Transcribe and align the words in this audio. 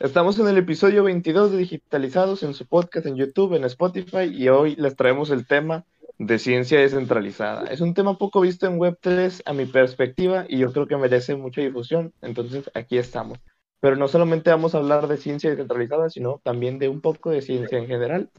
Estamos 0.00 0.38
en 0.38 0.48
el 0.48 0.56
episodio 0.56 1.04
22 1.04 1.52
de 1.52 1.58
Digitalizados 1.58 2.42
en 2.42 2.54
su 2.54 2.66
podcast 2.66 3.04
en 3.04 3.16
YouTube, 3.16 3.52
en 3.52 3.64
Spotify 3.64 4.32
y 4.32 4.48
hoy 4.48 4.74
les 4.76 4.96
traemos 4.96 5.28
el 5.28 5.46
tema 5.46 5.84
de 6.16 6.38
ciencia 6.38 6.80
descentralizada. 6.80 7.66
Es 7.70 7.82
un 7.82 7.92
tema 7.92 8.16
poco 8.16 8.40
visto 8.40 8.66
en 8.66 8.78
Web3 8.78 9.42
a 9.44 9.52
mi 9.52 9.66
perspectiva 9.66 10.46
y 10.48 10.56
yo 10.56 10.72
creo 10.72 10.86
que 10.86 10.96
merece 10.96 11.36
mucha 11.36 11.60
difusión, 11.60 12.14
entonces 12.22 12.70
aquí 12.72 12.96
estamos. 12.96 13.40
Pero 13.80 13.96
no 13.96 14.08
solamente 14.08 14.48
vamos 14.48 14.74
a 14.74 14.78
hablar 14.78 15.06
de 15.06 15.18
ciencia 15.18 15.50
descentralizada, 15.50 16.08
sino 16.08 16.40
también 16.42 16.78
de 16.78 16.88
un 16.88 17.02
poco 17.02 17.28
de 17.28 17.42
ciencia 17.42 17.76
en 17.76 17.86
general. 17.86 18.30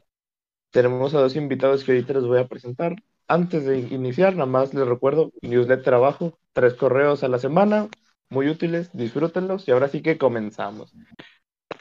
Tenemos 0.72 1.14
a 1.14 1.20
dos 1.20 1.36
invitados 1.36 1.84
que 1.84 1.92
ahorita 1.92 2.14
les 2.14 2.24
voy 2.24 2.40
a 2.40 2.48
presentar. 2.48 2.96
Antes 3.28 3.66
de 3.66 3.78
iniciar, 3.82 4.34
nada 4.34 4.48
más 4.48 4.74
les 4.74 4.88
recuerdo, 4.88 5.32
newsletter 5.44 5.94
abajo, 5.94 6.40
tres 6.54 6.74
correos 6.74 7.24
a 7.24 7.28
la 7.28 7.38
semana, 7.38 7.88
muy 8.32 8.50
útiles, 8.50 8.90
disfrútenlos 8.94 9.68
y 9.68 9.72
ahora 9.72 9.90
sí 9.90 10.02
que 10.02 10.18
comenzamos. 10.18 10.92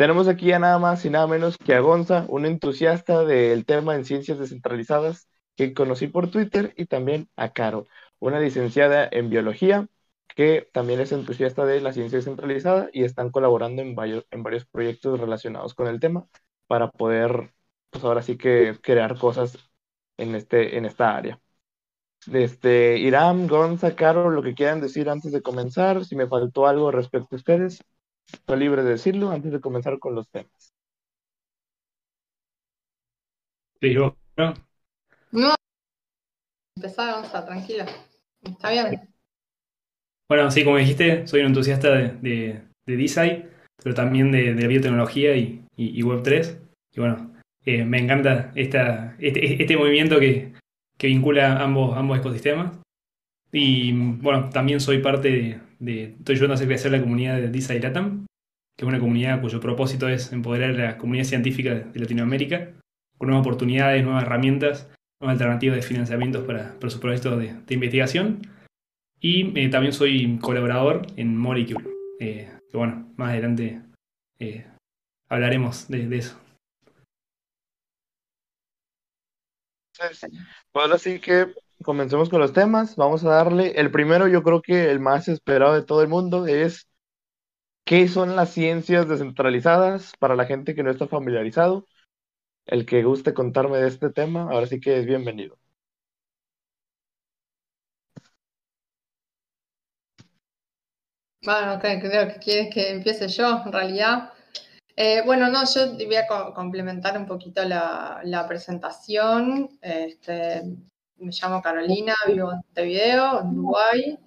Tenemos 0.01 0.29
aquí 0.29 0.51
a 0.53 0.59
nada 0.59 0.79
más 0.79 1.05
y 1.05 1.11
nada 1.11 1.27
menos 1.27 1.59
que 1.59 1.75
a 1.75 1.81
Gonza, 1.81 2.25
un 2.29 2.47
entusiasta 2.47 3.23
del 3.27 3.67
tema 3.67 3.95
en 3.95 4.07
ciencias 4.07 4.39
descentralizadas 4.39 5.29
que 5.57 5.75
conocí 5.75 6.07
por 6.07 6.31
Twitter, 6.31 6.73
y 6.79 6.87
también 6.87 7.29
a 7.37 7.53
Caro, 7.53 7.87
una 8.19 8.41
licenciada 8.41 9.07
en 9.13 9.29
biología 9.29 9.89
que 10.35 10.67
también 10.73 11.01
es 11.01 11.13
entusiasta 11.13 11.67
de 11.67 11.83
la 11.83 11.93
ciencia 11.93 12.17
descentralizada 12.17 12.89
y 12.95 13.05
están 13.05 13.31
colaborando 13.31 13.83
en 13.83 13.95
varios, 13.95 14.25
en 14.31 14.43
varios 14.43 14.65
proyectos 14.65 15.21
relacionados 15.21 15.75
con 15.75 15.87
el 15.87 16.01
tema 16.01 16.27
para 16.67 16.91
poder, 16.91 17.53
pues 17.91 18.03
ahora 18.03 18.23
sí 18.23 18.39
que 18.39 18.79
crear 18.83 19.19
cosas 19.19 19.59
en, 20.17 20.35
este, 20.35 20.79
en 20.79 20.87
esta 20.87 21.15
área. 21.15 21.39
Este, 22.33 22.97
Irán, 22.99 23.49
Gonza, 23.49 23.95
Caro, 23.95 24.31
lo 24.31 24.43
que 24.43 24.55
quieran 24.55 24.81
decir 24.81 25.11
antes 25.11 25.31
de 25.31 25.43
comenzar, 25.43 26.07
si 26.07 26.17
me 26.17 26.27
faltó 26.27 26.67
algo 26.67 26.91
respecto 26.91 27.37
a 27.37 27.39
ustedes, 27.39 27.85
estoy 28.33 28.59
libre 28.59 28.83
de 28.83 28.91
decirlo 28.91 29.31
antes 29.31 29.53
de 29.53 29.61
comenzar 29.61 29.99
con 29.99 30.15
los 30.15 30.29
temas. 30.29 30.73
Sí, 33.81 33.95
yo. 33.95 34.17
No. 35.33 35.55
Empezá, 36.77 37.13
Gonza, 37.13 37.45
tranquila. 37.45 37.87
Está 38.43 38.71
bien. 38.71 39.09
Bueno, 40.29 40.51
sí, 40.51 40.65
como 40.65 40.77
dijiste, 40.77 41.27
soy 41.27 41.41
un 41.41 41.49
entusiasta 41.49 41.91
de, 41.91 42.09
de, 42.21 42.63
de 42.87 42.97
design, 42.97 43.51
pero 43.83 43.95
también 43.95 44.31
de, 44.31 44.55
de 44.55 44.69
biotecnología 44.69 45.35
y, 45.37 45.65
y, 45.77 46.03
Web3. 46.03 46.59
Y 46.93 47.01
bueno, 47.01 47.35
eh, 47.65 47.85
me 47.85 47.99
encanta 47.99 48.53
esta, 48.55 49.17
este, 49.19 49.63
este 49.63 49.77
movimiento 49.77 50.21
que, 50.21 50.53
que, 50.97 51.07
vincula 51.09 51.61
ambos, 51.63 51.97
ambos 51.97 52.19
ecosistemas. 52.19 52.79
Y 53.53 53.93
bueno, 53.93 54.49
también 54.51 54.81
soy 54.81 54.99
parte 54.99 55.29
de, 55.29 55.61
de 55.79 56.05
estoy 56.19 56.35
ayudando 56.37 56.55
a 56.55 56.57
hacer 56.57 56.69
crecer 56.69 56.93
la 56.93 57.01
comunidad 57.01 57.37
de 57.37 57.49
Design 57.49 57.83
Latam, 57.83 58.27
que 58.77 58.85
es 58.85 58.89
una 58.89 59.01
comunidad 59.01 59.41
cuyo 59.41 59.61
propósito 59.61 60.09
es 60.09 60.33
empoderar 60.33 60.71
a 60.71 60.85
la 60.85 60.99
comunidad 60.99 61.25
científica 61.25 61.75
de 61.75 62.01
Latinoamérica 62.01 62.71
con 63.19 63.29
nuevas 63.29 63.45
oportunidades, 63.45 64.05
nuevas 64.05 64.23
herramientas 64.23 64.89
alternativas 65.21 65.77
de 65.77 65.83
financiamientos 65.83 66.47
para, 66.47 66.79
para 66.79 66.91
sus 66.91 67.01
proyectos 67.01 67.39
de, 67.39 67.55
de 67.55 67.75
investigación. 67.75 68.41
Y 69.21 69.59
eh, 69.59 69.69
también 69.69 69.93
soy 69.93 70.39
colaborador 70.39 71.07
en 71.17 71.37
Molecule, 71.37 71.87
eh, 72.21 72.51
que 72.71 72.77
bueno, 72.77 73.13
más 73.17 73.31
adelante 73.31 73.83
eh, 74.39 74.65
hablaremos 75.29 75.89
de, 75.89 76.07
de 76.09 76.17
eso. 76.17 76.41
Bueno, 80.73 80.95
así 80.95 81.21
que 81.21 81.53
comencemos 81.85 82.29
con 82.31 82.41
los 82.41 82.53
temas. 82.53 82.97
Vamos 82.97 83.25
a 83.25 83.31
darle. 83.31 83.73
El 83.81 83.91
primero, 83.91 84.29
yo 84.29 84.43
creo 84.43 84.63
que 84.63 84.91
el 84.91 85.01
más 85.01 85.29
esperado 85.29 85.75
de 85.75 85.83
todo 85.83 86.03
el 86.03 86.09
mundo 86.09 86.47
es 86.47 86.89
qué 87.85 88.09
son 88.09 88.37
las 88.37 88.51
ciencias 88.51 89.09
descentralizadas 89.09 90.13
para 90.19 90.37
la 90.37 90.47
gente 90.47 90.75
que 90.75 90.83
no 90.83 90.91
está 90.91 91.07
familiarizado 91.09 91.87
el 92.67 92.87
que 92.87 93.03
guste 93.03 93.35
contarme 93.35 93.79
de 93.79 93.89
este 93.89 94.11
tema, 94.11 94.43
ahora 94.51 94.67
sí 94.67 94.81
que 94.81 94.99
es 94.99 95.07
bienvenido. 95.07 95.59
Bueno, 101.43 101.79
creo 101.81 102.29
que 102.29 102.39
quieres 102.39 102.75
que 102.75 102.91
empiece 102.91 103.29
yo, 103.29 103.63
en 103.65 103.73
realidad. 103.73 104.33
Eh, 104.97 105.23
bueno, 105.25 105.49
no, 105.51 105.65
yo 105.65 105.95
voy 105.95 106.17
a 106.17 106.27
co 106.27 106.53
complementar 106.55 107.17
un 107.19 107.27
poquito 107.27 107.65
la, 107.65 108.21
la 108.25 108.47
presentación. 108.47 109.69
Este, 109.81 110.63
me 111.21 111.33
llamo 111.33 111.63
Carolina, 111.63 112.15
vivo 112.27 112.51
en 112.51 112.57
Montevideo, 112.59 113.41
en 113.41 113.59
Uruguay. 113.59 114.19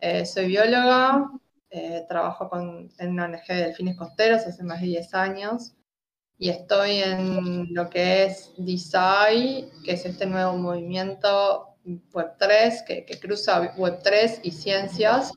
Eh, 0.00 0.26
soy 0.26 0.46
bióloga, 0.46 1.30
eh, 1.70 2.04
trabajo 2.08 2.48
con, 2.48 2.90
en 2.98 3.10
una 3.10 3.26
ONG 3.26 3.46
de 3.48 3.54
delfines 3.54 3.96
costeros 3.96 4.46
hace 4.46 4.62
más 4.62 4.80
de 4.80 4.88
10 4.88 5.14
años 5.14 5.74
y 6.38 6.50
estoy 6.50 6.98
en 7.02 7.72
lo 7.72 7.88
que 7.88 8.24
es 8.24 8.52
Design, 8.58 9.70
que 9.84 9.92
es 9.92 10.04
este 10.04 10.26
nuevo 10.26 10.56
movimiento 10.56 11.76
Web3 11.84 12.84
que, 12.84 13.04
que 13.04 13.18
cruza 13.18 13.74
Web3 13.76 14.40
y 14.42 14.50
ciencias 14.50 15.32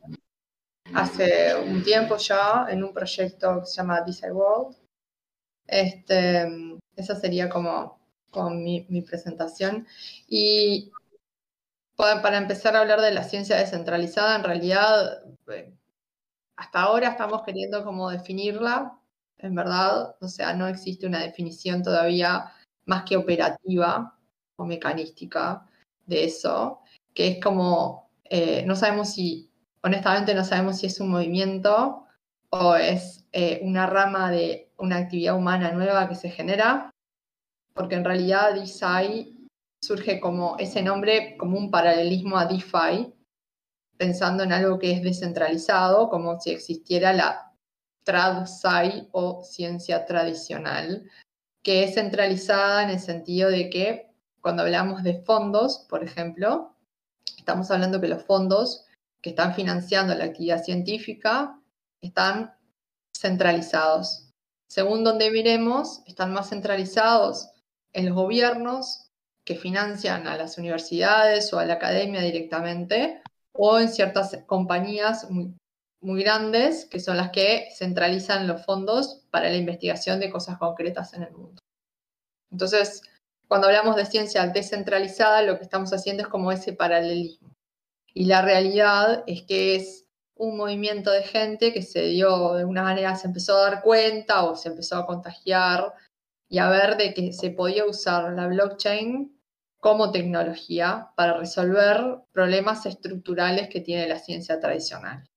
hace 0.93 1.55
un 1.55 1.83
tiempo 1.83 2.17
ya 2.17 2.65
en 2.69 2.83
un 2.83 2.93
proyecto 2.93 3.59
que 3.59 3.65
se 3.65 3.75
llama 3.75 4.01
Design 4.01 4.33
World. 4.33 4.75
Este, 5.67 6.47
esa 6.95 7.15
sería 7.15 7.47
como, 7.47 7.98
mi, 8.51 8.85
mi, 8.89 9.01
presentación. 9.01 9.87
Y 10.27 10.91
para 11.95 12.37
empezar 12.37 12.75
a 12.75 12.81
hablar 12.81 13.01
de 13.01 13.11
la 13.11 13.23
ciencia 13.23 13.57
descentralizada, 13.57 14.35
en 14.35 14.43
realidad, 14.43 15.23
eh, 15.51 15.73
hasta 16.55 16.81
ahora 16.81 17.09
estamos 17.09 17.43
queriendo 17.43 17.83
como 17.83 18.09
definirla, 18.09 18.97
en 19.37 19.55
verdad, 19.55 20.15
o 20.21 20.27
sea, 20.27 20.53
no 20.53 20.67
existe 20.67 21.07
una 21.07 21.21
definición 21.21 21.83
todavía 21.83 22.51
más 22.85 23.03
que 23.03 23.17
operativa 23.17 24.17
o 24.57 24.65
mecanística 24.65 25.65
de 26.05 26.25
eso, 26.25 26.81
que 27.13 27.27
es 27.29 27.43
como, 27.43 28.09
eh, 28.25 28.63
no 28.65 28.75
sabemos 28.75 29.13
si, 29.13 29.49
honestamente 29.81 30.33
no 30.33 30.43
sabemos 30.43 30.79
si 30.79 30.87
es 30.87 30.99
un 30.99 31.09
movimiento 31.09 32.05
o 32.49 32.75
es 32.75 33.25
eh, 33.31 33.59
una 33.63 33.87
rama 33.87 34.31
de 34.31 34.71
una 34.77 34.97
actividad 34.97 35.37
humana 35.37 35.71
nueva 35.71 36.09
que 36.09 36.15
se 36.15 36.29
genera, 36.29 36.91
porque 37.79 37.95
en 37.95 38.03
realidad 38.03 38.55
DeSci 38.55 39.47
surge 39.81 40.19
como 40.19 40.57
ese 40.59 40.83
nombre, 40.83 41.37
como 41.37 41.57
un 41.57 41.71
paralelismo 41.71 42.37
a 42.37 42.45
DeFi, 42.45 43.15
pensando 43.95 44.43
en 44.43 44.51
algo 44.51 44.77
que 44.77 44.91
es 44.91 45.01
descentralizado, 45.01 46.09
como 46.09 46.37
si 46.41 46.49
existiera 46.49 47.13
la 47.13 47.53
TradSci 48.03 49.07
o 49.13 49.45
ciencia 49.45 50.05
tradicional, 50.05 51.09
que 51.63 51.85
es 51.85 51.93
centralizada 51.93 52.83
en 52.83 52.89
el 52.89 52.99
sentido 52.99 53.49
de 53.49 53.69
que 53.69 54.11
cuando 54.41 54.63
hablamos 54.63 55.01
de 55.01 55.21
fondos, 55.21 55.85
por 55.89 56.03
ejemplo, 56.03 56.75
estamos 57.37 57.71
hablando 57.71 58.01
que 58.01 58.09
los 58.09 58.25
fondos 58.25 58.87
que 59.21 59.29
están 59.29 59.55
financiando 59.55 60.13
la 60.15 60.25
actividad 60.25 60.61
científica 60.61 61.57
están 62.01 62.53
centralizados. 63.15 64.33
Según 64.69 65.05
donde 65.05 65.31
miremos, 65.31 66.01
están 66.05 66.33
más 66.33 66.49
centralizados 66.49 67.49
en 67.93 68.05
los 68.05 68.15
gobiernos 68.15 69.09
que 69.45 69.55
financian 69.55 70.27
a 70.27 70.37
las 70.37 70.57
universidades 70.57 71.51
o 71.53 71.59
a 71.59 71.65
la 71.65 71.75
academia 71.75 72.21
directamente, 72.21 73.21
o 73.51 73.79
en 73.79 73.89
ciertas 73.89 74.37
compañías 74.45 75.27
muy 75.29 76.23
grandes, 76.23 76.85
que 76.85 76.99
son 76.99 77.17
las 77.17 77.31
que 77.31 77.69
centralizan 77.75 78.47
los 78.47 78.63
fondos 78.63 79.25
para 79.31 79.49
la 79.49 79.55
investigación 79.55 80.19
de 80.19 80.29
cosas 80.29 80.57
concretas 80.57 81.13
en 81.13 81.23
el 81.23 81.31
mundo. 81.31 81.61
Entonces, 82.51 83.01
cuando 83.47 83.67
hablamos 83.67 83.95
de 83.95 84.05
ciencia 84.05 84.45
descentralizada, 84.47 85.41
lo 85.41 85.57
que 85.57 85.63
estamos 85.63 85.91
haciendo 85.91 86.23
es 86.23 86.29
como 86.29 86.51
ese 86.51 86.73
paralelismo. 86.73 87.49
Y 88.13 88.25
la 88.25 88.41
realidad 88.41 89.23
es 89.27 89.43
que 89.43 89.75
es 89.75 90.05
un 90.35 90.55
movimiento 90.55 91.11
de 91.11 91.23
gente 91.23 91.73
que 91.73 91.81
se 91.81 92.03
dio, 92.03 92.53
de 92.53 92.65
una 92.65 92.83
manera 92.83 93.15
se 93.15 93.27
empezó 93.27 93.57
a 93.57 93.71
dar 93.71 93.81
cuenta 93.81 94.45
o 94.45 94.55
se 94.55 94.69
empezó 94.69 94.95
a 94.97 95.05
contagiar 95.05 95.93
y 96.49 96.57
a 96.57 96.69
ver 96.69 96.97
de 96.97 97.13
que 97.13 97.31
se 97.31 97.51
podía 97.51 97.85
usar 97.85 98.33
la 98.33 98.47
blockchain 98.47 99.39
como 99.79 100.11
tecnología 100.11 101.09
para 101.15 101.37
resolver 101.37 102.17
problemas 102.33 102.85
estructurales 102.85 103.69
que 103.69 103.79
tiene 103.79 104.07
la 104.07 104.19
ciencia 104.19 104.59
tradicional 104.59 105.29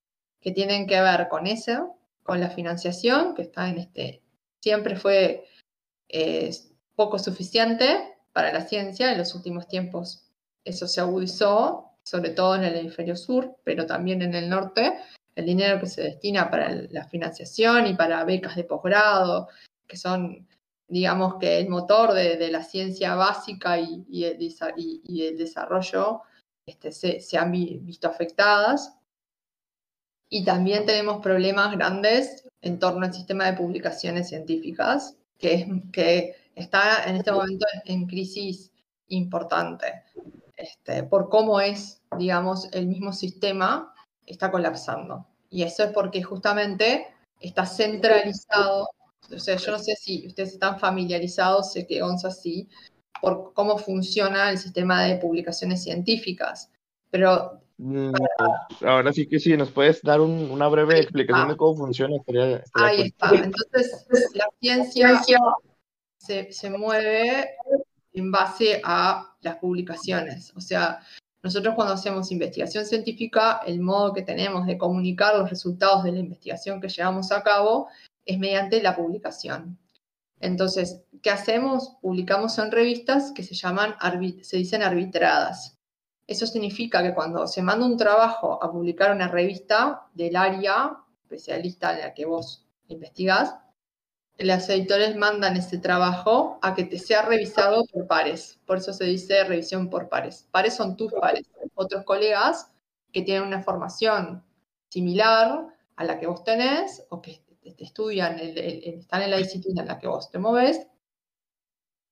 que 0.42 0.50
tienen 0.50 0.86
que 0.86 1.00
ver 1.00 1.28
con 1.28 1.46
eso, 1.46 1.96
con 2.22 2.40
la 2.40 2.50
financiación, 2.50 3.34
que 3.34 3.42
está 3.42 3.68
en 3.68 3.78
este, 3.78 4.22
siempre 4.60 4.96
fue 4.96 5.46
eh, 6.08 6.50
poco 6.96 7.18
suficiente 7.18 8.16
para 8.32 8.52
la 8.52 8.62
ciencia, 8.62 9.12
en 9.12 9.18
los 9.18 9.34
últimos 9.34 9.68
tiempos 9.68 10.28
eso 10.64 10.86
se 10.86 11.00
agudizó, 11.00 11.92
sobre 12.02 12.30
todo 12.30 12.56
en 12.56 12.64
el 12.64 12.76
hemisferio 12.76 13.16
sur, 13.16 13.56
pero 13.64 13.86
también 13.86 14.20
en 14.22 14.34
el 14.34 14.48
norte, 14.48 14.98
el 15.36 15.46
dinero 15.46 15.80
que 15.80 15.86
se 15.86 16.02
destina 16.02 16.50
para 16.50 16.70
la 16.90 17.04
financiación 17.04 17.86
y 17.86 17.94
para 17.94 18.24
becas 18.24 18.56
de 18.56 18.64
posgrado, 18.64 19.48
que 19.86 19.96
son, 19.96 20.48
digamos 20.88 21.37
que 21.40 21.58
el 21.58 21.69
motor 21.69 22.12
de, 22.12 22.37
de 22.37 22.50
la 22.50 22.62
ciencia 22.62 23.14
básica 23.14 23.79
y, 23.79 24.05
y, 24.08 24.25
el, 24.25 24.43
y, 24.76 25.00
y 25.05 25.26
el, 25.26 25.38
desarrollo, 25.38 26.23
este, 26.67 26.93
se, 26.93 27.20
se 27.20 27.38
han 27.38 27.50
visto 27.52 28.08
afectadas 28.08 28.94
Y 30.29 30.44
también 30.44 30.87
tenemos 30.87 31.20
problemas 31.23 31.73
grandes 31.76 32.49
en 32.62 32.79
torno 32.79 33.05
al 33.06 33.12
sistema 33.12 33.44
de 33.46 33.52
publicaciones 33.56 34.29
científicas, 34.29 35.17
que, 35.38 35.55
es, 35.55 35.67
que 35.93 36.37
está 36.55 37.05
en 37.05 37.17
este 37.17 37.32
momento 37.32 37.67
en 37.84 38.06
crisis 38.06 38.73
importante, 39.08 40.05
este, 40.56 41.02
por 41.05 41.29
cómo 41.29 41.61
es, 41.61 42.00
digamos, 42.19 42.69
el 42.73 42.87
mismo 42.87 43.12
sistema 43.12 43.94
está 44.26 44.50
colapsando. 44.50 45.26
Y 45.50 45.64
eso 45.64 45.84
es 45.84 45.93
porque 45.93 46.23
justamente 46.23 47.06
está 47.40 47.67
centralizado. 47.67 48.88
O 49.30 49.38
sea, 49.38 49.56
yo 49.56 49.72
no 49.72 49.78
sé 49.78 49.94
si 49.96 50.26
ustedes 50.26 50.52
están 50.52 50.78
familiarizados, 50.78 51.72
sé 51.72 51.86
que 51.86 52.02
Onza 52.02 52.30
sí, 52.30 52.69
por 53.20 53.52
cómo 53.54 53.78
funciona 53.78 54.50
el 54.50 54.58
sistema 54.58 55.04
de 55.04 55.16
publicaciones 55.16 55.82
científicas. 55.82 56.70
Pero. 57.10 57.60
Mm, 57.78 58.12
ahora 58.82 59.12
sí 59.12 59.26
que 59.26 59.38
sí, 59.38 59.56
nos 59.56 59.70
puedes 59.70 60.02
dar 60.02 60.20
una 60.20 60.69
breve 60.69 61.00
explicación 61.00 61.48
de 61.48 61.56
cómo 61.56 61.76
funciona. 61.76 62.16
Ahí 62.74 63.02
está. 63.02 63.30
Entonces, 63.30 64.06
la 64.34 64.46
ciencia 64.60 65.10
se, 66.19 66.52
se 66.52 66.70
mueve 66.70 67.56
en 68.12 68.30
base 68.30 68.80
a 68.84 69.34
las 69.40 69.56
publicaciones. 69.56 70.52
O 70.54 70.60
sea, 70.60 71.00
nosotros 71.42 71.74
cuando 71.74 71.94
hacemos 71.94 72.30
investigación 72.30 72.84
científica, 72.84 73.60
el 73.66 73.80
modo 73.80 74.12
que 74.12 74.22
tenemos 74.22 74.66
de 74.66 74.78
comunicar 74.78 75.36
los 75.36 75.50
resultados 75.50 76.04
de 76.04 76.12
la 76.12 76.20
investigación 76.20 76.80
que 76.80 76.88
llevamos 76.88 77.32
a 77.32 77.42
cabo 77.42 77.88
es 78.24 78.38
mediante 78.38 78.82
la 78.82 78.96
publicación. 78.96 79.78
Entonces, 80.40 81.02
¿qué 81.22 81.30
hacemos? 81.30 81.96
Publicamos 82.00 82.58
en 82.58 82.72
revistas 82.72 83.32
que 83.32 83.42
se 83.42 83.54
llaman, 83.54 83.94
se 84.42 84.56
dicen 84.56 84.82
arbitradas. 84.82 85.78
Eso 86.26 86.46
significa 86.46 87.02
que 87.02 87.14
cuando 87.14 87.46
se 87.46 87.62
manda 87.62 87.86
un 87.86 87.96
trabajo 87.96 88.62
a 88.62 88.70
publicar 88.70 89.12
una 89.12 89.28
revista 89.28 90.06
del 90.14 90.36
área 90.36 90.98
especialista 91.22 91.92
en 91.92 92.00
la 92.00 92.14
que 92.14 92.26
vos 92.26 92.66
investigás, 92.88 93.56
los 94.38 94.69
editores 94.69 95.16
mandan 95.16 95.56
ese 95.56 95.78
trabajo 95.78 96.58
a 96.62 96.74
que 96.74 96.84
te 96.84 96.98
sea 96.98 97.22
revisado 97.22 97.84
por 97.86 98.06
pares. 98.06 98.58
Por 98.66 98.78
eso 98.78 98.92
se 98.92 99.04
dice 99.04 99.44
revisión 99.44 99.90
por 99.90 100.08
pares. 100.08 100.48
Pares 100.50 100.74
son 100.74 100.96
tus 100.96 101.12
pares, 101.12 101.46
otros 101.74 102.04
colegas 102.04 102.70
que 103.12 103.22
tienen 103.22 103.44
una 103.44 103.62
formación 103.62 104.42
similar 104.88 105.66
a 105.96 106.04
la 106.04 106.19
que 106.19 106.26
vos 106.26 106.42
tenés 106.44 107.04
o 107.10 107.20
que 107.20 107.41
te 107.70 107.84
estudian, 107.84 108.38
están 108.40 109.22
en 109.22 109.30
la 109.30 109.36
disciplina 109.36 109.82
en 109.82 109.88
la 109.88 109.98
que 109.98 110.08
vos 110.08 110.30
te 110.30 110.38
moves. 110.38 110.86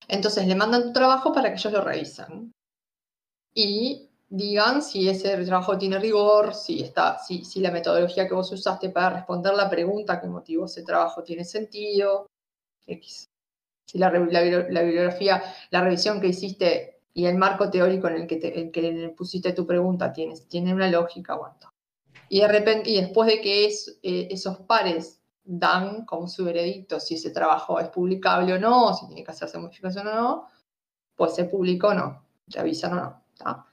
Entonces 0.08 0.47
le 0.47 0.55
mandan 0.55 0.85
tu 0.85 0.93
trabajo 0.93 1.32
para 1.32 1.50
que 1.50 1.56
ellos 1.56 1.73
lo 1.73 1.81
revisen. 1.82 2.52
Y 3.55 4.08
digan 4.29 4.81
si 4.81 5.08
ese 5.08 5.37
trabajo 5.44 5.76
tiene 5.76 5.99
rigor, 5.99 6.55
si, 6.55 6.82
está, 6.82 7.19
si, 7.19 7.44
si 7.44 7.61
la 7.61 7.73
metodología 7.73 8.29
que 8.29 8.35
vos 8.35 8.50
usaste 8.52 8.91
para 8.91 9.11
responder 9.11 9.55
la 9.55 9.69
pregunta 9.69 10.20
que 10.20 10.29
motivó 10.29 10.67
ese 10.67 10.82
trabajo 10.82 11.23
tiene 11.23 11.44
sentido, 11.44 12.29
X. 12.87 13.29
Si 13.87 13.99
la, 13.99 14.08
bibliografía, 14.11 15.43
la 15.70 15.82
revisión 15.82 16.20
que 16.20 16.29
hiciste 16.29 17.00
y 17.12 17.26
el 17.26 17.37
marco 17.37 17.70
teórico 17.70 18.06
en 18.06 18.23
el 18.23 18.26
que, 18.29 18.70
que 18.70 19.14
pusiste 19.17 19.52
tu 19.52 19.67
pregunta 19.67 20.12
tiene, 20.12 20.37
tiene 20.49 20.73
una 20.73 20.88
lógica, 20.88 21.32
aguanta. 21.32 21.73
Y 22.29 22.41
de 22.41 22.49
repente, 22.49 22.91
y 22.91 23.00
después 23.00 23.29
de 23.29 23.41
que 23.41 23.67
es, 23.67 23.99
eh, 24.05 24.29
esos 24.31 24.58
pares 24.58 25.20
dan 25.58 26.05
como 26.05 26.29
su 26.29 26.44
veredicto 26.44 27.00
si 27.00 27.17
ese 27.17 27.31
trabajo 27.31 27.81
es 27.81 27.88
publicable 27.88 28.55
o 28.55 28.58
no, 28.58 28.94
si 28.94 29.06
tiene 29.06 29.25
que 29.25 29.32
hacerse 29.32 29.58
modificación 29.58 30.06
o 30.06 30.14
no, 30.14 30.49
pues 31.17 31.35
se 31.35 31.44
publicó 31.44 31.88
o 31.88 31.94
no, 31.94 32.25
te 32.49 32.61
avisan 32.61 32.93
o 32.93 32.97
no. 32.97 33.25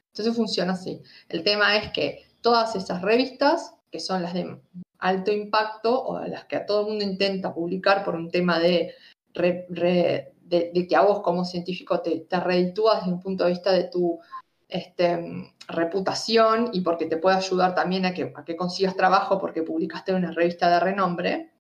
Entonces 0.08 0.36
funciona 0.36 0.74
así. 0.74 1.02
El 1.30 1.44
tema 1.44 1.78
es 1.78 1.92
que 1.92 2.26
todas 2.42 2.76
esas 2.76 3.04
revistas, 3.04 3.76
que 3.92 4.00
son 4.00 4.24
las 4.24 4.34
de 4.34 4.60
alto 4.98 5.32
impacto 5.32 6.04
o 6.04 6.20
las 6.22 6.46
que 6.46 6.56
a 6.56 6.66
todo 6.66 6.82
el 6.82 6.88
mundo 6.88 7.04
intenta 7.04 7.54
publicar 7.54 8.04
por 8.04 8.16
un 8.16 8.32
tema 8.32 8.60
de, 8.60 8.96
de, 9.36 10.88
que 10.90 10.96
a 10.96 11.02
vos 11.02 11.22
como 11.22 11.46
científico 11.46 12.02
te, 12.02 12.22
te 12.22 12.40
reditúas 12.40 13.02
desde 13.02 13.14
un 13.14 13.22
punto 13.22 13.44
de 13.44 13.52
vista 13.52 13.72
de 13.72 13.84
tu 13.84 14.20
este, 14.68 15.54
reputación 15.68 16.72
y 16.74 16.82
porque 16.82 17.06
te 17.06 17.18
puede 17.18 17.38
ayudar 17.38 17.76
también 17.76 18.08
a 18.08 18.14
que 18.14 18.56
consigas 18.58 18.96
trabajo 18.96 19.38
porque 19.38 19.62
publicaste 19.62 20.12
en 20.12 20.18
una 20.18 20.32
revista 20.32 20.70
de 20.72 20.80
renombre, 20.80 21.52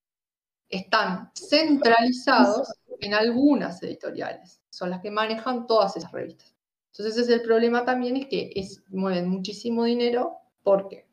están 0.69 1.31
centralizados 1.35 2.73
en 2.99 3.13
algunas 3.13 3.81
editoriales. 3.83 4.61
Son 4.69 4.89
las 4.89 5.01
que 5.01 5.11
manejan 5.11 5.67
todas 5.67 5.95
esas 5.97 6.11
revistas. 6.11 6.53
Entonces 6.91 7.17
ese 7.17 7.33
es 7.33 7.39
el 7.39 7.45
problema 7.45 7.85
también, 7.85 8.17
es 8.17 8.27
que 8.27 8.51
mueven 8.89 9.29
muchísimo 9.29 9.83
dinero 9.83 10.37
porque 10.63 11.07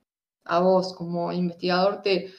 a 0.45 0.61
vos 0.61 0.95
como 0.95 1.33
investigador 1.33 2.03
te, 2.03 2.33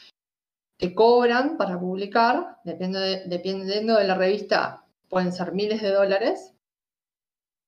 te 0.77 0.93
cobran 0.95 1.57
para 1.57 1.79
publicar, 1.79 2.57
dependiendo 2.63 3.95
de 3.97 4.03
la 4.03 4.15
revista, 4.15 4.85
pueden 5.09 5.31
ser 5.31 5.53
miles 5.53 5.81
de 5.81 5.91
dólares. 5.91 6.53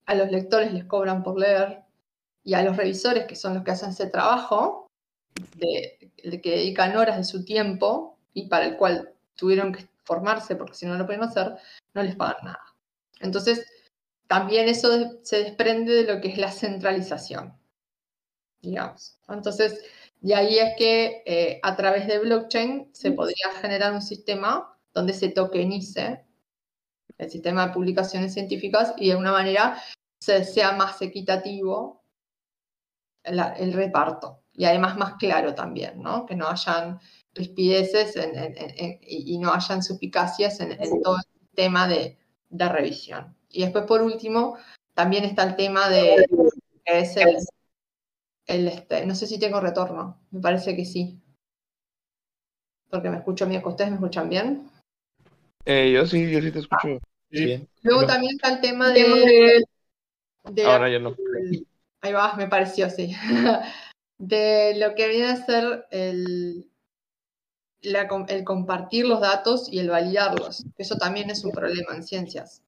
A 0.06 0.14
los 0.14 0.30
lectores 0.30 0.72
les 0.72 0.84
cobran 0.84 1.22
por 1.22 1.38
leer 1.38 1.84
y 2.42 2.54
a 2.54 2.62
los 2.62 2.76
revisores, 2.76 3.26
que 3.26 3.36
son 3.36 3.54
los 3.54 3.62
que 3.62 3.72
hacen 3.72 3.90
ese 3.90 4.06
trabajo, 4.06 4.86
de, 5.56 6.12
que 6.42 6.50
dedican 6.50 6.96
horas 6.96 7.18
de 7.18 7.24
su 7.24 7.44
tiempo 7.44 8.18
y 8.32 8.48
para 8.48 8.66
el 8.66 8.76
cual 8.76 9.14
tuvieron 9.38 9.72
que 9.72 9.88
formarse 10.04 10.56
porque 10.56 10.74
si 10.74 10.84
no 10.84 10.96
lo 10.96 11.06
pueden 11.06 11.22
hacer, 11.22 11.56
no 11.94 12.02
les 12.02 12.16
pagan 12.16 12.44
nada. 12.44 12.74
Entonces, 13.20 13.64
también 14.26 14.68
eso 14.68 15.18
se 15.22 15.44
desprende 15.44 15.94
de 15.94 16.12
lo 16.12 16.20
que 16.20 16.28
es 16.28 16.38
la 16.38 16.50
centralización, 16.50 17.56
digamos. 18.60 19.18
Entonces, 19.28 19.82
de 20.20 20.34
ahí 20.34 20.58
es 20.58 20.76
que 20.76 21.22
eh, 21.24 21.60
a 21.62 21.76
través 21.76 22.06
de 22.06 22.18
blockchain 22.18 22.90
se 22.92 23.12
podría 23.12 23.52
generar 23.60 23.92
un 23.92 24.02
sistema 24.02 24.76
donde 24.92 25.14
se 25.14 25.28
tokenice 25.28 26.24
el 27.16 27.30
sistema 27.30 27.66
de 27.66 27.72
publicaciones 27.72 28.34
científicas 28.34 28.94
y 28.96 29.10
de 29.10 29.16
una 29.16 29.32
manera 29.32 29.80
se, 30.20 30.44
sea 30.44 30.72
más 30.72 31.00
equitativo 31.02 32.02
el 33.24 33.72
reparto 33.72 34.42
y 34.52 34.64
además 34.64 34.96
más 34.96 35.14
claro 35.14 35.54
también, 35.54 36.02
¿no? 36.02 36.26
Que 36.26 36.34
no 36.34 36.48
hayan 36.48 36.98
rispideces 37.38 38.14
y 39.00 39.38
no 39.38 39.52
hayan 39.52 39.82
suspicacias 39.82 40.60
en, 40.60 40.76
todo 41.02 41.16
el 41.16 41.48
tema 41.54 41.88
de, 41.88 42.18
de 42.50 42.68
revisión. 42.68 43.34
Y 43.50 43.62
después, 43.62 43.84
por 43.84 44.02
último, 44.02 44.58
también 44.94 45.24
está 45.24 45.44
el 45.44 45.56
tema 45.56 45.88
de 45.88 46.26
que 46.84 46.98
es 46.98 47.16
el, 47.16 48.68
este, 48.68 49.06
no 49.06 49.14
sé 49.14 49.26
si 49.26 49.38
tengo 49.38 49.60
retorno, 49.60 50.20
me 50.30 50.40
parece 50.40 50.74
que 50.74 50.84
sí. 50.84 51.20
Porque 52.90 53.10
me 53.10 53.18
escucho 53.18 53.46
bien, 53.46 53.62
¿ustedes 53.64 53.90
me 53.90 53.96
escuchan 53.96 54.28
bien? 54.28 54.70
Eh, 55.64 55.92
yo 55.92 56.06
sí, 56.06 56.30
yo 56.30 56.40
sí 56.40 56.50
te 56.50 56.60
escucho 56.60 56.98
bien. 57.30 57.68
Luego 57.82 58.06
también 58.06 58.34
está 58.34 58.54
el 58.54 58.60
tema 58.60 58.90
de... 58.90 59.64
Ahora 60.64 60.88
ya 60.88 60.98
no. 60.98 61.14
ahí 62.00 62.12
va, 62.12 62.34
me 62.36 62.48
pareció, 62.48 62.88
sí. 62.88 63.14
de 64.18 64.74
lo 64.78 64.94
que 64.94 65.08
viene 65.08 65.26
a 65.26 65.36
ser 65.36 65.86
el, 65.90 66.67
el 67.82 68.44
compartir 68.44 69.06
los 69.06 69.20
datos 69.20 69.72
y 69.72 69.78
el 69.78 69.90
validarlos. 69.90 70.64
Eso 70.76 70.96
también 70.96 71.30
es 71.30 71.44
un 71.44 71.52
problema 71.52 71.94
en 71.94 72.02
ciencias 72.02 72.62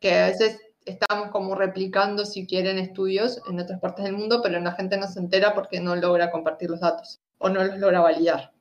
que 0.00 0.14
a 0.14 0.26
veces 0.26 0.60
estamos 0.84 1.30
como 1.30 1.54
replicando, 1.54 2.24
si 2.24 2.46
quieren, 2.46 2.78
estudios 2.78 3.40
en 3.48 3.60
otras 3.60 3.80
partes 3.80 4.04
del 4.04 4.14
mundo, 4.16 4.40
pero 4.42 4.60
la 4.60 4.72
gente 4.72 4.96
no 4.96 5.08
se 5.08 5.18
entera 5.18 5.54
porque 5.54 5.80
no 5.80 5.96
logra 5.96 6.30
compartir 6.30 6.70
los 6.70 6.80
datos 6.80 7.20
o 7.38 7.48
no 7.48 7.64
los 7.64 7.78
logra 7.78 8.00
validar. 8.00 8.52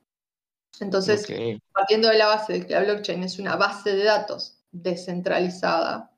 Entonces, 0.80 1.26
partiendo 1.72 2.10
de 2.10 2.18
la 2.18 2.28
base 2.28 2.54
de 2.54 2.66
que 2.66 2.74
la 2.74 2.84
blockchain 2.84 3.24
es 3.24 3.40
una 3.40 3.56
base 3.56 3.96
de 3.96 4.04
datos 4.04 4.58
descentralizada, 4.72 6.12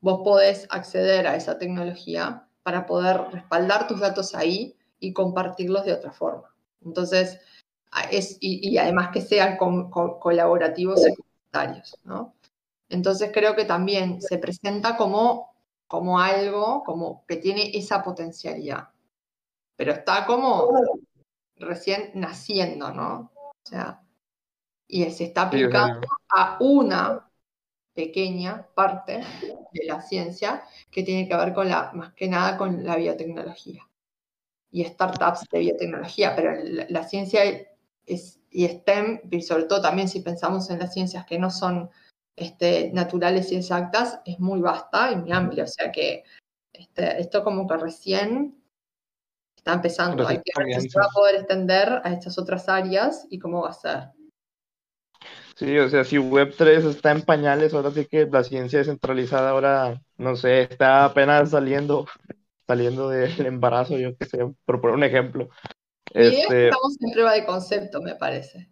vos 0.00 0.20
podés 0.22 0.66
acceder 0.70 1.26
a 1.26 1.36
esa 1.36 1.58
tecnología 1.58 2.46
para 2.62 2.84
poder 2.84 3.20
respaldar 3.32 3.88
tus 3.88 4.00
datos 4.00 4.34
ahí 4.34 4.76
y 5.00 5.12
compartirlos 5.12 5.86
de 5.86 5.94
otra 5.94 6.12
forma. 6.12 6.54
Entonces, 6.84 7.40
es, 8.10 8.36
y, 8.40 8.76
además 8.78 9.10
que 9.12 9.20
sean 9.20 9.56
colaborativos 9.56 11.00
y 11.06 11.14
comunitarios, 11.14 11.98
¿no? 12.04 12.34
Entonces 12.88 13.30
creo 13.32 13.54
que 13.54 13.64
también 13.64 14.20
se 14.22 14.38
presenta 14.38 14.96
como, 14.96 15.54
como 15.86 16.18
algo 16.18 16.82
como 16.84 17.24
que 17.26 17.36
tiene 17.36 17.70
esa 17.76 18.02
potencialidad, 18.02 18.88
pero 19.76 19.92
está 19.92 20.24
como 20.26 20.70
recién 21.56 22.10
naciendo, 22.14 22.92
¿no? 22.92 23.30
O 23.34 23.52
sea, 23.62 24.02
y 24.86 25.04
se 25.10 25.24
está 25.24 25.42
aplicando 25.42 26.06
a 26.30 26.56
una 26.60 27.28
pequeña 27.94 28.66
parte 28.74 29.24
de 29.72 29.84
la 29.84 30.00
ciencia 30.00 30.62
que 30.90 31.02
tiene 31.02 31.28
que 31.28 31.36
ver 31.36 31.52
con 31.52 31.68
la, 31.68 31.90
más 31.92 32.12
que 32.14 32.28
nada 32.28 32.56
con 32.56 32.84
la 32.84 32.96
biotecnología 32.96 33.88
y 34.70 34.84
startups 34.84 35.46
de 35.50 35.58
biotecnología, 35.60 36.34
pero 36.36 36.52
la, 36.88 37.02
ciencia 37.04 37.42
es, 38.08 38.40
y 38.50 38.66
STEM, 38.66 39.20
y 39.30 39.42
sobre 39.42 39.64
todo 39.64 39.80
también 39.80 40.08
si 40.08 40.20
pensamos 40.20 40.70
en 40.70 40.78
las 40.78 40.92
ciencias 40.92 41.26
que 41.26 41.38
no 41.38 41.50
son 41.50 41.90
este, 42.36 42.90
naturales 42.92 43.50
y 43.52 43.56
exactas 43.56 44.20
es 44.24 44.38
muy 44.38 44.60
vasta 44.60 45.12
y 45.12 45.16
muy 45.16 45.32
amplia. 45.32 45.64
O 45.64 45.68
sea 45.68 45.90
que 45.92 46.24
este, 46.72 47.20
esto 47.20 47.42
como 47.42 47.66
que 47.66 47.76
recién 47.76 48.62
está 49.56 49.74
empezando. 49.74 50.26
Hay 50.26 50.40
que 50.42 50.52
ver 50.56 50.80
si 50.80 50.88
se 50.88 50.98
va 50.98 51.06
a 51.06 51.10
poder 51.10 51.36
extender 51.36 52.00
a 52.04 52.12
estas 52.12 52.38
otras 52.38 52.68
áreas 52.68 53.26
y 53.30 53.38
cómo 53.38 53.62
va 53.62 53.70
a 53.70 53.74
ser. 53.74 54.10
Sí, 55.56 55.76
o 55.76 55.88
sea, 55.88 56.04
si 56.04 56.16
Web3 56.16 56.88
está 56.88 57.10
en 57.10 57.22
pañales, 57.22 57.74
ahora 57.74 57.90
sí 57.90 58.06
que 58.06 58.26
la 58.26 58.44
ciencia 58.44 58.78
descentralizada 58.78 59.50
ahora, 59.50 60.00
no 60.16 60.36
sé, 60.36 60.62
está 60.62 61.04
apenas 61.04 61.50
saliendo, 61.50 62.06
saliendo 62.64 63.08
del 63.08 63.44
embarazo, 63.44 63.98
yo 63.98 64.16
qué 64.16 64.24
sé, 64.24 64.38
por 64.64 64.80
poner 64.80 64.94
un 64.94 65.02
ejemplo. 65.02 65.48
Este... 66.14 66.68
Estamos 66.68 66.96
en 67.00 67.12
prueba 67.12 67.32
de 67.32 67.44
concepto, 67.44 68.00
me 68.02 68.14
parece. 68.14 68.68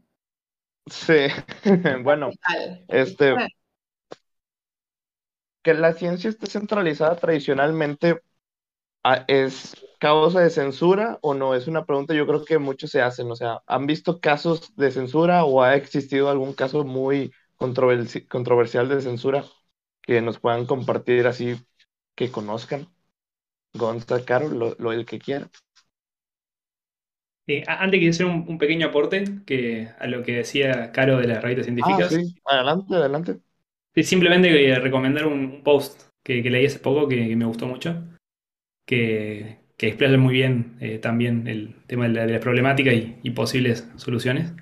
Sí, 0.86 1.26
bueno, 2.04 2.30
este, 2.88 3.34
que 5.62 5.74
la 5.74 5.92
ciencia 5.94 6.30
esté 6.30 6.46
centralizada 6.46 7.16
tradicionalmente 7.16 8.20
ah, 9.02 9.24
es 9.26 9.74
causa 9.98 10.40
de 10.40 10.50
censura 10.50 11.18
o 11.22 11.34
no? 11.34 11.54
Es 11.54 11.66
una 11.66 11.84
pregunta 11.84 12.14
yo 12.14 12.26
creo 12.26 12.44
que 12.44 12.58
muchos 12.58 12.90
se 12.90 13.02
hacen. 13.02 13.30
O 13.30 13.36
sea, 13.36 13.62
¿han 13.66 13.86
visto 13.86 14.20
casos 14.20 14.74
de 14.76 14.92
censura 14.92 15.44
o 15.44 15.62
ha 15.62 15.74
existido 15.74 16.30
algún 16.30 16.52
caso 16.52 16.84
muy 16.84 17.32
controversial 17.56 18.88
de 18.88 19.00
censura 19.00 19.44
que 20.02 20.20
nos 20.22 20.38
puedan 20.38 20.66
compartir 20.66 21.26
así 21.26 21.56
que 22.14 22.30
conozcan? 22.30 22.88
Gonza, 23.74 24.24
Caro, 24.24 24.48
lo, 24.48 24.92
el 24.92 25.06
que 25.06 25.18
quiera. 25.18 25.50
Antes 27.66 27.98
quiero 27.98 28.10
hacer 28.10 28.26
un, 28.26 28.58
pequeño 28.58 28.88
aporte 28.88 29.24
que, 29.44 29.88
a 29.98 30.06
lo 30.06 30.22
que 30.22 30.36
decía 30.36 30.90
Caro 30.92 31.18
de 31.18 31.28
las 31.28 31.42
revistas 31.42 31.66
científicas. 31.66 32.12
Ah, 32.12 32.20
sí, 32.20 32.36
adelante, 32.44 32.94
adelante. 32.94 33.38
simplemente 34.02 34.48
quería 34.48 34.78
recomendar 34.80 35.26
un 35.26 35.62
post 35.62 36.02
que, 36.24 36.42
leí 36.42 36.66
hace 36.66 36.80
poco 36.80 37.08
que, 37.08 37.36
me 37.36 37.44
gustó 37.44 37.66
mucho, 37.66 38.02
que, 38.84 39.58
que 39.76 39.88
explaya 39.88 40.18
muy 40.18 40.34
bien 40.34 40.76
eh, 40.80 40.98
también 40.98 41.46
el 41.46 41.76
tema 41.86 42.08
de 42.08 42.14
la, 42.14 42.26
de 42.26 42.40
problemática 42.40 42.92
y, 42.92 43.30
posibles 43.30 43.88
soluciones, 43.96 44.52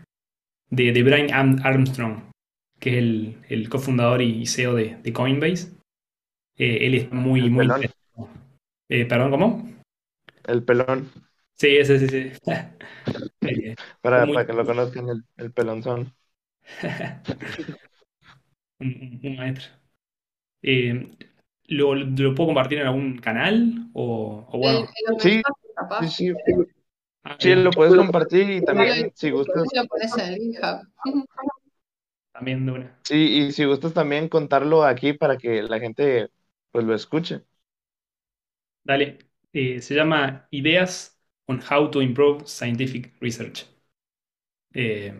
de, 0.70 0.92
de, 0.92 1.02
Brian 1.02 1.60
Armstrong, 1.62 2.30
que 2.78 2.90
es 2.90 2.96
el, 2.96 3.38
el 3.48 3.68
cofundador 3.68 4.20
y 4.20 4.46
CEO 4.46 4.74
de, 4.74 4.96
de 5.02 5.12
Coinbase. 5.12 5.72
Eh, 6.56 6.86
él 6.86 6.94
es 6.94 7.12
muy, 7.12 7.48
muy... 7.48 7.68
Eh, 8.88 9.06
¿Perdón, 9.06 9.30
cómo? 9.30 9.70
El 10.46 10.62
pelón. 10.62 11.10
Sí, 11.56 11.76
ese 11.76 11.98
sí, 11.98 12.08
sí. 12.08 12.32
para, 14.00 14.26
para, 14.26 14.46
que 14.46 14.52
lo 14.52 14.66
conozcan, 14.66 15.08
el, 15.08 15.24
el 15.36 15.52
pelonzón. 15.52 16.14
un, 18.80 19.20
un, 19.22 19.36
maestro. 19.36 19.72
¿Lo, 21.66 21.94
¿Lo, 21.94 22.34
puedo 22.34 22.48
compartir 22.48 22.78
en 22.78 22.86
algún 22.86 23.18
canal? 23.18 23.88
O, 23.92 24.46
o 24.50 24.58
bueno. 24.58 24.88
Sí, 25.18 25.42
sí, 26.00 26.08
sí. 26.08 26.32
Ah, 27.22 27.36
sí, 27.38 27.54
lo 27.54 27.70
puedes 27.70 27.94
compartir 27.94 28.50
y 28.50 28.62
también, 28.62 29.10
si 29.14 29.30
gustas. 29.30 29.64
También 32.32 32.66
de 32.66 32.72
una. 32.72 32.98
Sí, 33.04 33.14
y 33.14 33.52
si 33.52 33.64
gustas 33.64 33.94
también 33.94 34.28
contarlo 34.28 34.84
aquí 34.84 35.14
para 35.14 35.38
que 35.38 35.62
la 35.62 35.78
gente 35.78 36.28
pues 36.70 36.84
lo 36.84 36.94
escuche. 36.94 37.42
Dale. 38.82 39.18
Eh, 39.52 39.80
se 39.80 39.94
llama 39.94 40.48
Ideas 40.50 41.13
on 41.46 41.60
How 41.70 41.90
to 41.90 42.02
Improve 42.02 42.46
Scientific 42.46 43.12
Research. 43.20 43.66
Eh, 44.72 45.12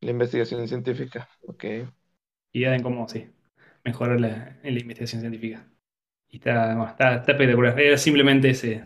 la 0.00 0.10
investigación 0.10 0.66
científica, 0.68 1.28
ok. 1.46 1.64
Idea 2.52 2.74
en 2.74 2.82
cómo, 2.82 3.08
sí, 3.08 3.28
mejorar 3.84 4.20
la, 4.20 4.58
investigación 4.62 5.20
científica. 5.20 5.66
Y 6.28 6.36
está, 6.36 6.74
bueno, 6.74 6.90
está, 6.90 7.16
está, 7.16 7.32
espectacular. 7.32 7.78
Era 7.80 7.96
simplemente 7.96 8.50
ese, 8.50 8.84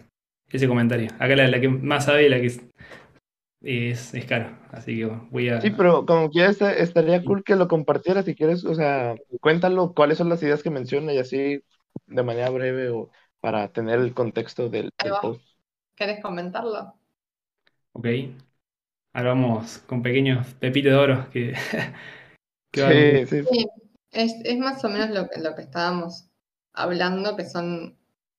ese 0.49 0.69
comentario. 0.69 1.11
Acá 1.19 1.35
la, 1.37 1.49
la 1.49 1.61
que 1.61 1.69
más 1.69 2.05
sabe, 2.05 2.29
la 2.29 2.41
que 2.41 2.47
es, 2.47 4.15
es, 4.15 4.25
caro. 4.27 4.57
Así 4.71 4.99
que 4.99 5.07
voy 5.07 5.49
a. 5.49 5.61
Sí, 5.61 5.71
pero 5.71 6.07
como 6.07 6.31
quieras, 6.31 6.61
estaría 6.61 7.25
cool 7.25 7.45
que 7.45 7.57
lo 7.57 7.69
compartieras 7.69 8.25
si 8.25 8.35
quieres. 8.35 8.65
O 8.65 8.75
sea, 8.75 9.15
cuéntalo 9.41 9.93
cuáles 9.95 10.19
son 10.19 10.29
las 10.29 10.43
ideas 10.43 10.63
que 10.63 10.71
menciona 10.71 11.13
y 11.13 11.19
así 11.19 11.63
de 12.07 12.23
manera 12.23 12.51
breve 12.51 12.91
o 12.91 13.11
para 13.41 13.69
tener 13.73 13.99
el 13.99 14.15
contexto 14.15 14.69
del, 14.69 14.93
post. 15.21 15.43
¿Quieres 16.03 16.21
comentarlo? 16.21 16.97
Ok. 17.93 18.07
Ahora 19.13 19.29
vamos 19.35 19.79
con 19.87 20.03
pequeños 20.03 20.53
pepitos 20.55 20.91
de 20.91 20.99
oro 20.99 21.31
que. 21.31 21.55
sí, 22.73 23.27
sí, 23.29 23.45
sí. 23.45 23.69
Es, 24.11 24.35
es, 24.43 24.59
más 24.59 24.85
o 24.85 24.89
menos 24.89 25.11
lo 25.11 25.31
que, 25.31 25.39
lo 25.39 25.55
que 25.55 25.63
estábamos 25.63 26.29
hablando, 26.73 27.37
que 27.37 27.45
son 27.45 27.97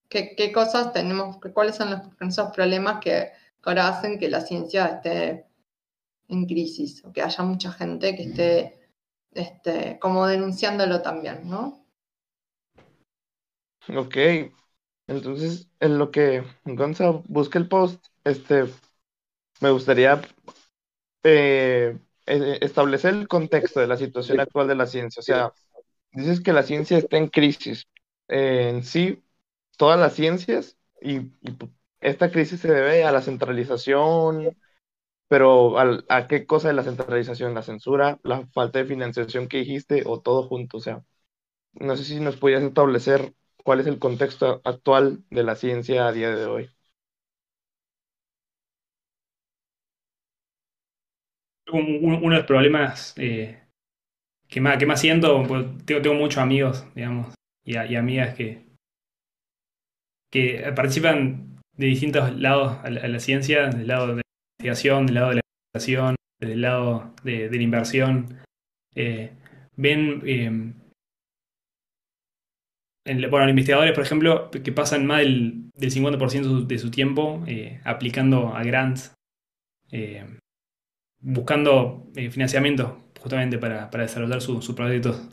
qué, 0.10 0.36
qué 0.36 0.52
cosas 0.52 0.92
tenemos, 0.92 1.38
cuáles 1.54 1.78
son 1.78 1.92
los, 1.92 2.02
esos 2.20 2.52
problemas 2.52 3.00
que 3.00 3.30
ahora 3.62 3.88
hacen 3.88 4.20
que 4.20 4.28
la 4.28 4.42
ciencia 4.42 4.88
esté 4.88 5.46
en 6.28 6.46
crisis 6.46 7.06
o 7.06 7.14
que 7.14 7.22
haya 7.22 7.46
mucha 7.46 7.72
gente 7.72 8.14
que 8.14 8.24
esté 8.24 8.90
este, 9.32 9.98
como 10.00 10.28
denunciándolo 10.28 11.02
también, 11.02 11.50
¿no? 11.50 11.86
Ok, 13.96 14.18
entonces 15.08 15.68
en 15.80 15.98
lo 15.98 16.12
que 16.12 16.44
Gonza 16.66 17.12
busca 17.28 17.60
el 17.60 17.68
post, 17.68 18.06
este, 18.24 18.66
me 19.62 19.72
gustaría 19.72 20.22
eh, 21.24 21.98
e, 22.26 22.58
establecer 22.62 23.14
el 23.14 23.28
contexto 23.28 23.80
de 23.80 23.88
la 23.88 23.98
situación 23.98 24.40
actual 24.40 24.68
de 24.68 24.76
la 24.76 24.86
ciencia. 24.88 25.20
O 25.20 25.24
sea, 25.24 25.54
dices 26.12 26.42
que 26.42 26.54
la 26.54 26.64
ciencia 26.64 26.98
está 26.98 27.18
en 27.18 27.28
crisis. 27.28 27.88
en 28.28 28.84
sí, 28.84 29.24
todas 29.78 30.00
las 30.00 30.14
ciencias, 30.14 30.78
y, 31.02 31.32
esta 32.02 32.32
crisis 32.32 32.60
se 32.62 32.72
debe 32.72 33.06
a 33.06 33.12
la 33.12 33.22
centralización, 33.22 34.58
pero 35.28 35.78
¿a 35.80 36.28
qué 36.28 36.46
cosa 36.46 36.68
de 36.70 36.74
la 36.76 36.84
centralización? 36.84 37.54
¿La 37.54 37.64
censura, 37.64 38.20
la 38.24 38.46
falta 38.48 38.80
de 38.80 38.86
financiación 38.86 39.48
que 39.48 39.60
dijiste 39.60 40.04
o 40.06 40.22
todo 40.22 40.48
junto? 40.48 40.78
O 40.78 40.80
sea, 40.82 41.04
no 41.74 41.98
sé 41.98 42.06
si 42.06 42.20
nos 42.20 42.38
podías 42.38 42.64
establecer 42.64 43.34
cuál 43.64 43.80
es 43.80 43.88
el 43.88 44.00
contexto 44.00 44.62
actual 44.64 45.24
de 45.30 45.44
la 45.44 45.56
ciencia 45.56 46.08
a 46.08 46.12
día 46.12 46.36
de 46.36 46.46
hoy. 46.46 46.70
uno 51.72 52.30
de 52.30 52.38
los 52.38 52.46
problemas 52.46 53.14
eh, 53.18 53.64
que, 54.48 54.62
más, 54.62 54.78
que 54.78 54.86
más 54.86 55.02
siento, 55.02 55.44
pues, 55.48 55.66
tengo, 55.86 56.14
muchos 56.14 56.38
amigos, 56.38 56.86
digamos, 56.94 57.34
y, 57.66 57.76
amigas 57.96 58.36
que, 58.36 58.68
que 60.32 60.72
participan 60.76 61.60
de 61.76 61.88
distintos 61.88 62.36
lados 62.40 62.78
a 62.84 62.90
la, 62.90 63.20
ciencia, 63.20 63.70
del 63.70 63.88
lado 63.88 64.08
de 64.08 64.16
la 64.16 64.22
investigación, 64.60 65.06
del 65.08 65.16
lado 65.16 65.30
de 65.30 65.36
la 65.36 65.42
investigación, 65.74 66.16
del 66.40 66.62
lado 66.62 67.14
de, 67.24 67.50
la 67.50 67.64
inversión. 67.64 68.40
Eh, 68.96 69.32
ven, 69.76 70.22
eh, 70.26 70.74
bueno, 73.06 73.46
los 73.46 73.50
investigadores, 73.50 73.94
por 73.94 74.04
ejemplo, 74.04 74.52
que 74.52 74.72
pasan 74.72 75.06
más 75.06 75.20
del, 75.20 75.70
del 75.76 75.92
50% 75.92 76.66
de 76.66 76.78
su 76.78 76.92
tiempo 76.92 77.44
aplicando 77.84 78.56
a 78.56 78.64
grants 78.64 79.14
buscando 81.24 82.06
eh, 82.16 82.30
financiamiento 82.30 83.00
justamente 83.20 83.58
para, 83.58 83.88
desarrollar 83.88 84.42
sus 84.42 84.74
proyectos. 84.74 85.30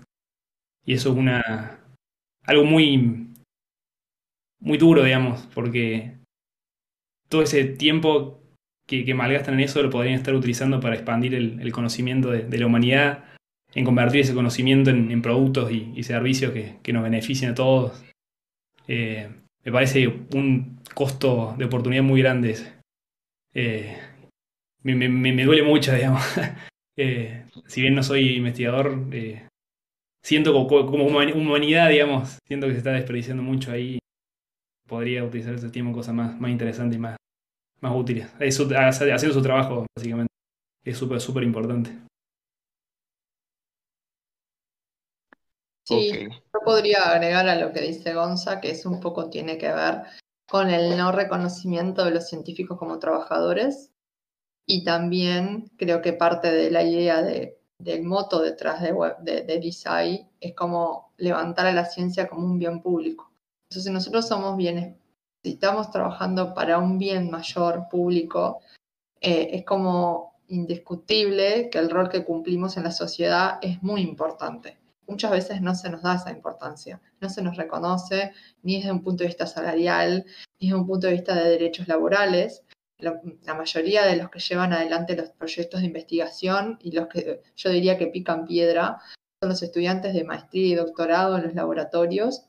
Y 0.87 0.95
eso 0.95 1.11
es 1.11 1.19
una 1.19 1.81
algo 2.45 2.65
muy, 2.65 3.29
muy 4.61 4.79
duro, 4.79 5.05
digamos, 5.05 5.47
porque 5.53 6.19
todo 7.29 7.43
ese 7.43 7.65
tiempo 7.65 8.43
que 8.87 9.15
malgastan 9.15 9.55
en 9.55 9.61
eso 9.61 9.83
lo 9.83 9.91
podrían 9.91 10.17
estar 10.17 10.35
utilizando 10.35 10.81
para 10.81 10.97
expandir 10.97 11.35
el, 11.35 11.73
conocimiento 11.73 12.31
de, 12.31 12.59
la 12.59 12.67
humanidad, 12.67 13.25
en 13.75 13.85
convertir 13.85 14.21
ese 14.21 14.35
conocimiento 14.35 14.91
en, 14.91 15.23
productos 15.23 15.71
y, 15.71 16.03
servicios 16.03 16.53
que, 16.53 16.93
nos 16.93 17.03
beneficien 17.03 17.53
a 17.53 17.55
todos. 17.55 18.03
Eh, 18.89 19.29
me 19.65 19.73
parece 19.73 20.09
un 20.35 20.81
costo 20.95 21.55
de 21.57 21.67
oportunidad 21.67 22.03
muy 22.03 22.21
grande 22.21 22.57
eh, 23.55 23.97
me, 24.83 25.45
duele 25.45 25.62
mucho, 25.62 25.93
digamos. 25.95 26.23
Eh, 26.97 27.45
si 27.67 27.81
bien 27.81 27.95
no 27.95 28.03
soy 28.03 28.37
investigador, 28.37 29.07
siento 30.23 30.53
como, 30.53 30.87
como, 30.87 31.07
humanidad, 31.07 31.89
digamos, 31.89 32.39
siento 32.47 32.67
que 32.67 32.73
se 32.73 32.79
está 32.79 32.93
desperdiciando 32.93 33.43
mucho 33.43 33.73
ahí. 33.73 33.99
Podría 34.87 35.25
utilizar 35.25 35.55
ese 35.55 35.71
tiempo 35.71 35.91
en 35.91 35.95
cosas 35.95 36.15
más, 36.15 36.39
más 36.41 36.50
interesantes 36.50 36.97
y 36.97 37.00
más, 37.00 37.17
más 37.81 37.95
útiles. 37.95 38.27
haciendo 38.39 39.33
su 39.33 39.43
trabajo, 39.43 39.87
básicamente. 39.97 40.33
Es 40.85 40.97
súper, 40.97 41.21
súper 41.21 41.45
importante. 41.45 41.91
Sí, 45.99 46.29
yo 46.31 46.61
podría 46.65 47.11
agregar 47.11 47.49
a 47.49 47.57
lo 47.57 47.73
que 47.73 47.81
dice 47.81 48.15
Gonza, 48.15 48.61
que 48.61 48.71
es 48.71 48.87
un 48.87 49.01
poco 49.01 49.31
tiene 49.31 49.59
que 49.59 49.73
ver 49.73 50.03
con 50.49 50.71
el 50.71 50.97
no 50.97 51.13
reconocimiento 51.13 52.05
de 52.05 52.11
los 52.11 52.29
científicos 52.29 52.79
como 52.79 52.99
trabajadores 52.99 53.91
y 54.67 54.85
también 54.85 55.71
creo 55.77 56.03
que 56.03 56.13
parte 56.13 56.51
de 56.51 56.71
la 56.71 56.83
idea 56.83 57.23
de, 57.23 57.61
del 57.79 58.03
moto 58.03 58.41
detrás 58.41 58.83
de, 58.83 58.93
web, 58.93 59.17
de, 59.19 59.45
es 60.41 60.55
como 60.55 61.13
levantar 61.17 61.67
a 61.67 61.73
la 61.73 61.85
ciencia 61.85 62.29
como 62.29 62.47
un 62.47 62.59
bien 62.59 62.83
público. 62.83 63.31
Entonces 63.69 63.93
nosotros 63.93 64.27
somos 64.27 64.57
bienes, 64.57 64.97
si 65.43 65.53
estamos 65.53 65.91
trabajando 65.91 66.55
para 66.55 66.79
un 66.79 66.99
bien 66.99 67.31
mayor 67.31 67.89
público, 67.89 68.61
eh, 69.21 69.51
es 69.53 69.65
como 69.65 70.35
indiscutible 70.49 71.71
que 71.71 71.79
el 71.79 71.91
rol 71.91 72.09
que 72.09 72.25
cumplimos 72.25 72.77
en 72.77 72.85
la 72.85 72.91
sociedad 72.91 73.59
es 73.63 73.83
muy 73.83 74.03
importante. 74.03 74.80
Muchas 75.11 75.33
veces 75.33 75.61
no 75.61 75.75
se 75.75 75.90
nos 75.90 76.02
da 76.02 76.14
esa 76.14 76.31
importancia, 76.31 77.00
no 77.21 77.29
se 77.29 77.43
nos 77.43 77.57
reconoce 77.57 78.33
ni 78.62 78.76
desde 78.76 78.93
un 78.93 79.02
punto 79.02 79.25
de 79.25 79.29
vista 79.29 79.45
salarial, 79.45 80.25
ni 80.61 80.69
desde 80.69 80.81
un 80.81 80.87
punto 80.87 81.09
de 81.09 81.14
vista 81.14 81.35
de 81.35 81.50
derechos 81.50 81.88
laborales. 81.88 82.62
La, 82.99 83.21
la 83.43 83.55
mayoría 83.55 84.05
de 84.07 84.17
los 84.17 84.31
que 84.31 84.38
llevan 84.38 84.73
adelante 84.73 85.17
los 85.17 85.31
proyectos 85.31 85.81
de 85.81 85.87
investigación 85.87 86.79
y 86.81 86.93
los 86.93 87.09
que 87.09 87.43
yo 87.57 87.71
diría 87.71 87.99
que 87.99 88.07
pican 88.07 88.47
piedra 88.47 88.99
son 89.43 89.49
los 89.49 89.62
estudiantes 89.62 90.14
de 90.14 90.23
maestría 90.23 90.67
y 90.69 90.75
doctorado 90.76 91.37
en 91.37 91.43
los 91.43 91.55
laboratorios 91.55 92.45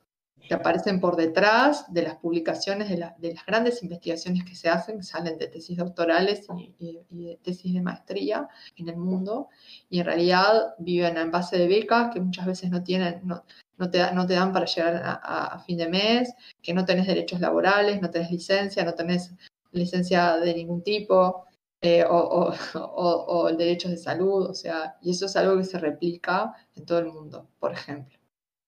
que 0.47 0.53
aparecen 0.53 0.99
por 0.99 1.15
detrás 1.15 1.91
de 1.93 2.03
las 2.03 2.15
publicaciones 2.15 2.89
de, 2.89 2.97
la, 2.97 3.15
de, 3.17 3.33
las 3.33 3.45
grandes 3.45 3.81
investigaciones 3.83 4.43
que 4.43 4.55
se 4.55 4.69
hacen, 4.69 4.97
que 4.97 5.03
salen 5.03 5.37
de 5.37 5.47
tesis 5.47 5.77
doctorales 5.77 6.45
y, 6.57 6.75
y, 6.79 7.05
y, 7.09 7.25
de 7.25 7.35
tesis 7.37 7.73
de 7.73 7.81
maestría 7.81 8.47
en 8.75 8.89
el 8.89 8.97
mundo, 8.97 9.49
y 9.89 9.99
en 9.99 10.05
realidad 10.05 10.75
viven 10.79 11.17
en 11.17 11.31
base 11.31 11.57
de 11.57 11.67
becas 11.67 12.13
que 12.13 12.19
muchas 12.19 12.45
veces 12.45 12.69
no 12.69 12.83
tienen, 12.83 13.21
no, 13.23 13.43
no, 13.77 13.89
te, 13.89 14.11
no 14.13 14.25
te, 14.25 14.33
dan 14.33 14.51
para 14.51 14.65
llegar 14.65 14.95
a, 14.95 15.13
a, 15.45 15.59
fin 15.59 15.77
de 15.77 15.87
mes, 15.87 16.33
que 16.61 16.73
no 16.73 16.85
tenés 16.85 17.07
derechos 17.07 17.39
laborales, 17.39 18.01
no 18.01 18.09
tenés 18.09 18.31
licencia, 18.31 18.83
no 18.83 18.93
tenés 18.93 19.31
licencia 19.71 20.37
de 20.37 20.53
ningún 20.53 20.83
tipo, 20.83 21.45
eh, 21.81 22.03
o, 22.03 22.15
o, 22.15 22.53
o, 22.75 23.25
o 23.27 23.51
derechos 23.53 23.91
de 23.91 23.97
salud, 23.97 24.49
o 24.49 24.53
sea, 24.53 24.97
y 25.01 25.11
eso 25.11 25.25
es 25.25 25.35
algo 25.35 25.57
que 25.57 25.63
se 25.63 25.79
replica 25.79 26.53
en 26.75 26.85
todo 26.85 26.99
el 26.99 27.07
mundo, 27.07 27.47
por 27.59 27.71
ejemplo, 27.73 28.17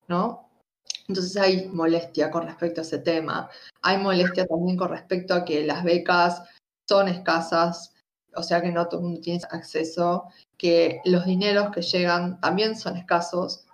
¿no? 0.07 0.52
Entonces 1.07 1.35
hay 1.37 1.67
molestia 1.67 2.31
con 2.31 2.45
respecto 2.45 2.81
a 2.81 2.83
ese 2.83 2.99
tema. 2.99 3.49
Hay 3.81 3.97
molestia 3.97 4.45
también 4.45 4.77
con 4.77 4.89
respecto 4.89 5.33
a 5.33 5.43
que 5.43 5.65
las 5.65 5.83
becas 5.83 6.41
son 6.87 7.07
escasas, 7.09 7.93
o 8.35 8.43
sea 8.43 8.61
que 8.61 8.71
no 8.71 8.87
todo 8.87 9.01
el 9.01 9.05
mundo 9.05 9.21
tiene 9.21 9.41
acceso, 9.51 10.25
que 10.57 11.01
los 11.05 11.25
dineros 11.25 11.71
que 11.71 11.81
llegan 11.81 12.39
también 12.39 12.77
son 12.77 12.97
escasos, 12.97 13.65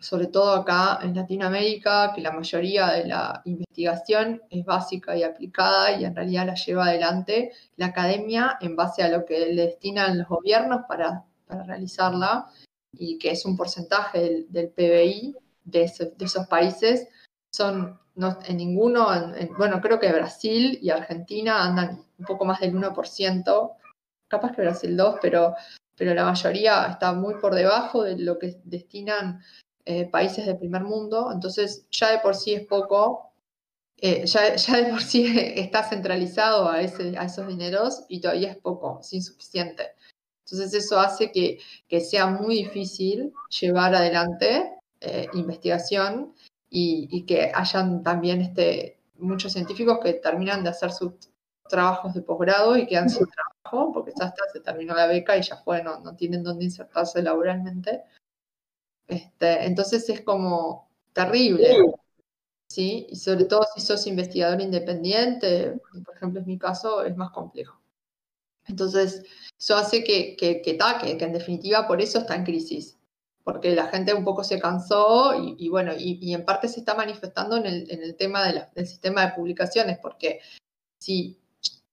sobre 0.00 0.26
todo 0.28 0.52
acá 0.52 1.00
en 1.02 1.14
Latinoamérica, 1.14 2.12
que 2.14 2.22
la 2.22 2.32
mayoría 2.32 2.86
de 2.92 3.06
la 3.06 3.42
investigación 3.44 4.42
es 4.48 4.64
básica 4.64 5.16
y 5.16 5.22
aplicada 5.22 5.92
y 5.92 6.06
en 6.06 6.16
realidad 6.16 6.46
la 6.46 6.54
lleva 6.54 6.86
adelante 6.86 7.52
la 7.76 7.86
academia 7.86 8.56
en 8.62 8.74
base 8.74 9.02
a 9.02 9.08
lo 9.08 9.26
que 9.26 9.38
le 9.52 9.66
destinan 9.66 10.16
los 10.16 10.28
gobiernos 10.28 10.82
para, 10.88 11.24
para 11.46 11.62
realizarla 11.64 12.46
y 12.92 13.18
que 13.18 13.32
es 13.32 13.44
un 13.44 13.54
porcentaje 13.54 14.46
del 14.48 14.70
PBI 14.70 15.36
de, 15.70 15.82
ese, 15.84 16.12
de, 16.16 16.24
esos 16.24 16.46
países 16.46 17.08
son, 17.52 17.98
no, 18.14 18.38
en 18.46 18.56
ninguno, 18.56 19.14
en, 19.14 19.34
en, 19.36 19.54
bueno, 19.56 19.80
creo 19.80 19.98
que 19.98 20.12
Brasil 20.12 20.78
y 20.82 20.90
Argentina 20.90 21.64
andan 21.64 22.04
un 22.18 22.24
poco 22.24 22.44
más 22.44 22.60
del 22.60 22.74
1%, 22.74 23.72
capaz 24.28 24.52
que 24.52 24.62
Brasil 24.62 24.96
2, 24.96 25.16
pero, 25.20 25.54
pero 25.96 26.14
la 26.14 26.24
mayoría 26.24 26.86
está 26.86 27.12
muy 27.12 27.34
por 27.34 27.54
debajo 27.54 28.04
de 28.04 28.18
lo 28.18 28.38
que 28.38 28.60
destinan 28.64 29.42
eh, 29.84 30.06
países 30.06 30.46
del 30.46 30.58
primer 30.58 30.84
mundo, 30.84 31.30
entonces 31.32 31.86
ya 31.90 32.10
de 32.10 32.18
por 32.18 32.34
sí 32.34 32.54
es 32.54 32.66
poco, 32.66 33.32
eh, 33.96 34.26
ya, 34.26 34.54
ya, 34.54 34.76
de 34.76 34.90
por 34.90 35.02
sí 35.02 35.24
está 35.56 35.82
centralizado 35.82 36.68
a, 36.68 36.82
ese, 36.82 37.16
a 37.16 37.24
esos 37.24 37.48
dineros 37.48 38.04
y 38.08 38.20
todavía 38.20 38.50
es 38.50 38.58
poco, 38.58 38.98
es 39.00 39.12
insuficiente. 39.12 39.94
Entonces 40.44 40.72
eso 40.74 40.98
hace 40.98 41.30
que, 41.30 41.58
que 41.88 42.00
sea 42.00 42.26
muy 42.26 42.56
difícil 42.56 43.32
llevar 43.60 43.94
adelante 43.94 44.77
eh, 45.00 45.28
investigación 45.34 46.34
y, 46.68 47.08
y, 47.10 47.24
que 47.24 47.52
hayan 47.54 48.02
también 48.02 48.40
este, 48.40 48.98
muchos 49.18 49.52
científicos 49.52 50.00
que 50.02 50.14
terminan 50.14 50.64
de 50.64 50.70
hacer 50.70 50.90
sus 50.92 51.12
trabajos 51.68 52.14
de 52.14 52.22
posgrado 52.22 52.76
y 52.76 52.86
quedan 52.86 53.08
sin 53.08 53.26
trabajo 53.26 53.92
porque 53.92 54.12
ya 54.18 54.26
está, 54.26 54.42
se 54.52 54.60
terminó 54.60 54.94
la 54.94 55.06
beca 55.06 55.36
y 55.36 55.42
ya 55.42 55.56
fue, 55.56 55.82
no, 55.82 56.00
no 56.00 56.16
tienen 56.16 56.42
dónde 56.42 56.64
insertarse 56.64 57.22
laboralmente. 57.22 58.02
Este, 59.06 59.64
entonces 59.64 60.08
es 60.08 60.22
como 60.22 60.90
terrible, 61.12 61.76
¿sí? 62.68 63.06
Y 63.08 63.16
sobre 63.16 63.44
todo 63.44 63.64
si 63.74 63.80
sos 63.80 64.06
investigador 64.06 64.60
independiente, 64.60 65.80
por 66.04 66.16
ejemplo 66.16 66.40
es 66.40 66.46
mi 66.46 66.58
caso, 66.58 67.04
es 67.04 67.16
más 67.16 67.30
complejo. 67.30 67.80
Entonces, 68.66 69.24
eso 69.58 69.76
hace 69.76 70.04
que, 70.04 70.36
que, 70.36 70.60
que, 70.60 70.76
que, 70.76 71.16
que 71.16 71.24
en 71.24 71.32
definitiva 71.32 71.86
por 71.86 72.02
eso 72.02 72.18
está 72.18 72.34
en 72.34 72.44
crisis 72.44 72.97
porque 73.48 73.74
la 73.74 73.86
gente 73.86 74.12
un 74.12 74.26
poco 74.26 74.44
se 74.44 74.60
cansó 74.60 75.34
y, 75.42 75.56
y 75.58 75.70
bueno, 75.70 75.94
y, 75.96 76.18
y, 76.20 76.34
en 76.34 76.44
parte 76.44 76.68
se 76.68 76.80
está 76.80 76.94
manifestando 76.94 77.56
en 77.56 77.64
el, 77.64 77.90
en 77.90 78.02
el 78.02 78.14
tema 78.14 78.46
de 78.46 78.52
la, 78.52 78.70
del 78.74 78.86
sistema 78.86 79.24
de 79.24 79.32
publicaciones, 79.32 79.98
porque 80.02 80.40
si, 81.00 81.40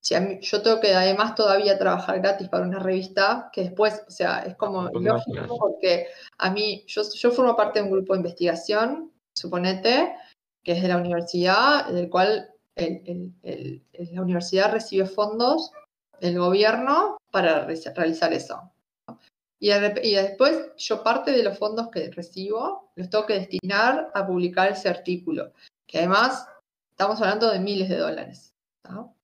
si 0.01 0.19
mí, 0.19 0.39
yo 0.41 0.61
tengo 0.61 0.81
que 0.81 0.93
además 0.93 1.33
todavía 1.33 1.79
trabajar 1.79 2.19
gratis 2.19 2.49
para 2.49 2.65
una 2.65 2.79
revista, 2.79 3.51
que 3.53 3.61
después, 3.61 4.03
o 4.05 4.11
sea, 4.11 4.39
es 4.39 4.57
como 4.57 4.91
pues 4.91 5.05
lógico, 5.05 5.47
no, 5.47 5.55
porque 5.55 6.07
a 6.39 6.49
mí, 6.49 6.83
yo, 6.87 7.03
yo 7.13 7.31
formo 7.31 7.55
parte 7.55 7.79
de 7.79 7.85
un 7.85 7.91
grupo 7.91 8.11
de 8.11 8.19
investigación, 8.19 9.13
suponete, 9.33 10.13
que 10.61 10.73
es 10.73 10.81
de 10.81 10.89
la 10.89 10.97
universidad, 10.97 11.87
del 11.87 12.09
cual 12.09 12.49
el, 12.75 13.33
el, 13.43 13.81
la 14.11 14.21
universidad 14.21 14.73
recibe 14.73 15.05
fondos 15.05 15.71
del 16.19 16.37
gobierno 16.37 17.15
para 17.31 17.65
realizar 17.65 18.33
eso. 18.33 18.74
Y, 19.59 19.71
y, 19.71 20.15
después 20.15 20.75
yo 20.77 21.01
parte 21.03 21.31
de 21.31 21.43
los 21.43 21.57
fondos 21.57 21.89
que 21.89 22.11
recibo 22.11 22.91
los 22.95 23.09
tengo 23.09 23.25
que 23.25 23.39
destinar 23.39 24.11
a 24.13 24.27
publicar 24.27 24.71
ese 24.71 24.89
artículo, 24.89 25.53
que 25.87 25.99
además 25.99 26.47
estamos 26.91 27.21
hablando 27.21 27.49
de 27.49 27.59
miles 27.59 27.89
de 27.89 27.97
dólares. 27.97 28.53
¿no? 28.83 29.15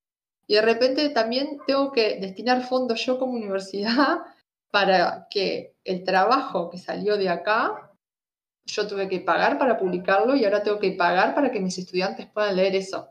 Y 0.48 0.56
de 0.56 0.62
repente 0.62 1.10
también 1.10 1.60
tengo 1.66 1.92
que 1.92 2.20
destinar 2.20 2.68
fondos 2.68 3.06
yo 3.06 3.18
como 3.18 3.34
universidad 3.34 4.20
para 4.72 5.28
que 5.30 5.76
el 5.84 6.04
trabajo 6.04 6.70
que 6.70 6.78
salió 6.78 7.18
de 7.18 7.30
acá, 7.30 7.92
yo 8.66 8.88
tuve 8.88 9.08
que 9.08 9.20
pagar 9.20 9.58
para 9.58 9.78
publicarlo 9.78 10.36
y 10.36 10.46
ahora 10.46 10.64
tengo 10.64 10.80
que 10.80 10.92
pagar 10.92 11.34
para 11.36 11.52
que 11.52 11.60
mis 11.60 11.78
estudiantes 11.78 12.28
puedan 12.28 12.56
leer 12.56 12.76
eso. 12.76 13.10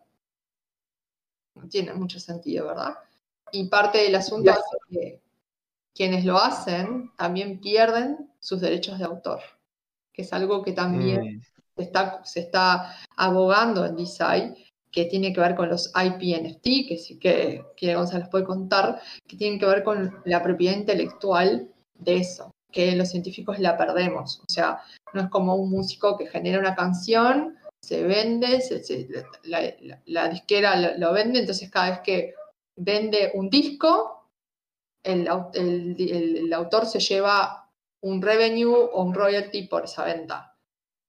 No 1.54 1.68
tiene 1.68 1.92
mucho 1.94 2.20
sentido, 2.20 2.66
¿verdad? 2.66 2.94
Y 3.52 3.68
parte 3.68 3.98
del 3.98 4.14
asunto 4.14 4.50
es 4.50 4.58
que 4.90 5.20
quienes 5.94 6.24
lo 6.24 6.38
hacen 6.38 7.10
también 7.16 7.60
pierden 7.60 8.30
sus 8.38 8.60
derechos 8.60 8.98
de 8.98 9.04
autor, 9.04 9.40
que 10.12 10.22
es 10.22 10.32
algo 10.32 10.62
que 10.62 10.72
también 10.72 11.36
mm. 11.36 11.42
se, 11.76 11.82
está, 11.82 12.24
se 12.24 12.40
está 12.40 12.96
abogando 13.16 13.84
en 13.84 13.96
DeSci, 13.96 14.54
que 14.90 15.04
tiene 15.04 15.32
que 15.32 15.40
ver 15.40 15.54
con 15.54 15.68
los 15.68 15.92
IP 15.94 16.42
NFT, 16.42 16.88
que 16.88 16.98
sí 16.98 17.18
que, 17.18 17.64
que 17.76 17.94
González 17.94 18.28
puede 18.28 18.44
contar, 18.44 19.00
que 19.26 19.36
tienen 19.36 19.58
que 19.58 19.66
ver 19.66 19.84
con 19.84 20.20
la 20.24 20.42
propiedad 20.42 20.76
intelectual 20.76 21.68
de 21.98 22.16
eso, 22.16 22.50
que 22.72 22.96
los 22.96 23.08
científicos 23.08 23.58
la 23.60 23.76
perdemos. 23.76 24.40
O 24.40 24.50
sea, 24.50 24.80
no 25.12 25.22
es 25.22 25.28
como 25.28 25.54
un 25.54 25.70
músico 25.70 26.16
que 26.16 26.26
genera 26.26 26.58
una 26.58 26.74
canción, 26.74 27.56
se 27.82 28.02
vende, 28.02 28.60
se, 28.60 28.82
se, 28.82 29.08
la, 29.44 29.62
la, 29.80 30.00
la, 30.06 30.28
disquera 30.28 30.76
lo, 30.76 30.98
lo 30.98 31.12
vende, 31.12 31.40
entonces 31.40 31.70
cada 31.70 31.90
vez 31.90 32.00
que 32.00 32.34
vende 32.76 33.32
un 33.34 33.48
disco, 33.48 34.19
el, 35.02 35.28
el, 35.54 35.96
el, 35.98 36.36
el, 36.36 36.52
autor 36.52 36.86
se 36.86 37.00
lleva 37.00 37.70
un 38.02 38.22
revenue 38.22 38.74
o 38.92 39.02
un 39.02 39.14
royalty 39.14 39.66
por 39.66 39.84
esa 39.84 40.04
venta. 40.04 40.56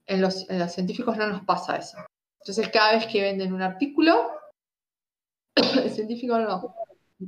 En 0.06 0.22
los, 0.22 0.50
en 0.50 0.60
los, 0.60 0.72
científicos 0.72 1.18
no 1.18 1.28
nos 1.28 1.44
pasa 1.46 1.78
eso. 1.78 1.98
Entonces, 2.40 2.70
cada 2.70 2.94
vez 2.94 3.06
que 3.08 3.22
venden 3.22 3.54
un 3.54 3.62
artículo, 3.62 4.32
el 5.56 5.90
científico 5.92 6.38
no, 6.38 6.76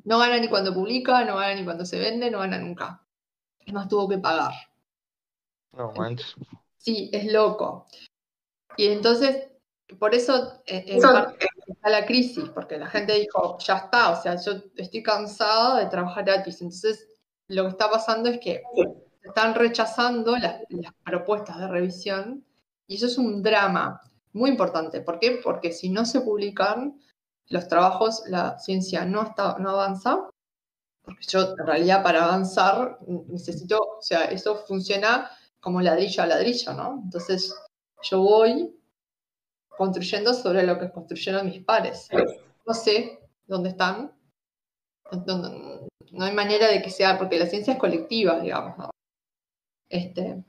no 0.04 0.20
gana 0.20 0.40
ni 0.40 0.50
cuando 0.50 0.74
publica, 0.74 1.24
no 1.24 1.38
gana 1.38 1.56
ni 1.56 1.64
cuando 1.64 1.86
se 1.86 2.00
vende, 2.00 2.32
no 2.32 2.40
gana 2.40 2.58
nunca. 2.58 3.06
Es 3.60 3.74
más, 3.74 3.88
tuvo 3.88 4.10
que 4.10 4.18
pagar. 4.18 4.54
No 5.72 5.92
manches. 5.94 6.36
Sí, 6.78 7.10
es 7.14 7.32
loco. 7.32 7.88
Y 8.76 8.88
entonces, 8.88 9.48
por 10.00 10.14
eso, 10.16 10.62
en 10.66 11.02
parte, 11.02 11.48
está 11.68 11.90
la 11.90 12.06
crisis, 12.06 12.50
porque 12.50 12.78
la 12.78 12.88
gente 12.88 13.14
dijo, 13.14 13.58
ya 13.60 13.78
está, 13.78 14.12
o 14.12 14.22
sea, 14.22 14.36
yo 14.36 14.54
estoy 14.76 15.04
cansada 15.04 15.80
de 15.80 15.88
trabajar 15.88 16.26
gratis. 16.26 16.62
Entonces, 16.62 17.08
lo 17.48 17.64
que 17.64 17.70
está 17.70 17.90
pasando 17.90 18.30
es 18.30 18.40
que 18.40 18.62
están 19.24 19.56
rechazando 19.56 20.38
las, 20.38 20.62
las, 20.70 20.94
propuestas 21.04 21.60
de 21.60 21.68
revisión 21.68 22.46
y 22.88 22.96
eso 22.96 23.08
es 23.08 23.18
un 23.18 23.42
drama 23.42 24.02
muy 24.34 24.50
importante. 24.50 25.02
¿Por 25.02 25.20
qué? 25.20 25.40
Porque 25.44 25.72
si 25.72 25.90
no 25.90 26.06
se 26.06 26.22
publican 26.22 27.00
los 27.48 27.68
trabajos, 27.68 28.24
la 28.28 28.58
ciencia 28.60 29.06
no, 29.06 29.24
está, 29.24 29.58
no 29.60 29.72
avanza. 29.72 30.30
Porque 31.04 31.26
yo, 31.28 31.54
en 31.58 31.68
realidad, 31.68 32.02
para 32.02 32.24
avanzar, 32.24 32.98
necesito, 33.28 33.80
o 34.00 34.02
sea, 34.02 34.26
eso 34.26 34.56
funciona 34.66 35.30
como 35.60 35.82
ladrillo 35.82 36.24
a 36.24 36.28
ladrillo, 36.28 36.74
¿no? 36.74 37.02
Entonces, 37.04 37.54
yo 38.02 38.22
voy 38.22 38.74
construyendo 39.78 40.34
sobre 40.34 40.64
lo 40.64 40.80
que 40.80 40.92
construyeron 40.92 41.48
mis 41.48 41.64
pares. 41.64 42.10
No 42.66 42.74
sé 42.74 43.20
dónde 43.46 43.70
están. 43.70 44.12
No, 45.12 45.38
no, 45.38 45.88
no, 46.12 46.26
hay 46.26 46.34
manera 46.34 46.68
de 46.68 46.82
que 46.82 46.90
sea, 46.90 47.18
porque 47.18 47.40
la 47.40 47.46
ciencia 47.46 47.74
es 47.74 47.80
colectiva, 47.80 48.40
digamos. 48.40 48.78
¿no? 48.78 48.90
Este, 49.90 50.44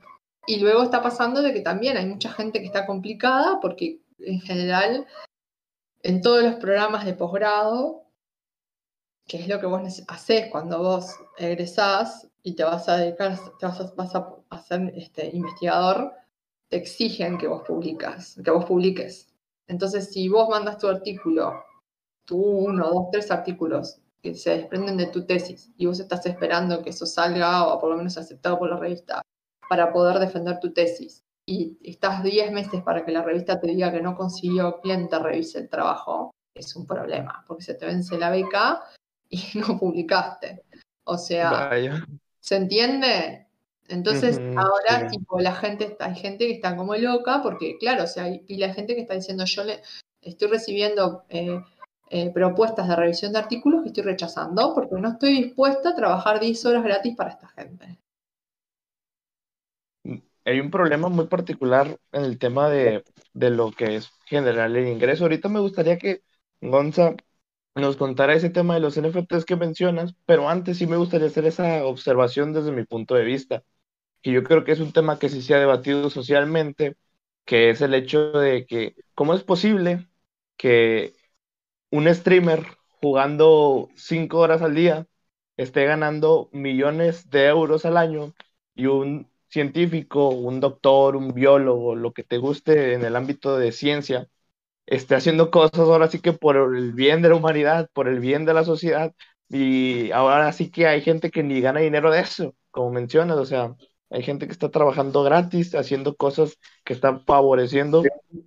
y 0.47 0.59
luego 0.59 0.83
está 0.83 1.01
pasando 1.01 1.41
de 1.41 1.53
que 1.53 1.61
también 1.61 1.97
hay 1.97 2.05
mucha 2.05 2.31
gente 2.31 2.59
que 2.59 2.65
está 2.65 2.85
complicada 2.85 3.59
porque 3.59 4.01
en 4.19 4.39
general 4.41 5.05
en 6.03 6.21
todos 6.21 6.43
los 6.43 6.55
programas 6.55 7.03
de 7.05 7.13
posgrado, 7.13 8.05
que 9.27 9.37
es 9.37 9.47
lo 9.47 9.59
que 9.59 9.65
vos 9.65 10.03
haces 10.07 10.51
cuando 10.51 10.79
vos 10.79 11.15
egresás 11.37 12.29
y 12.43 12.55
te 12.55 12.63
vas 12.63 12.87
a 12.87 12.97
dedicar, 12.97 13.37
te 13.59 13.65
vas 13.65 13.81
a, 13.81 13.93
vas 13.95 14.15
a, 14.15 14.61
ser 14.61 14.93
este, 14.95 15.35
investigador, 15.35 16.13
te 16.69 16.77
exigen 16.77 17.37
que 17.37 17.47
vos 17.47 17.63
publicas, 17.65 18.39
que 18.43 18.51
vos 18.51 18.65
publiques. 18.65 19.33
Entonces, 19.67 20.11
si 20.11 20.29
vos 20.29 20.49
mandas 20.49 20.77
tu 20.77 20.87
artículo, 20.87 21.63
tu 22.25 22.41
uno, 22.41 22.89
dos, 22.89 23.05
tres 23.11 23.31
artículos 23.31 23.99
que 24.21 24.33
se 24.33 24.57
desprenden 24.57 24.97
de 24.97 25.07
tu 25.07 25.25
tesis 25.25 25.71
y 25.77 25.85
vos 25.85 25.99
estás 25.99 26.25
esperando 26.25 26.81
que 26.81 26.89
eso 26.89 27.05
salga 27.05 27.67
o 27.67 27.79
por 27.79 27.91
lo 27.91 27.97
menos 27.97 28.17
aceptado 28.17 28.57
por 28.57 28.69
la 28.69 28.77
revista 28.77 29.21
para 29.69 29.93
poder 29.93 30.19
defender 30.19 30.59
tu 30.59 30.73
tesis 30.73 31.23
y 31.45 31.77
estás 31.83 32.23
10 32.23 32.51
meses 32.51 32.81
para 32.81 33.05
que 33.05 33.11
la 33.11 33.21
revista 33.21 33.59
te 33.59 33.67
diga 33.67 33.91
que 33.91 34.01
no 34.01 34.15
consiguió 34.15 34.79
quien 34.81 35.07
te 35.07 35.19
revise 35.19 35.59
el 35.59 35.69
trabajo, 35.69 36.31
es 36.55 36.75
un 36.75 36.87
problema, 36.87 37.43
porque 37.47 37.63
se 37.63 37.75
te 37.75 37.85
vence 37.85 38.17
la 38.17 38.31
beca 38.31 38.81
y 39.29 39.39
no 39.59 39.77
publicaste. 39.77 40.63
O 41.03 41.17
sea, 41.17 41.69
¿se 42.39 42.55
entiende? 42.55 43.44
Entonces, 43.87 44.39
ahora, 44.57 45.07
tipo, 45.07 45.39
la 45.39 45.53
gente, 45.53 45.95
hay 45.99 46.15
gente 46.15 46.47
que 46.47 46.53
está 46.53 46.75
como 46.75 46.95
loca, 46.95 47.41
porque, 47.43 47.77
claro, 47.77 48.03
o 48.03 48.07
sea, 48.07 48.23
hay 48.23 48.39
pila 48.39 48.67
de 48.67 48.73
gente 48.73 48.95
que 48.95 49.01
está 49.01 49.13
diciendo, 49.13 49.45
yo 49.45 49.63
le 49.63 49.81
estoy 50.21 50.47
recibiendo 50.47 51.23
eh, 51.29 51.61
eh, 52.09 52.31
propuestas 52.31 52.87
de 52.87 52.95
revisión 52.95 53.33
de 53.33 53.39
artículos 53.39 53.83
que 53.83 53.89
estoy 53.89 54.03
rechazando, 54.03 54.73
porque 54.73 54.95
no 54.95 55.09
estoy 55.09 55.43
dispuesta 55.43 55.89
a 55.89 55.95
trabajar 55.95 56.39
10 56.39 56.65
horas 56.65 56.83
gratis 56.83 57.15
para 57.15 57.31
esta 57.31 57.47
gente 57.49 57.99
hay 60.45 60.59
un 60.59 60.71
problema 60.71 61.09
muy 61.09 61.27
particular 61.27 61.99
en 62.11 62.23
el 62.23 62.37
tema 62.39 62.69
de, 62.69 63.03
lo 63.33 63.71
que 63.71 63.95
es 63.97 64.11
generar 64.25 64.69
el 64.75 64.87
ingreso. 64.87 65.25
Ahorita 65.25 65.49
me 65.49 65.59
gustaría 65.59 65.97
que 65.97 66.21
Gonza 66.61 67.15
nos 67.75 67.97
contara 67.97 68.35
ese 68.35 68.49
tema 68.49 68.75
de 68.75 68.79
los 68.79 68.97
NFTs 68.97 69.45
que 69.45 69.55
mencionas, 69.55 70.15
pero 70.25 70.47
antes 70.49 70.77
sí 70.77 70.87
me 70.87 70.97
gustaría 70.97 71.27
hacer 71.27 71.45
esa 71.45 71.85
observación 71.85 72.53
desde 72.53 72.71
mi 72.71 72.85
punto 72.85 73.15
de 73.15 73.25
vista, 73.25 73.63
que 74.25 74.33
yo 74.33 74.43
creo 74.43 74.65
que 74.65 74.73
es 74.73 74.81
un 74.81 74.91
tema 74.93 75.19
que 75.19 75.29
sí 75.29 75.43
se 75.43 75.53
ha 75.55 75.59
debatido 75.59 76.09
socialmente, 76.09 76.97
que 77.45 77.69
es 77.69 77.81
el 77.81 77.93
hecho 77.93 78.31
de 78.33 78.65
que 78.65 78.95
cómo 79.13 79.35
es 79.35 79.43
posible 79.43 80.09
que 80.57 81.15
un 81.91 82.13
streamer 82.13 82.65
jugando 83.01 83.89
cinco 83.95 84.39
horas 84.39 84.61
al 84.63 84.75
día 84.75 85.07
esté 85.57 85.85
ganando 85.85 86.49
millones 86.53 87.29
de 87.29 87.47
euros 87.47 87.85
al 87.85 87.97
año 87.97 88.33
y 88.75 88.87
un 88.87 89.29
científico, 89.49 90.29
un 90.29 90.59
doctor, 90.59 91.15
un 91.15 91.33
biólogo, 91.33 91.95
lo 91.95 92.13
que 92.13 92.23
te 92.23 92.37
guste 92.39 92.93
en 92.93 93.05
el 93.05 93.15
ámbito 93.15 93.57
de 93.59 93.71
ciencia, 93.71 94.27
esté 94.85 95.15
haciendo 95.15 95.51
cosas 95.51 95.79
ahora 95.81 96.09
sí 96.09 96.19
que 96.21 96.33
por 96.33 96.57
el 96.57 96.93
bien 96.93 97.21
de 97.21 97.29
la 97.29 97.35
humanidad, 97.35 97.89
por 97.93 98.07
el 98.07 98.19
bien 98.19 98.45
de 98.45 98.53
la 98.55 98.63
sociedad, 98.65 99.13
y 99.49 100.11
ahora 100.11 100.51
sí 100.53 100.71
que 100.71 100.87
hay 100.87 101.01
gente 101.01 101.31
que 101.31 101.43
ni 101.43 101.61
gana 101.61 101.81
dinero 101.81 102.11
de 102.11 102.21
eso, 102.21 102.55
como 102.71 102.91
mencionas, 102.91 103.37
o 103.37 103.45
sea, 103.45 103.75
hay 104.09 104.23
gente 104.23 104.45
que 104.47 104.53
está 104.53 104.69
trabajando 104.69 105.23
gratis, 105.23 105.75
haciendo 105.75 106.15
cosas 106.15 106.57
que 106.83 106.93
están 106.93 107.21
favoreciendo, 107.21 108.03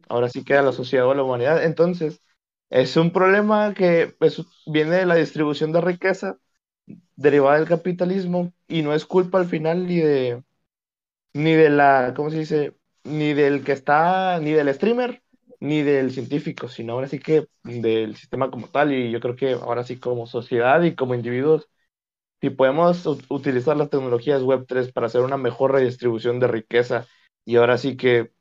ahora 0.08 0.28
sí 0.28 0.44
que 0.44 0.54
a 0.54 0.62
la 0.62 0.72
sociedad 0.72 1.06
o 1.06 1.10
a 1.12 1.14
la 1.14 1.22
humanidad. 1.24 1.64
Entonces, 1.64 2.22
es 2.70 2.96
un 2.96 3.12
problema 3.12 3.74
que 3.74 4.14
pues, 4.18 4.42
viene 4.66 4.96
de 4.96 5.06
la 5.06 5.16
distribución 5.16 5.72
de 5.72 5.80
riqueza 5.80 6.38
derivada 7.16 7.58
del 7.58 7.68
capitalismo 7.68 8.52
y 8.68 8.82
no 8.82 8.94
es 8.94 9.04
culpa 9.06 9.38
al 9.38 9.46
final 9.46 9.86
ni 9.86 9.98
de 9.98 10.42
ni 11.32 11.54
de 11.54 11.70
la, 11.70 12.14
¿cómo 12.16 12.30
se 12.30 12.38
dice? 12.38 12.76
Ni 13.04 13.32
del 13.34 13.64
que 13.64 13.72
está, 13.72 14.40
ni 14.40 14.52
del 14.52 14.72
streamer, 14.74 15.22
ni 15.60 15.82
del 15.82 16.10
científico, 16.10 16.68
sino 16.68 16.94
ahora 16.94 17.08
sí 17.08 17.18
que 17.18 17.48
del 17.62 18.16
sistema 18.16 18.50
como 18.50 18.68
tal. 18.68 18.92
Y 18.92 19.10
yo 19.10 19.20
creo 19.20 19.36
que 19.36 19.52
ahora 19.52 19.84
sí 19.84 19.98
como 19.98 20.26
sociedad 20.26 20.82
y 20.82 20.94
como 20.94 21.14
individuos, 21.14 21.68
si 22.40 22.50
podemos 22.50 23.06
utilizar 23.28 23.76
las 23.76 23.90
tecnologías 23.90 24.42
Web3 24.42 24.92
para 24.92 25.06
hacer 25.06 25.22
una 25.22 25.36
mejor 25.36 25.72
redistribución 25.72 26.40
de 26.40 26.48
riqueza 26.48 27.06
y 27.44 27.56
ahora 27.56 27.78
sí 27.78 27.96
que 27.96 28.32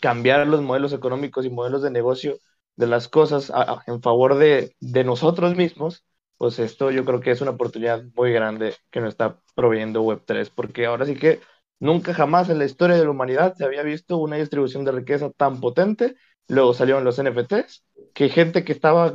cambiar 0.00 0.46
los 0.46 0.62
modelos 0.62 0.92
económicos 0.92 1.46
y 1.46 1.50
modelos 1.50 1.82
de 1.82 1.90
negocio 1.90 2.38
de 2.76 2.86
las 2.86 3.08
cosas 3.08 3.52
en 3.86 4.02
favor 4.02 4.36
de, 4.36 4.74
de 4.80 5.04
nosotros 5.04 5.56
mismos, 5.56 6.04
pues 6.36 6.58
esto 6.58 6.90
yo 6.90 7.04
creo 7.04 7.20
que 7.20 7.30
es 7.30 7.40
una 7.40 7.52
oportunidad 7.52 8.02
muy 8.14 8.32
grande 8.32 8.74
que 8.90 9.00
nos 9.00 9.10
está 9.10 9.40
proveyendo 9.54 10.02
Web3, 10.02 10.50
porque 10.54 10.86
ahora 10.86 11.06
sí 11.06 11.14
que 11.14 11.40
Nunca 11.84 12.14
jamás 12.14 12.48
en 12.48 12.58
la 12.58 12.64
historia 12.64 12.96
de 12.96 13.04
la 13.04 13.10
humanidad 13.10 13.54
se 13.56 13.64
había 13.64 13.82
visto 13.82 14.16
una 14.16 14.36
distribución 14.36 14.84
de 14.84 14.92
riqueza 14.92 15.30
tan 15.30 15.60
potente. 15.60 16.16
Luego 16.48 16.72
salieron 16.72 17.04
los 17.04 17.18
NFTs, 17.18 17.84
que 18.14 18.28
gente 18.28 18.64
que 18.64 18.72
estaba, 18.72 19.12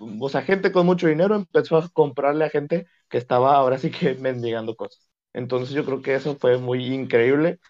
o 0.00 0.28
sea, 0.28 0.42
gente 0.42 0.72
con 0.72 0.86
mucho 0.86 1.06
dinero 1.06 1.34
empezó 1.34 1.78
a 1.78 1.88
comprarle 1.88 2.44
a 2.44 2.50
gente 2.50 2.86
que 3.10 3.18
estaba 3.18 3.56
ahora 3.56 3.78
sí 3.78 3.92
que 3.92 4.14
mendigando 4.16 4.76
cosas. 4.76 5.10
Entonces 5.34 5.74
yo 5.76 5.86
creo 5.86 6.02
que 6.02 6.16
eso 6.16 6.36
fue 6.36 6.58
muy 6.58 6.86
increíble, 6.86 7.60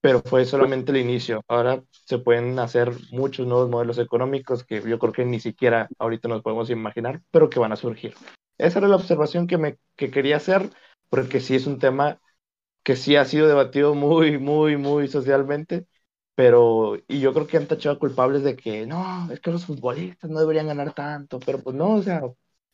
pero 0.00 0.22
fue 0.22 0.44
solamente 0.46 0.92
el 0.92 0.98
inicio. 0.98 1.42
Ahora 1.48 1.82
se 2.06 2.18
pueden 2.18 2.58
hacer 2.58 2.92
muchos 3.12 3.46
nuevos 3.46 3.68
modelos 3.70 3.98
económicos 3.98 4.64
que 4.64 4.82
yo 4.82 4.98
creo 4.98 5.12
que 5.12 5.24
ni 5.24 5.40
siquiera 5.40 5.88
ahorita 5.98 6.28
nos 6.28 6.42
podemos 6.42 6.70
imaginar, 6.70 7.20
pero 7.30 7.50
que 7.50 7.60
van 7.60 7.72
a 7.72 7.76
surgir. 7.76 8.14
Esa 8.58 8.78
era 8.80 8.88
la 8.88 8.96
observación 8.96 9.46
que, 9.46 9.58
me, 9.58 9.78
que 9.96 10.10
quería 10.10 10.36
hacer, 10.36 10.70
porque 11.10 11.40
sí 11.40 11.54
es 11.56 11.66
un 11.66 11.78
tema 11.78 12.20
que 12.82 12.96
sí 12.96 13.16
ha 13.16 13.24
sido 13.24 13.46
debatido 13.48 13.94
muy, 13.94 14.38
muy, 14.38 14.76
muy 14.76 15.08
socialmente, 15.08 15.86
pero, 16.34 16.96
y 17.08 17.20
yo 17.20 17.32
creo 17.34 17.46
que 17.46 17.56
han 17.58 17.66
tachado 17.66 17.98
culpables 17.98 18.42
de 18.42 18.56
que 18.56 18.86
no, 18.86 19.30
es 19.32 19.40
que 19.40 19.50
los 19.50 19.66
futbolistas 19.66 20.30
no 20.30 20.40
deberían 20.40 20.68
ganar 20.68 20.94
tanto, 20.94 21.38
pero 21.40 21.62
pues 21.62 21.76
no, 21.76 21.94
o 21.96 22.02
sea, 22.02 22.22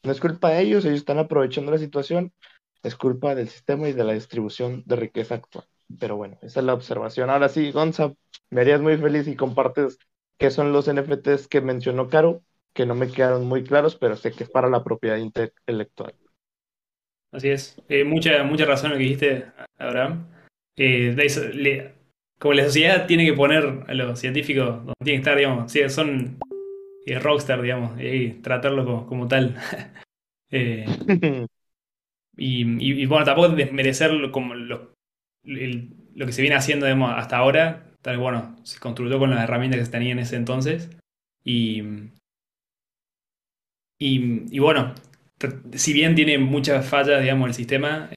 no 0.07 0.13
es 0.13 0.21
culpa 0.21 0.51
de 0.51 0.63
ellos, 0.63 0.85
ellos 0.85 1.01
están 1.01 1.19
aprovechando 1.19 1.73
la 1.73 1.79
situación, 1.79 2.33
es 2.83 2.97
culpa 2.97 3.35
del 3.35 3.49
sistema 3.49 3.89
y 3.89 3.93
de 3.93 4.05
la 4.05 4.13
distribución 4.13 4.83
de 4.87 4.97
riqueza 4.97 5.35
actual. 5.35 5.67
Pero 6.01 6.17
bueno, 6.17 6.39
esa 6.43 6.61
es 6.61 6.67
la 6.67 6.75
observación. 6.75 7.31
Ahora 7.31 7.49
sí, 7.49 7.71
Gonza, 7.73 8.13
me 8.51 8.61
harías 8.61 8.81
muy 8.81 8.97
feliz 8.97 9.29
y 9.29 9.37
compartes 9.37 9.99
qué 10.39 10.51
son 10.51 10.73
los 10.73 10.89
NFTs 10.89 11.49
que 11.49 11.61
mencionó 11.61 12.09
Caro, 12.09 12.43
que 12.73 12.87
no 12.87 12.95
me 12.95 13.11
quedaron 13.11 13.47
muy 13.47 13.65
claros, 13.65 13.97
pero 13.97 14.17
sé 14.17 14.33
que 14.33 14.45
es 14.45 14.51
para 14.51 14.69
la 14.69 14.85
propiedad 14.85 15.17
intelectual. 15.17 16.15
Así 17.33 17.49
es. 17.49 17.81
Eh, 17.89 18.05
mucha, 18.05 18.43
mucha 18.45 18.65
razón 18.65 18.91
lo 18.91 18.97
que 18.97 19.03
dijiste, 19.03 19.47
Abraham. 19.79 20.27
Eh, 20.77 21.93
como 22.39 22.55
la 22.55 22.65
sociedad 22.65 23.07
tiene 23.07 23.25
que 23.25 23.33
poner 23.33 23.85
a 23.89 23.95
los 23.95 24.19
científicos 24.19 24.77
donde 24.77 24.95
tienen 25.03 25.23
que 25.23 25.31
estar, 25.31 25.39
digamos, 25.39 25.73
son 25.93 26.39
eh, 27.07 27.19
rockstar, 27.19 27.63
digamos, 27.63 28.01
y 28.01 28.31
tratarlos 28.43 29.07
como, 29.07 29.29
tal. 29.29 29.57
y, 32.37 33.07
bueno, 33.07 33.25
tampoco 33.25 33.49
desmerecer 33.51 34.31
como 34.31 34.55
lo, 34.55 34.93
lo 35.45 36.27
que 36.27 36.33
se 36.33 36.43
viene 36.43 36.57
haciendo 36.57 36.87
hasta 37.07 37.37
ahora. 37.39 37.95
Tal 38.03 38.19
bueno, 38.19 38.57
se 38.63 38.79
construyó 38.79 39.19
con 39.19 39.31
las 39.31 39.43
herramientas 39.43 39.81
que 39.81 39.87
se 39.87 39.93
tenían 39.93 40.19
en 40.19 40.25
ese 40.25 40.37
entonces. 40.37 40.91
Y, 41.43 41.83
y, 43.99 44.55
y 44.55 44.59
bueno, 44.59 44.95
si 45.75 45.93
bien 45.93 46.15
tiene 46.15 46.39
muchas 46.39 46.89
fallas, 46.89 47.21
digamos, 47.21 47.49
el 47.49 47.55
sistema, 47.55 48.11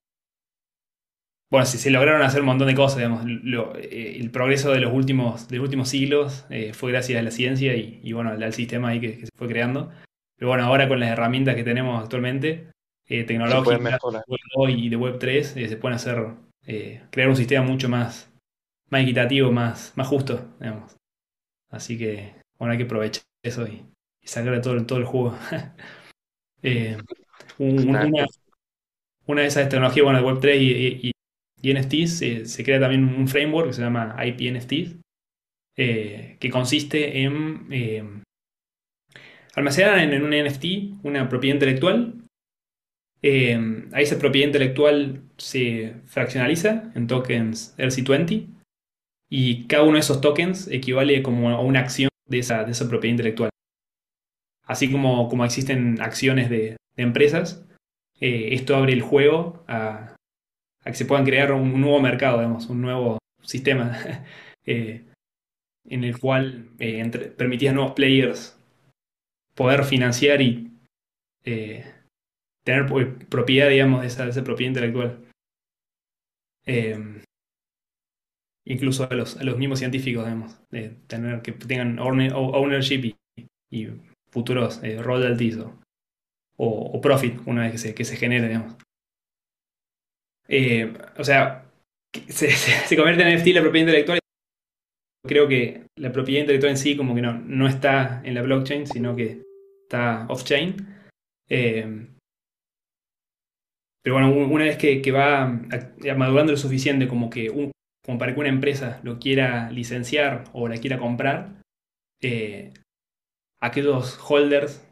bueno, 1.52 1.66
si 1.66 1.80
se 1.80 1.90
lograron 1.90 2.22
hacer 2.22 2.42
un 2.42 2.46
montón 2.46 2.68
de 2.68 2.76
cosas, 2.76 2.98
digamos, 2.98 3.26
eh, 3.26 4.18
el 4.20 4.30
progreso 4.30 4.72
de 4.72 4.80
los 4.80 4.94
últimos, 4.94 5.48
de 5.48 5.58
los 5.58 5.64
últimos 5.64 5.90
siglos 5.90 6.46
eh, 6.50 6.74
fue 6.74 6.92
gracias 6.92 7.20
a 7.20 7.24
la 7.24 7.32
ciencia 7.32 7.76
y, 7.76 8.14
bueno, 8.14 8.30
al, 8.30 8.54
sistema 8.54 8.90
ahí 8.90 9.00
que, 9.00 9.26
se 9.26 9.32
fue 9.36 9.48
creando. 9.48 9.92
Pero 10.38 10.50
bueno, 10.50 10.66
ahora 10.66 10.88
con 10.88 11.00
las 11.00 11.10
herramientas 11.10 11.56
que 11.56 11.64
tenemos 11.64 12.02
actualmente, 12.02 12.72
eh, 13.08 13.24
tecnológicas 13.24 14.00
y 14.70 14.90
de 14.90 14.98
Web3, 14.98 15.68
se 15.68 15.78
pueden 15.78 15.96
hacer, 15.96 16.28
crear 17.10 17.30
un 17.30 17.36
sistema 17.36 17.66
mucho 17.66 17.90
más, 17.90 18.32
más 18.90 19.02
equitativo, 19.02 19.52
más, 19.52 19.94
más 19.96 20.08
justo, 20.08 20.56
digamos. 20.60 20.96
Así 21.72 21.98
que, 21.98 22.36
bueno, 22.60 22.74
hay 22.74 22.78
que 22.78 22.84
aprovechar 22.84 23.24
eso 23.44 23.68
y, 23.68 23.86
y 24.22 24.28
sacar 24.28 24.62
todo, 24.62 24.86
todo 24.86 25.00
el 25.00 25.06
juego. 25.06 25.36
Eh, 26.62 26.98
una, 27.58 28.04
de 28.04 29.46
esas 29.46 29.70
tecnologías, 29.70 30.04
bueno, 30.04 30.20
de 30.20 30.26
Web3 30.26 30.60
y, 30.60 31.08
y, 31.08 31.12
NFTs, 31.64 32.50
se 32.52 32.64
crea 32.64 32.80
también 32.80 33.04
un 33.04 33.28
framework 33.28 33.68
que 33.68 33.74
se 33.74 33.82
llama 33.82 34.16
IP 34.26 34.52
NFTs, 34.52 34.98
eh, 35.78 36.38
que 36.40 36.50
consiste 36.50 37.24
en 37.24 37.68
eh, 37.72 38.04
almacenar 39.56 40.00
en, 40.00 40.24
un 40.24 40.32
NFT 40.32 41.04
una 41.04 41.30
propiedad 41.30 41.56
intelectual. 41.56 42.16
a 43.22 44.02
esa 44.02 44.18
propiedad 44.20 44.48
intelectual 44.48 45.24
se 45.38 45.96
fraccionaliza 46.06 46.92
en 46.96 47.08
tokens 47.08 47.76
ERC20 47.78 48.48
y 49.30 49.68
cada 49.68 49.84
uno 49.84 49.94
de 49.94 50.00
esos 50.00 50.22
tokens 50.22 50.68
equivale 50.68 51.22
como 51.22 51.50
a 51.50 51.62
una 51.62 51.80
acción 51.80 52.10
de 52.28 52.40
esa, 52.40 52.64
de 52.64 52.72
esa 52.72 52.90
propiedad 52.90 53.12
intelectual. 53.12 53.50
Así 54.64 54.92
como, 54.92 55.28
como 55.30 55.46
existen 55.46 56.02
acciones 56.02 56.50
de, 56.50 56.78
empresas, 56.96 57.66
eh, 58.20 58.50
esto 58.52 58.76
abre 58.76 58.92
el 58.92 59.02
juego 59.02 59.64
a, 59.68 60.16
que 60.84 60.94
se 60.94 61.06
puedan 61.06 61.26
crear 61.26 61.52
un, 61.52 61.80
nuevo 61.80 62.00
mercado, 62.00 62.38
digamos, 62.38 62.68
un 62.68 62.82
nuevo 62.82 63.20
sistema 63.42 63.98
eh, 64.66 65.06
en 65.86 66.04
el 66.04 66.20
cual 66.20 66.70
eh, 66.80 67.00
nuevos 67.74 67.94
players 67.94 68.58
poder 69.56 69.84
financiar 69.84 70.42
y 70.42 70.72
tener 72.64 72.86
propiedad, 73.30 73.70
digamos, 73.70 74.02
de 74.02 74.08
esa, 74.08 74.26
de 74.26 74.44
propiedad 74.44 74.70
intelectual. 74.70 75.26
incluso 78.66 79.10
a 79.10 79.16
los, 79.16 79.38
a 79.38 79.44
los 79.44 79.58
mismos 79.58 79.80
científicos, 79.80 80.26
digamos, 80.26 80.60
de 80.70 80.90
tener 81.08 81.42
que 81.42 81.54
tengan 81.54 81.98
ownership 82.00 83.16
y, 83.72 83.88
futuros 84.32 84.80
royalties 85.00 85.58
o, 85.58 85.80
o, 86.58 87.02
profit 87.02 87.40
una 87.48 87.64
vez 87.64 87.72
que 87.72 87.78
se, 87.80 87.96
que 87.96 88.06
se 88.06 88.16
genere, 88.16 88.48
digamos. 88.48 88.76
O 91.18 91.24
sea, 91.24 91.66
se, 92.30 92.96
convierte 92.96 93.24
en 93.24 93.38
NFT 93.38 93.48
la 93.48 93.62
propiedad 93.62 93.88
intelectual. 93.88 94.20
Creo 95.28 95.48
que 95.48 95.84
la 95.98 96.12
propiedad 96.12 96.42
intelectual 96.42 96.72
en 96.72 96.78
sí 96.78 96.96
como 96.96 97.14
que 97.14 97.22
no, 97.22 97.34
no 97.34 97.68
está 97.68 98.22
en 98.24 98.36
la 98.36 98.42
blockchain, 98.42 98.88
sino 98.88 99.16
que 99.16 99.44
está 99.84 100.26
off-chain. 100.30 100.76
Eh, 101.50 102.08
pero 104.02 104.16
bueno, 104.16 104.32
una 104.32 104.64
vez 104.64 104.78
que, 104.78 105.12
va 105.12 105.48
madurando 106.16 106.54
lo 106.54 106.58
suficiente 106.58 107.08
como, 107.08 107.30
que 107.30 107.50
como 108.04 108.18
para 108.18 108.34
que 108.34 108.40
una 108.40 108.50
empresa 108.50 109.00
lo 109.04 109.20
quiera 109.20 109.70
licenciar 109.72 110.46
o 110.54 110.68
la 110.68 110.78
quiera 110.78 110.98
comprar, 110.98 111.62
eh, 112.22 112.74
aquellos 113.62 114.18
holders, 114.28 114.86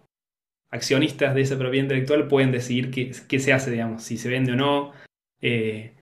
accionistas 0.69 1.33
de 1.33 1.41
esa 1.41 1.57
propiedad 1.57 1.85
intelectual 1.85 2.27
pueden 2.27 2.51
decidir 2.51 2.91
qué, 2.91 3.11
qué 3.27 3.39
se 3.39 3.53
hace, 3.53 3.71
digamos, 3.71 4.03
si 4.03 4.17
se 4.17 4.29
vende 4.29 4.51
o 4.51 4.55
no, 4.55 4.91
eh, 5.41 5.93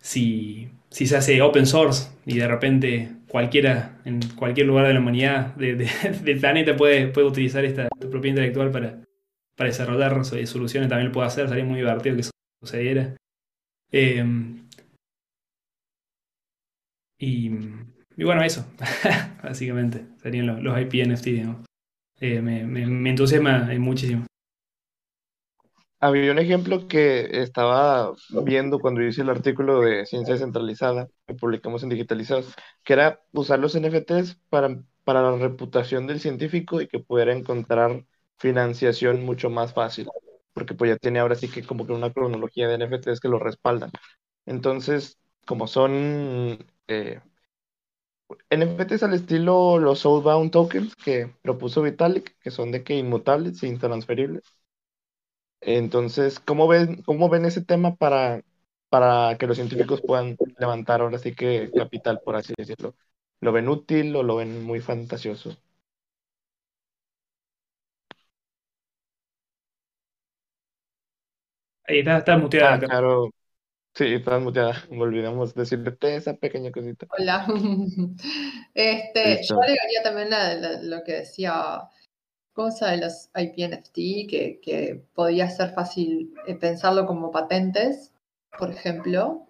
si, 0.00 0.68
si 0.90 1.06
se 1.06 1.16
hace 1.16 1.42
open 1.42 1.66
source 1.66 2.10
y 2.24 2.38
de 2.38 2.48
repente 2.48 3.10
cualquiera, 3.28 4.00
en 4.04 4.20
cualquier 4.36 4.66
lugar 4.66 4.86
de 4.86 4.94
la 4.94 5.00
humanidad, 5.00 5.54
de, 5.56 5.74
del 6.22 6.40
planeta, 6.40 6.76
puede, 6.76 7.08
puede 7.08 7.26
utilizar 7.26 7.64
esta 7.64 7.88
propiedad 7.98 8.36
intelectual 8.36 8.70
para, 8.70 9.02
para 9.56 9.68
desarrollar 9.68 10.24
soluciones, 10.24 10.88
también 10.88 11.08
lo 11.08 11.12
puede 11.12 11.26
hacer, 11.26 11.48
sería 11.48 11.64
muy 11.64 11.78
divertido 11.78 12.14
que 12.14 12.20
eso 12.20 12.30
sucediera. 12.62 13.16
Em, 13.92 14.68
y, 17.18 17.50
y, 18.16 18.24
bueno, 18.24 18.42
eso, 18.42 18.66
básicamente, 19.42 20.04
serían 20.22 20.46
los, 20.46 20.62
los 20.62 20.80
IP 20.80 21.06
NFT, 21.06 21.26
eh, 22.20 22.40
me, 22.40 22.64
me, 22.66 22.86
me 22.86 23.10
entusiasma 23.10 23.68
muchísimo. 23.78 24.26
Había 25.98 26.30
un 26.32 26.38
ejemplo 26.38 26.88
que 26.88 27.40
estaba 27.42 28.12
viendo 28.44 28.78
cuando 28.80 29.02
hice 29.02 29.22
el 29.22 29.30
artículo 29.30 29.80
de 29.80 30.04
Ciencia 30.06 30.34
Descentralizada 30.34 31.08
que 31.26 31.34
publicamos 31.34 31.82
en 31.82 31.88
Digitalizados, 31.88 32.54
que 32.84 32.92
era 32.92 33.20
usar 33.32 33.58
los 33.58 33.74
NFTs 33.74 34.36
para, 34.50 34.78
para 35.04 35.22
la 35.22 35.36
reputación 35.38 36.06
del 36.06 36.20
científico 36.20 36.80
y 36.82 36.88
que 36.88 36.98
pudiera 37.00 37.32
encontrar 37.32 38.04
financiación 38.38 39.24
mucho 39.24 39.48
más 39.48 39.72
fácil, 39.72 40.08
porque 40.52 40.74
pues 40.74 40.90
ya 40.90 40.98
tiene 40.98 41.18
ahora 41.20 41.34
sí 41.34 41.48
que 41.50 41.62
como 41.64 41.86
que 41.86 41.92
una 41.94 42.12
cronología 42.12 42.68
de 42.68 42.74
NFTs 42.74 43.20
que 43.20 43.28
lo 43.28 43.38
respaldan. 43.38 43.90
Entonces, 44.46 45.18
como 45.46 45.66
son 45.68 46.58
eh, 46.88 47.20
NFTs 48.50 49.02
al 49.04 49.14
estilo 49.14 49.78
los 49.78 50.00
Soulbound 50.00 50.50
Tokens 50.50 50.96
que 50.96 51.34
propuso 51.42 51.82
Vitalik, 51.82 52.36
que 52.40 52.50
son 52.50 52.72
de 52.72 52.84
que 52.84 52.96
inmutables 52.96 53.62
e 53.62 53.68
intransferibles, 53.68 54.55
entonces, 55.60 56.40
¿cómo 56.40 56.68
ven, 56.68 57.02
cómo 57.02 57.28
ven 57.28 57.44
ese 57.44 57.64
tema 57.64 57.96
para, 57.96 58.42
para 58.88 59.36
que 59.38 59.46
los 59.46 59.56
científicos 59.56 60.00
puedan 60.02 60.36
levantar 60.58 61.00
ahora 61.00 61.18
sí 61.18 61.34
que 61.34 61.70
capital, 61.74 62.20
por 62.24 62.36
así 62.36 62.54
decirlo? 62.56 62.94
¿Lo 63.40 63.52
ven 63.52 63.68
útil 63.68 64.14
o 64.16 64.22
lo 64.22 64.36
ven 64.36 64.62
muy 64.64 64.80
fantasioso? 64.80 65.56
Ahí 71.88 72.00
está, 72.00 72.18
está 72.18 72.36
muteada. 72.36 72.74
Ah, 72.74 72.78
claro. 72.78 73.30
Sí, 73.94 74.04
está 74.14 74.38
muteada. 74.38 74.74
Me 74.90 75.02
olvidamos 75.02 75.54
decirte 75.54 76.16
esa 76.16 76.34
pequeña 76.34 76.70
cosita. 76.70 77.06
Hola. 77.18 77.46
Este, 78.74 79.42
yo 79.48 79.56
agregaría 79.62 80.02
también 80.02 80.28
lo 80.90 81.02
que 81.02 81.12
decía 81.12 81.80
cosa 82.56 82.90
de 82.90 82.96
los 82.96 83.28
IPNFT 83.36 83.94
que, 84.28 84.60
que 84.62 85.04
podía 85.14 85.50
ser 85.50 85.74
fácil 85.74 86.34
eh, 86.46 86.54
pensarlo 86.54 87.04
como 87.04 87.30
patentes, 87.30 88.14
por 88.58 88.70
ejemplo, 88.70 89.46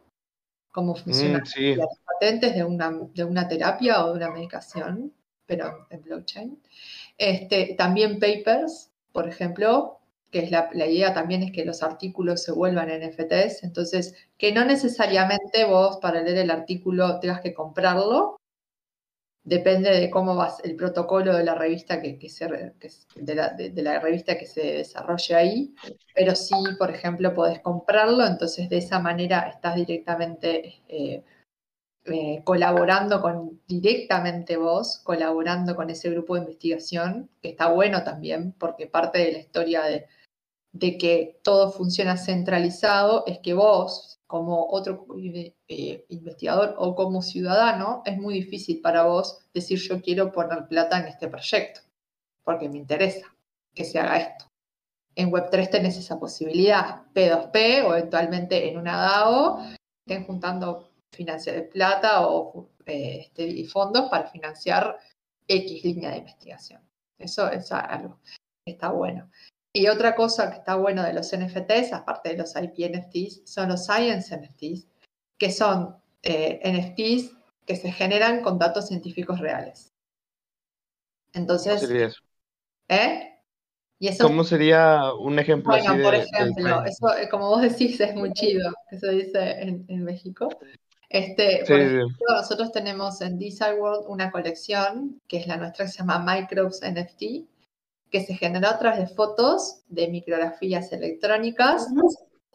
cómo 0.72 0.92
mm, 0.92 0.96
funcionan 0.96 1.44
las 1.76 1.98
patentes 2.04 2.54
de 2.56 2.64
una, 2.64 2.92
de 3.14 3.24
una 3.24 3.46
terapia 3.46 4.04
o 4.04 4.08
de 4.08 4.16
una 4.16 4.30
medicación, 4.32 5.14
pero 5.46 5.86
en 5.88 6.02
blockchain. 6.02 6.60
Este, 7.16 7.76
también 7.78 8.18
papers, 8.18 8.90
por 9.12 9.28
ejemplo, 9.28 10.00
que 10.32 10.40
es 10.40 10.50
la, 10.50 10.68
la, 10.72 10.86
idea 10.86 11.14
también 11.14 11.44
es 11.44 11.52
que 11.52 11.64
los 11.64 11.84
artículos 11.84 12.42
se 12.42 12.50
vuelvan 12.50 12.88
NFTs, 12.88 13.62
entonces 13.62 14.16
que 14.36 14.50
no 14.50 14.64
necesariamente 14.64 15.64
vos 15.64 15.98
para 15.98 16.22
leer 16.22 16.38
el 16.38 16.50
artículo 16.50 17.20
tengas 17.20 17.40
que 17.40 17.54
comprarlo, 17.54 18.40
depende 19.46 19.90
de 19.90 20.10
cómo 20.10 20.34
va 20.34 20.52
el 20.64 20.74
protocolo 20.74 21.34
de 21.34 21.44
la 21.44 21.54
revista 21.54 22.02
que, 22.02 22.28
se, 22.28 22.46
de, 23.14 23.82
la, 23.82 24.00
revista 24.00 24.36
que 24.36 24.44
se 24.44 24.78
desarrolle 24.78 25.34
ahí, 25.36 25.74
pero 26.14 26.34
sí, 26.34 26.56
por 26.76 26.90
ejemplo, 26.90 27.32
podés 27.32 27.60
comprarlo, 27.60 28.26
entonces 28.26 28.68
de 28.68 28.78
esa 28.78 28.98
manera 28.98 29.48
estás 29.48 29.76
directamente 29.76 30.82
eh, 30.88 31.22
eh, 32.06 32.40
colaborando 32.42 33.22
con 33.22 33.60
directamente 33.68 34.56
vos, 34.56 34.98
colaborando 35.04 35.76
con 35.76 35.90
ese 35.90 36.10
grupo 36.10 36.34
de 36.34 36.40
investigación, 36.40 37.30
que 37.40 37.50
está 37.50 37.68
bueno 37.68 38.02
también, 38.02 38.52
porque 38.52 38.88
parte 38.88 39.18
de 39.20 39.32
la 39.32 39.38
historia 39.38 39.84
de, 39.84 40.06
de 40.72 40.98
que 40.98 41.38
todo 41.44 41.70
funciona 41.70 42.16
centralizado 42.16 43.22
es 43.28 43.38
que 43.38 43.54
vos, 43.54 44.15
como 44.26 44.68
otro 44.70 45.06
eh, 45.68 46.04
investigador 46.08 46.74
o 46.78 46.94
como 46.94 47.22
ciudadano, 47.22 48.02
es 48.04 48.18
muy 48.18 48.34
difícil 48.34 48.80
para 48.80 49.04
vos 49.04 49.46
decir 49.54 49.78
yo 49.78 50.00
quiero 50.00 50.32
poner 50.32 50.66
plata 50.68 50.98
en 50.98 51.06
este 51.06 51.28
proyecto, 51.28 51.80
porque 52.42 52.68
me 52.68 52.78
interesa 52.78 53.34
que 53.74 53.84
se 53.84 53.98
haga 53.98 54.18
esto. 54.18 54.46
En 55.14 55.30
Web3 55.30 55.70
tenés 55.70 55.96
esa 55.96 56.18
posibilidad, 56.18 57.04
P2P 57.14 57.84
o 57.84 57.94
eventualmente 57.94 58.68
en 58.68 58.76
una 58.78 58.96
DAO, 58.96 59.60
estén 60.06 60.24
juntando 60.24 60.90
de 61.16 61.62
plata 61.72 62.26
o 62.28 62.68
eh, 62.84 63.20
este, 63.20 63.64
fondos 63.64 64.10
para 64.10 64.28
financiar 64.28 64.98
X 65.48 65.84
línea 65.84 66.10
de 66.10 66.18
investigación. 66.18 66.82
Eso 67.18 67.50
es 67.50 67.72
algo 67.72 68.18
está 68.66 68.90
bueno. 68.90 69.30
Y 69.76 69.88
otra 69.88 70.14
cosa 70.14 70.48
que 70.48 70.56
está 70.56 70.76
bueno 70.76 71.02
de 71.02 71.12
los 71.12 71.36
NFTs, 71.36 71.92
aparte 71.92 72.30
de 72.30 72.38
los 72.38 72.54
IP 72.56 72.90
NFTs, 72.90 73.42
son 73.44 73.68
los 73.68 73.84
Science 73.84 74.34
NFTs, 74.34 74.86
que 75.36 75.52
son 75.52 75.94
eh, 76.22 76.62
NFTs 76.64 77.36
que 77.66 77.76
se 77.76 77.92
generan 77.92 78.40
con 78.40 78.58
datos 78.58 78.88
científicos 78.88 79.38
reales. 79.38 79.92
Entonces, 81.34 81.74
¿Cómo 81.74 81.88
sería 81.88 82.06
eso? 82.06 82.20
¿Eh? 82.88 83.32
¿Cómo 84.18 84.44
sería 84.44 85.12
un 85.12 85.38
ejemplo 85.38 85.72
bueno, 85.72 86.02
por 86.02 86.14
ejemplo, 86.14 86.82
eso, 86.86 87.14
eh, 87.14 87.28
como 87.28 87.50
vos 87.50 87.60
decís, 87.60 88.00
es 88.00 88.14
muy 88.14 88.32
chido, 88.32 88.72
eso 88.90 89.10
dice 89.10 89.60
en, 89.60 90.04
México. 90.04 90.48
Este, 91.10 91.64
por 91.68 91.78
ejemplo, 91.78 92.26
nosotros 92.30 92.72
tenemos 92.72 93.20
en 93.20 93.38
Design 93.38 93.78
World 93.78 94.06
una 94.08 94.30
colección, 94.30 95.20
que 95.28 95.36
es 95.36 95.46
la 95.46 95.58
nuestra, 95.58 95.84
que 95.84 95.90
se 95.90 95.98
llama 95.98 96.18
Microbes 96.18 96.80
NFT, 96.80 97.46
que 98.10 98.24
se 98.24 98.34
generó 98.34 98.68
a 98.68 98.78
través 98.78 99.00
de 99.00 99.14
fotos 99.14 99.82
de 99.88 100.08
micrografías 100.08 100.92
electrónicas 100.92 101.88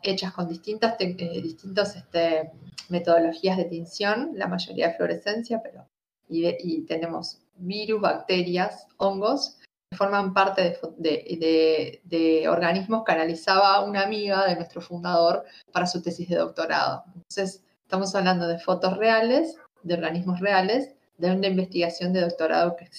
hechas 0.04 0.34
con 0.34 0.48
distintas, 0.48 0.96
eh, 1.00 1.42
distintas 1.42 1.96
este, 1.96 2.52
metodologías 2.90 3.58
de 3.58 3.66
tinción, 3.66 4.32
la 4.36 4.48
mayoría 4.48 4.90
de 4.90 4.96
fluorescencia, 4.96 5.62
pero 5.62 5.88
y, 6.28 6.86
tenemos 6.86 7.42
virus, 7.58 8.02
bacterias, 8.02 8.88
hongos, 8.98 9.60
que 9.90 9.98
forman 9.98 10.34
parte 10.34 10.80
de, 10.98 12.02
de, 12.06 12.48
organismos 12.48 13.04
que 13.06 13.12
analizaba 13.12 13.84
una 13.84 14.04
amiga 14.04 14.48
de 14.48 14.56
nuestro 14.56 14.82
fundador 14.82 15.44
para 15.74 15.88
su 15.88 16.02
tesis 16.02 16.30
de 16.30 16.38
doctorado. 16.38 17.04
Entonces, 17.08 17.64
estamos 17.84 18.16
hablando 18.16 18.48
de 18.48 18.60
fotos 18.60 18.98
reales, 18.98 19.58
de 19.84 19.94
organismos 19.94 20.40
reales, 20.40 20.96
de 21.18 21.32
una 21.32 21.48
investigación 21.48 22.14
de 22.14 22.22
doctorado 22.22 22.78
que, 22.78 22.90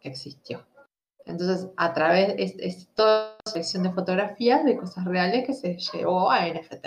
que 0.00 0.08
existió. 0.08 0.66
Entonces, 1.26 1.68
a 1.76 1.92
través, 1.92 2.34
es, 2.38 2.54
es 2.58 2.88
toda 2.94 3.36
la 3.44 3.52
selección 3.52 3.82
de 3.82 3.92
fotografías 3.92 4.64
de 4.64 4.76
cosas 4.76 5.04
reales 5.04 5.46
que 5.46 5.54
se 5.54 5.76
llevó 5.76 6.30
a 6.30 6.46
NFT, 6.46 6.86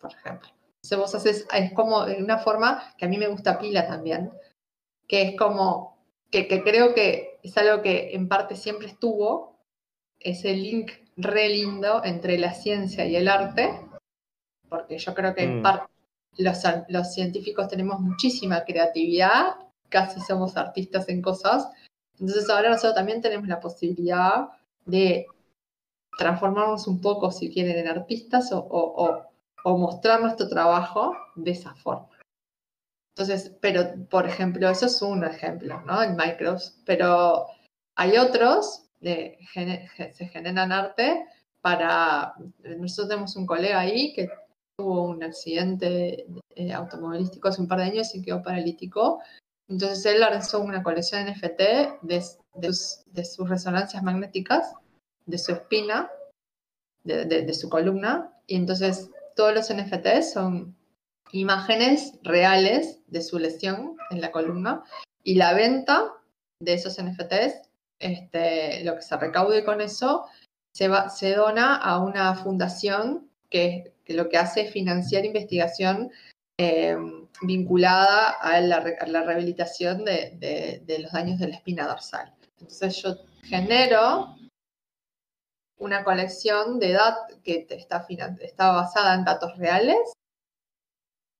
por 0.00 0.12
ejemplo. 0.12 0.48
Entonces 0.84 0.98
vos 0.98 1.14
haces, 1.14 1.46
es 1.54 1.72
como 1.72 2.04
de 2.04 2.22
una 2.22 2.38
forma 2.38 2.94
que 2.98 3.06
a 3.06 3.08
mí 3.08 3.16
me 3.16 3.28
gusta 3.28 3.58
pila 3.58 3.86
también, 3.86 4.30
que 5.08 5.22
es 5.22 5.36
como, 5.38 5.96
que, 6.30 6.46
creo 6.46 6.94
que 6.94 7.38
es 7.42 7.56
algo 7.56 7.80
que 7.80 8.14
en 8.14 8.28
parte 8.28 8.54
siempre 8.54 8.88
estuvo, 8.88 9.56
ese 10.20 10.54
link 10.54 10.92
re 11.16 11.48
lindo 11.48 12.02
entre 12.04 12.38
la 12.38 12.52
ciencia 12.52 13.06
y 13.06 13.16
el 13.16 13.28
arte, 13.28 13.80
porque 14.68 14.98
yo 14.98 15.14
creo 15.14 15.34
que 15.34 15.44
en 15.44 15.60
mm. 15.60 15.62
parte 15.62 15.92
los, 16.36 16.58
los 16.88 17.14
científicos 17.14 17.68
tenemos 17.68 18.00
muchísima 18.00 18.64
creatividad, 18.64 19.54
casi 19.88 20.20
somos 20.20 20.56
artistas 20.56 21.08
en 21.08 21.22
cosas, 21.22 21.68
entonces 22.20 22.48
ahora 22.48 22.70
nosotros 22.70 22.94
también 22.94 23.20
tenemos 23.20 23.48
la 23.48 23.60
posibilidad 23.60 24.48
de 24.84 25.26
transformarnos 26.18 26.86
un 26.86 27.00
poco, 27.00 27.30
si 27.30 27.52
quieren, 27.52 27.78
en 27.78 27.88
artistas 27.88 28.52
o, 28.52 28.58
o, 28.58 29.22
o 29.64 29.78
mostrar 29.78 30.20
nuestro 30.20 30.48
trabajo 30.48 31.12
de 31.34 31.50
esa 31.50 31.74
forma. 31.74 32.08
Entonces, 33.16 33.56
pero, 33.60 34.06
por 34.10 34.26
ejemplo, 34.26 34.68
eso 34.68 34.86
es 34.86 35.00
un 35.00 35.24
ejemplo, 35.24 35.80
¿no? 35.82 36.02
En 36.02 36.16
Microsoft, 36.16 36.78
pero 36.84 37.46
hay 37.96 38.16
otros, 38.18 38.86
de, 39.00 39.38
se 40.12 40.26
generan 40.26 40.72
arte 40.72 41.24
para, 41.60 42.34
nosotros 42.76 43.08
tenemos 43.08 43.36
un 43.36 43.46
colega 43.46 43.78
ahí 43.78 44.12
que 44.12 44.28
tuvo 44.76 45.04
un 45.04 45.22
accidente 45.22 46.26
eh, 46.56 46.72
automovilístico 46.72 47.48
hace 47.48 47.62
un 47.62 47.68
par 47.68 47.78
de 47.78 47.84
años 47.84 48.14
y 48.14 48.22
quedó 48.22 48.42
paralítico. 48.42 49.20
Entonces 49.68 50.04
él 50.06 50.20
lanzó 50.20 50.60
una 50.60 50.82
colección 50.82 51.26
NFT 51.26 51.60
de, 52.02 52.22
de, 52.54 52.72
sus, 52.74 53.48
resonancias 53.48 54.02
magnéticas, 54.02 54.74
de 55.26 55.38
su 55.38 55.52
espina, 55.52 56.10
de, 57.04 57.24
de 57.24 57.54
su 57.54 57.68
columna, 57.68 58.32
y 58.46 58.56
entonces 58.56 59.10
todos 59.36 59.54
los 59.54 59.72
NFTs 59.72 60.32
son 60.32 60.76
imágenes 61.32 62.18
reales 62.22 63.00
de 63.08 63.22
su 63.22 63.38
lesión 63.38 63.96
en 64.10 64.20
la 64.20 64.30
columna. 64.30 64.84
Y 65.22 65.34
la 65.34 65.54
venta 65.54 66.12
de 66.60 66.74
esos 66.74 67.02
NFTs, 67.02 67.68
este, 67.98 68.84
lo 68.84 68.94
que 68.94 69.02
se 69.02 69.16
recaude 69.16 69.64
con 69.64 69.80
eso, 69.80 70.26
se 70.72 71.34
dona 71.34 71.76
a 71.76 71.98
una 71.98 72.34
fundación 72.34 73.28
que, 73.50 73.92
lo 74.06 74.28
que 74.28 74.38
hace 74.38 74.62
es 74.62 74.72
financiar 74.72 75.24
investigación 75.24 76.10
eh, 76.58 76.96
vinculada 77.42 78.30
a 78.30 78.60
la, 78.60 78.80
rehabilitación 78.80 80.04
de, 80.04 80.82
de, 80.84 80.98
los 80.98 81.12
daños 81.12 81.38
de 81.38 81.48
la 81.48 81.56
espina 81.56 81.86
dorsal. 81.86 82.32
Entonces 82.58 83.02
yo 83.02 83.16
genero 83.42 84.36
una 85.76 86.04
colección 86.04 86.78
de 86.78 86.92
datos 86.92 87.38
que 87.42 87.66
está, 87.68 88.06
está 88.40 88.72
basada 88.72 89.14
en 89.14 89.24
datos 89.24 89.56
reales 89.58 89.98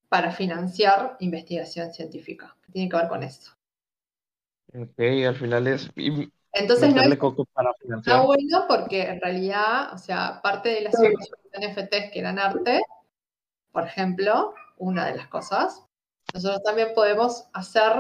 para 0.08 0.30
financiar 0.30 1.16
investigación 1.20 1.92
científica, 1.92 2.56
que 2.62 2.72
tiene 2.72 2.88
que 2.88 2.96
ver 2.96 3.08
con 3.08 3.22
eso. 3.22 3.52
Ok, 4.74 4.98
al 5.26 5.36
final 5.36 5.66
es... 5.66 5.90
Entonces 6.52 6.94
no 6.94 7.02
es, 7.02 7.18
para 7.52 7.74
financiar. 7.74 8.16
está 8.16 8.26
bueno 8.26 8.64
porque 8.68 9.02
en 9.02 9.20
realidad, 9.20 9.92
o 9.92 9.98
sea, 9.98 10.40
parte 10.40 10.68
de 10.68 10.82
las 10.82 10.94
NFTs 10.94 12.12
que 12.12 12.20
eran 12.20 12.38
arte, 12.38 12.80
por 13.72 13.84
ejemplo, 13.84 14.54
una 14.78 15.06
de 15.06 15.16
las 15.16 15.28
cosas, 15.28 15.84
nosotros 16.32 16.62
también 16.62 16.88
podemos 16.94 17.46
hacer 17.52 17.92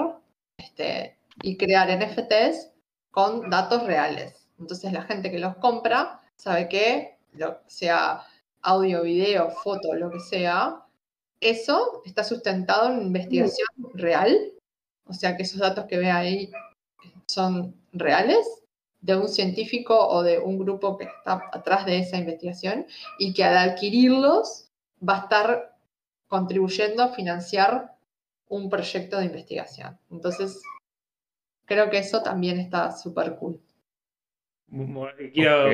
este, 0.58 1.18
y 1.42 1.56
crear 1.56 1.88
NFTs 1.88 2.72
con 3.10 3.50
datos 3.50 3.84
reales. 3.84 4.48
Entonces 4.58 4.92
la 4.92 5.02
gente 5.02 5.30
que 5.30 5.38
los 5.38 5.56
compra 5.56 6.20
sabe 6.36 6.68
que, 6.68 7.18
lo, 7.32 7.58
sea 7.66 8.24
audio, 8.62 9.02
video, 9.02 9.50
foto, 9.50 9.94
lo 9.94 10.10
que 10.10 10.20
sea, 10.20 10.84
eso 11.40 12.02
está 12.04 12.24
sustentado 12.24 12.90
en 12.90 13.02
investigación 13.02 13.68
real, 13.92 14.52
o 15.06 15.12
sea 15.12 15.36
que 15.36 15.42
esos 15.42 15.60
datos 15.60 15.84
que 15.86 15.98
ve 15.98 16.10
ahí 16.10 16.50
son 17.26 17.74
reales 17.92 18.46
de 19.00 19.16
un 19.16 19.28
científico 19.28 20.08
o 20.08 20.22
de 20.22 20.38
un 20.38 20.58
grupo 20.58 20.96
que 20.96 21.04
está 21.04 21.42
atrás 21.52 21.84
de 21.84 21.98
esa 21.98 22.16
investigación 22.16 22.86
y 23.18 23.34
que 23.34 23.44
al 23.44 23.56
adquirirlos 23.56 24.70
va 25.06 25.16
a 25.16 25.20
estar 25.20 25.73
contribuyendo 26.34 27.04
a 27.04 27.14
financiar 27.14 27.92
un 28.48 28.68
proyecto 28.68 29.18
de 29.18 29.26
investigación. 29.26 29.96
Entonces, 30.10 30.60
creo 31.64 31.88
que 31.90 31.98
eso 31.98 32.24
también 32.24 32.58
está 32.58 32.90
súper 32.90 33.36
cool. 33.36 33.60
Quiero 35.32 35.68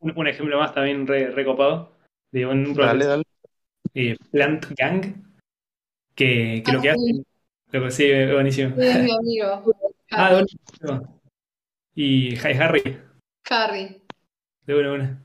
un, 0.00 0.26
ejemplo 0.26 0.58
más 0.58 0.72
también 0.72 1.06
recopado 1.06 1.92
de 2.32 2.46
un 2.46 2.72
dale, 2.72 3.22
eh, 3.92 4.16
Plant 4.30 4.68
Gang, 4.70 5.02
que, 6.14 6.62
que 6.64 6.72
lo 6.72 6.80
que 6.80 6.88
ah, 6.88 6.94
hacen. 6.94 7.26
Lo 7.70 7.90
sí, 7.90 8.10
buenísimo. 8.32 8.74
Sí, 8.76 8.98
mi 9.02 9.12
amigo. 9.12 9.74
ah, 10.12 10.32
buenísimo. 10.32 11.20
Y 11.94 12.38
Harry. 12.38 12.98
Harry. 13.50 14.02
De 14.64 14.74
una, 14.74 14.92
una. 14.92 15.22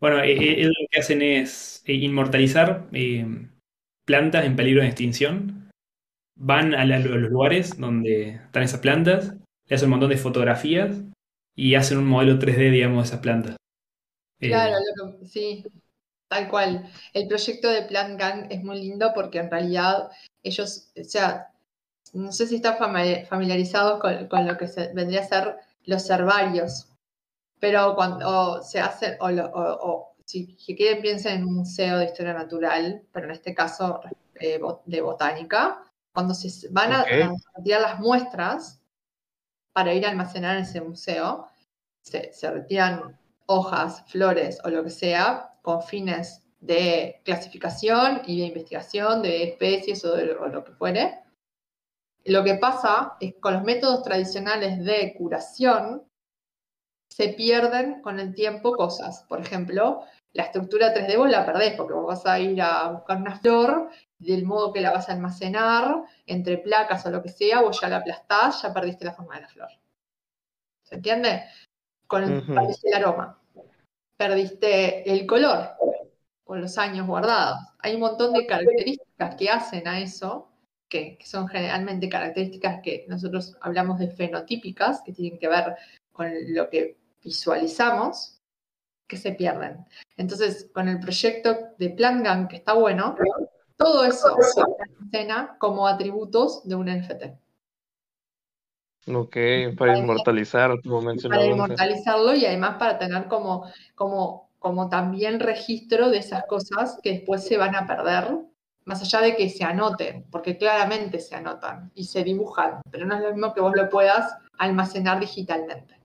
Bueno, 0.00 0.20
eh, 0.20 0.32
eh, 0.32 0.54
ellos 0.58 0.72
lo 0.80 0.88
que 0.90 0.98
hacen 0.98 1.22
es 1.22 1.84
inmortalizar 1.86 2.88
plantas 4.10 4.44
en 4.44 4.56
peligro 4.56 4.82
de 4.82 4.88
extinción. 4.88 5.70
Van 6.36 6.74
a, 6.74 6.84
los 6.84 7.30
lugares 7.30 7.78
donde 7.78 8.40
están 8.46 8.64
esas 8.64 8.80
plantas, 8.80 9.34
le 9.68 9.76
hacen 9.76 9.86
un 9.86 9.90
montón 9.90 10.10
de 10.10 10.16
fotografías 10.16 10.96
y 11.54 11.76
hacen 11.76 11.98
un 11.98 12.08
modelo 12.08 12.40
3D, 12.40 12.72
digamos, 12.72 13.04
de 13.04 13.06
esas 13.06 13.20
plantas. 13.20 13.56
Claro, 14.40 14.74
sí. 15.24 15.64
Tal 16.28 16.48
cual. 16.48 16.90
El 17.14 17.28
proyecto 17.28 17.68
de 17.70 17.82
Plan 17.82 18.16
Gang 18.16 18.48
es 18.50 18.64
muy 18.64 18.80
lindo 18.80 19.12
porque 19.14 19.38
en 19.38 19.50
realidad 19.50 20.10
ellos, 20.42 20.90
o 21.00 21.04
sea, 21.04 21.52
no 22.12 22.32
sé 22.32 22.48
si 22.48 22.56
están 22.56 22.78
familiarizados 22.78 24.00
con, 24.00 24.46
lo 24.46 24.56
que 24.56 24.66
vendría 24.92 25.20
a 25.20 25.28
ser 25.28 25.56
los 25.84 26.10
herbarios, 26.10 26.88
pero 27.60 27.94
cuando 27.94 28.60
se 28.62 28.80
hacen, 28.80 29.16
o, 29.20 30.09
si, 30.30 30.76
quieren 30.76 31.02
piensen 31.02 31.38
en 31.38 31.44
un 31.44 31.56
museo 31.56 31.98
de 31.98 32.06
historia 32.06 32.32
natural, 32.32 33.02
pero 33.12 33.26
en 33.26 33.32
este 33.32 33.54
caso 33.54 34.00
eh, 34.34 34.60
de 34.84 35.00
botánica, 35.00 35.84
cuando 36.12 36.34
se 36.34 36.68
van 36.70 36.92
a, 36.92 37.04
retirar 37.56 37.80
las 37.80 38.00
muestras 38.00 38.80
para 39.72 39.94
ir 39.94 40.06
a 40.06 40.10
almacenar 40.10 40.56
en 40.56 40.62
ese 40.62 40.80
museo, 40.80 41.46
se, 42.02 42.32
se 42.32 42.50
retiran 42.50 43.18
hojas, 43.46 44.04
flores 44.06 44.58
o 44.64 44.70
lo 44.70 44.84
que 44.84 44.90
sea 44.90 45.54
con 45.62 45.82
fines 45.82 46.42
de 46.60 47.20
clasificación 47.24 48.22
y 48.26 48.40
de 48.40 48.46
investigación 48.46 49.22
de 49.22 49.44
especies 49.44 50.04
o, 50.04 50.14
de, 50.14 50.26
lo 50.26 50.64
que 50.64 50.72
fuere. 50.72 51.20
Lo 52.24 52.44
que 52.44 52.54
pasa 52.54 53.16
es 53.20 53.34
que 53.34 53.40
con 53.40 53.54
los 53.54 53.64
métodos 53.64 54.02
tradicionales 54.02 54.84
de 54.84 55.14
curación 55.16 56.04
se 57.10 57.30
pierden 57.30 58.00
con 58.02 58.20
el 58.20 58.34
tiempo 58.34 58.72
cosas. 58.72 59.24
Por 59.28 59.40
ejemplo, 59.40 60.04
la 60.32 60.44
estructura 60.44 60.94
3D 60.94 61.16
vos 61.16 61.30
la 61.30 61.44
perdés 61.44 61.74
porque 61.74 61.94
vos 61.94 62.06
vas 62.06 62.26
a 62.26 62.38
ir 62.38 62.60
a 62.62 62.88
buscar 62.88 63.16
una 63.16 63.38
flor 63.38 63.90
del 64.18 64.44
modo 64.44 64.72
que 64.72 64.80
la 64.80 64.92
vas 64.92 65.08
a 65.08 65.12
almacenar 65.12 66.04
entre 66.26 66.58
placas 66.58 67.04
o 67.06 67.10
lo 67.10 67.22
que 67.22 67.30
sea, 67.30 67.62
vos 67.62 67.80
ya 67.80 67.88
la 67.88 67.96
aplastás, 67.96 68.62
ya 68.62 68.72
perdiste 68.72 69.04
la 69.04 69.14
forma 69.14 69.36
de 69.36 69.42
la 69.42 69.48
flor. 69.48 69.68
¿Se 70.84 70.96
entiende? 70.96 71.44
Con 72.06 72.24
el, 72.24 72.44
el 72.82 72.94
aroma 72.94 73.40
perdiste 74.20 75.10
el 75.10 75.26
color 75.26 75.70
con 76.44 76.60
los 76.60 76.76
años 76.76 77.06
guardados. 77.06 77.58
Hay 77.78 77.94
un 77.94 78.00
montón 78.00 78.34
de 78.34 78.44
características 78.44 79.34
que 79.36 79.48
hacen 79.48 79.88
a 79.88 79.98
eso, 79.98 80.50
que, 80.90 81.16
son 81.24 81.48
generalmente 81.48 82.10
características 82.10 82.82
que 82.82 83.06
nosotros 83.08 83.56
hablamos 83.62 83.98
de 83.98 84.10
fenotípicas, 84.10 85.00
que 85.00 85.14
tienen 85.14 85.38
que 85.38 85.48
ver 85.48 85.74
con 86.12 86.30
lo 86.48 86.68
que 86.68 86.98
visualizamos, 87.24 88.39
que 89.10 89.16
se 89.16 89.32
pierden. 89.32 89.84
Entonces, 90.16 90.70
con 90.72 90.88
el 90.88 91.00
proyecto 91.00 91.54
de 91.76 91.90
PlanGang, 91.90 92.48
que 92.48 92.56
está 92.56 92.74
bueno, 92.74 93.16
todo 93.76 94.04
eso 94.04 94.36
se 94.40 94.62
escena 95.04 95.56
como 95.58 95.86
atributos 95.86 96.66
de 96.66 96.76
un 96.76 96.86
NFT. 96.86 97.24
Ok, 99.08 99.36
para 99.76 99.98
inmortalizar, 99.98 100.80
como 100.82 101.02
Para 101.02 101.44
inmortalizarlo 101.44 102.34
y 102.34 102.46
además 102.46 102.76
para 102.78 102.98
tener 102.98 103.26
como, 103.26 103.66
como, 103.94 104.50
como 104.58 104.88
también 104.88 105.40
registro 105.40 106.10
de 106.10 106.18
esas 106.18 106.44
cosas 106.46 106.98
que 107.02 107.12
después 107.12 107.44
se 107.44 107.56
van 107.56 107.74
a 107.74 107.86
perder, 107.86 108.36
más 108.84 109.02
allá 109.02 109.20
de 109.20 109.36
que 109.36 109.48
se 109.48 109.64
anoten, 109.64 110.26
porque 110.30 110.56
claramente 110.56 111.18
se 111.18 111.34
anotan 111.34 111.90
y 111.94 112.04
se 112.04 112.22
dibujan, 112.22 112.80
pero 112.90 113.06
no 113.06 113.16
es 113.16 113.22
lo 113.22 113.32
mismo 113.32 113.54
que 113.54 113.60
vos 113.60 113.72
lo 113.74 113.88
puedas 113.88 114.36
almacenar 114.58 115.18
digitalmente. 115.18 115.99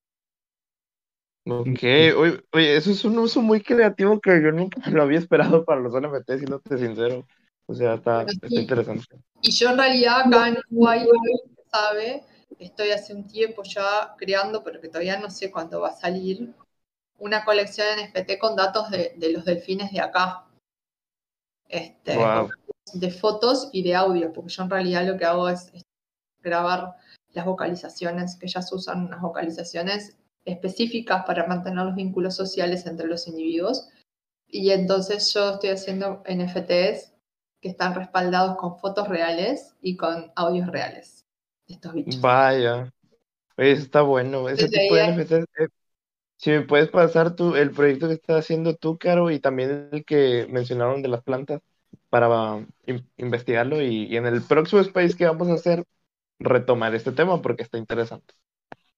Ok, 1.47 1.83
oye, 2.53 2.75
eso 2.75 2.89
es 2.89 3.05
un 3.05 3.19
uso 3.19 3.39
muy 3.39 3.61
creativo 3.61 4.19
que 4.19 4.41
yo 4.41 4.51
nunca 4.51 4.81
lo 4.89 5.03
había 5.03 5.19
esperado 5.19 5.63
para 5.63 5.81
los 5.81 5.93
NFT, 5.93 6.63
te 6.63 6.77
sincero. 6.77 7.27
O 7.67 7.73
sea, 7.73 7.95
está, 7.95 8.23
está 8.23 8.47
interesante. 8.49 9.17
Y 9.41 9.51
yo 9.51 9.69
en 9.69 9.77
realidad 9.77 10.21
acá 10.25 10.47
en 10.47 10.57
Uruguay, 10.69 11.05
sabe, 11.71 12.23
estoy 12.59 12.89
hace 12.91 13.13
un 13.13 13.27
tiempo 13.27 13.63
ya 13.63 14.15
creando, 14.17 14.63
pero 14.63 14.81
que 14.81 14.87
todavía 14.87 15.19
no 15.19 15.29
sé 15.29 15.51
cuándo 15.51 15.81
va 15.81 15.89
a 15.89 15.95
salir, 15.95 16.53
una 17.17 17.45
colección 17.45 17.87
NFT 17.99 18.37
con 18.39 18.55
datos 18.55 18.89
de, 18.89 19.15
los 19.31 19.45
delfines 19.45 19.91
de 19.91 19.99
acá. 19.99 20.45
Este, 21.67 22.17
De 22.93 23.11
fotos 23.11 23.69
y 23.71 23.83
de 23.83 23.95
audio, 23.95 24.31
porque 24.33 24.51
yo 24.51 24.63
en 24.63 24.69
realidad 24.69 25.07
lo 25.07 25.17
que 25.17 25.25
hago 25.25 25.49
es, 25.49 25.71
grabar 26.41 26.95
las 27.33 27.45
vocalizaciones, 27.45 28.35
que 28.35 28.47
ya 28.47 28.61
se 28.61 28.75
usan 28.75 29.07
unas 29.07 29.21
vocalizaciones 29.21 30.15
específicas 30.45 31.25
para 31.25 31.47
mantener 31.47 31.85
los 31.85 31.95
vínculos 31.95 32.35
sociales 32.35 32.85
entre 32.85 33.07
los 33.07 33.27
individuos. 33.27 33.89
Y 34.47 34.71
entonces 34.71 35.33
yo 35.33 35.51
estoy 35.51 35.71
haciendo 35.71 36.23
NFTs 36.25 37.13
que 37.61 37.69
están 37.69 37.95
respaldados 37.95 38.57
con 38.57 38.77
fotos 38.79 39.07
reales 39.09 39.75
y 39.81 39.97
con 39.97 40.31
audios 40.35 40.67
reales. 40.67 41.25
Vaya. 42.05 42.91
está 43.57 44.01
bueno. 44.03 44.49
Ese 44.49 44.69
tipo 44.69 44.95
de 44.95 45.01
NFTs. 45.03 45.69
Si 46.37 46.51
me 46.51 46.61
puedes 46.63 46.89
pasar 46.89 47.35
tú 47.35 47.55
el 47.55 47.71
proyecto 47.71 48.07
que 48.09 48.15
estás 48.15 48.39
haciendo 48.45 48.75
tú, 48.75 48.97
Caro, 48.99 49.31
y 49.31 49.39
también 49.39 49.89
el 49.93 50.05
que 50.05 50.47
mencionaron 50.51 51.01
de 51.03 51.09
las 51.09 51.23
plantas 51.23 51.61
para 52.09 52.65
in- 52.87 53.09
investigarlo 53.17 53.81
y, 53.81 54.05
y 54.07 54.17
en 54.17 54.25
el 54.27 54.43
próximo 54.43 54.81
space 54.81 55.15
que 55.17 55.25
vamos 55.27 55.49
a 55.49 55.55
hacer 55.55 55.85
retomar 56.39 56.95
este 56.95 57.11
tema 57.13 57.41
porque 57.41 57.63
está 57.63 57.77
interesante. 57.79 58.35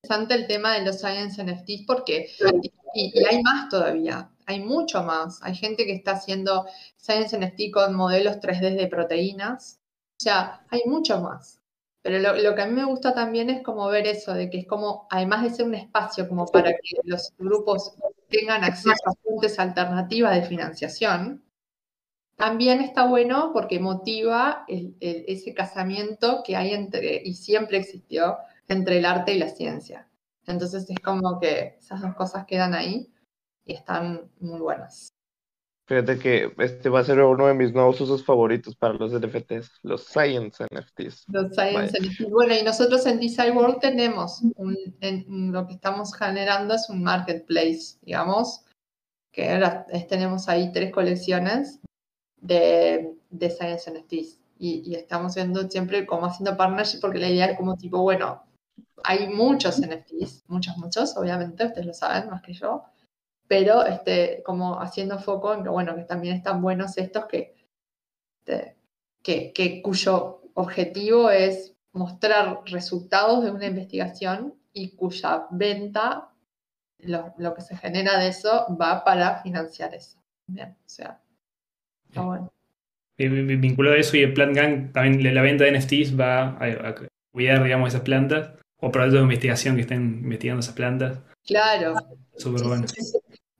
Interesante 0.07 0.33
el 0.35 0.47
tema 0.47 0.73
de 0.73 0.85
los 0.85 0.99
Science 0.99 1.41
NFTs 1.43 1.85
porque, 1.85 2.29
y, 2.93 3.11
y 3.19 3.25
hay 3.25 3.41
más 3.43 3.69
todavía, 3.69 4.29
hay 4.45 4.59
mucho 4.61 5.03
más. 5.03 5.39
Hay 5.43 5.55
gente 5.55 5.85
que 5.85 5.93
está 5.93 6.11
haciendo 6.11 6.65
Science 6.97 7.37
NFT 7.37 7.71
con 7.73 7.93
modelos 7.95 8.39
3D 8.39 8.75
de 8.75 8.87
proteínas. 8.87 9.79
O 10.19 10.23
sea, 10.23 10.65
hay 10.69 10.81
mucho 10.85 11.19
más. 11.21 11.59
Pero 12.01 12.19
lo, 12.19 12.35
lo 12.41 12.55
que 12.55 12.61
a 12.61 12.67
mí 12.67 12.73
me 12.73 12.85
gusta 12.85 13.13
también 13.13 13.49
es 13.49 13.61
como 13.63 13.87
ver 13.89 14.07
eso, 14.07 14.33
de 14.33 14.49
que 14.49 14.59
es 14.59 14.67
como, 14.67 15.07
además 15.09 15.43
de 15.43 15.49
ser 15.49 15.65
un 15.65 15.75
espacio 15.75 16.27
como 16.29 16.45
para 16.45 16.71
que 16.71 16.95
los 17.03 17.33
grupos 17.37 17.93
tengan 18.29 18.63
acceso 18.63 18.95
a 19.05 19.13
fuentes 19.21 19.59
alternativas 19.59 20.33
de 20.35 20.43
financiación, 20.43 21.43
también 22.35 22.81
está 22.81 23.05
bueno 23.07 23.51
porque 23.53 23.79
motiva 23.79 24.63
el- 24.67 24.95
el- 24.99 25.25
ese 25.27 25.53
casamiento 25.53 26.43
que 26.45 26.55
hay 26.55 26.73
entre, 26.73 27.21
y 27.25 27.33
siempre 27.33 27.77
existió, 27.79 28.37
entre 28.67 28.97
el 28.99 29.05
arte 29.05 29.33
y 29.33 29.39
la 29.39 29.49
ciencia. 29.49 30.09
Entonces 30.45 30.89
es 30.89 30.99
como 30.99 31.39
que 31.39 31.75
esas 31.79 32.01
dos 32.01 32.15
cosas 32.15 32.45
quedan 32.45 32.73
ahí 32.73 33.11
y 33.65 33.73
están 33.73 34.29
muy 34.39 34.59
buenas. 34.59 35.09
Fíjate 35.87 36.19
que 36.19 36.53
este 36.57 36.89
va 36.89 36.99
a 36.99 37.03
ser 37.05 37.21
uno 37.21 37.47
de 37.47 37.53
mis 37.53 37.71
nuevos 37.73 37.99
usos 38.01 38.25
favoritos 38.25 38.75
para 38.75 38.93
los 38.95 39.13
NFTs, 39.13 39.79
los 39.83 40.03
Science 40.03 40.65
NFTs. 40.69 41.25
Los 41.29 41.53
Science 41.53 41.97
NFTs. 41.97 42.29
Bueno, 42.29 42.53
y 42.53 42.61
nosotros 42.63 43.05
en 43.05 43.21
Design 43.21 43.55
World 43.55 43.79
tenemos 43.79 44.41
un, 44.57 44.75
en- 44.99 45.51
lo 45.53 45.65
que 45.65 45.73
estamos 45.75 46.13
generando 46.13 46.73
es 46.73 46.89
un 46.89 47.03
marketplace, 47.03 47.97
digamos, 48.01 48.65
que 49.31 49.49
ahora 49.49 49.85
tenemos 50.09 50.49
ahí 50.49 50.73
tres 50.73 50.91
colecciones 50.91 51.79
de, 52.41 53.13
de 53.29 53.49
Science 53.49 53.89
NFTs. 53.89 54.41
Y, 54.59 54.81
y 54.91 54.95
estamos 54.95 55.35
viendo 55.35 55.69
siempre 55.69 56.05
como 56.05 56.25
haciendo 56.25 56.57
partnership 56.57 56.99
porque 56.99 57.19
la 57.19 57.29
idea 57.29 57.45
es 57.45 57.57
como 57.57 57.77
tipo, 57.77 58.01
bueno, 58.01 58.43
hay 59.03 59.27
muchos 59.29 59.79
NFTs, 59.79 60.45
muchos, 60.47 60.77
muchos, 60.77 61.15
obviamente, 61.17 61.65
ustedes 61.65 61.85
lo 61.87 61.93
saben 61.93 62.29
más 62.29 62.41
que 62.41 62.53
yo, 62.53 62.83
pero 63.47 63.85
este, 63.85 64.41
como 64.45 64.79
haciendo 64.81 65.19
foco 65.19 65.53
en 65.53 65.63
que, 65.63 65.69
bueno, 65.69 65.95
que 65.95 66.03
también 66.03 66.35
están 66.35 66.61
buenos 66.61 66.97
estos 66.97 67.25
que, 67.25 67.55
este, 68.39 68.75
que, 69.23 69.53
que 69.53 69.81
cuyo 69.81 70.41
objetivo 70.55 71.29
es 71.29 71.75
mostrar 71.93 72.61
resultados 72.65 73.43
de 73.43 73.51
una 73.51 73.65
investigación 73.67 74.55
y 74.73 74.95
cuya 74.95 75.47
venta, 75.51 76.29
lo, 76.99 77.33
lo 77.37 77.53
que 77.53 77.61
se 77.61 77.75
genera 77.77 78.19
de 78.19 78.27
eso, 78.29 78.65
va 78.79 79.03
para 79.03 79.41
financiar 79.41 79.93
eso. 79.93 80.19
Bien, 80.47 80.69
o 80.79 80.89
sea, 80.89 81.21
está 82.07 82.21
bueno. 82.21 82.51
Vi- 83.17 83.55
Vinculado 83.55 83.95
a 83.95 83.99
eso 83.99 84.15
y 84.17 84.21
el 84.21 84.33
Plant 84.33 84.55
Gang, 84.55 84.91
también 84.91 85.23
la- 85.23 85.31
la 85.31 85.41
venta 85.41 85.63
de 85.63 85.71
NFTs 85.71 86.19
va 86.19 86.49
a, 86.57 86.65
a 86.89 86.95
cuidar, 87.33 87.63
digamos, 87.63 87.89
esas 87.89 88.01
plantas 88.01 88.51
o 88.79 88.91
proyectos 88.91 89.19
de 89.19 89.23
investigación 89.23 89.75
que 89.75 89.81
estén 89.81 90.21
investigando 90.23 90.59
esas 90.61 90.75
plantas. 90.75 91.19
Claro. 91.45 91.95
Súper 92.35 92.63
bueno. 92.63 92.85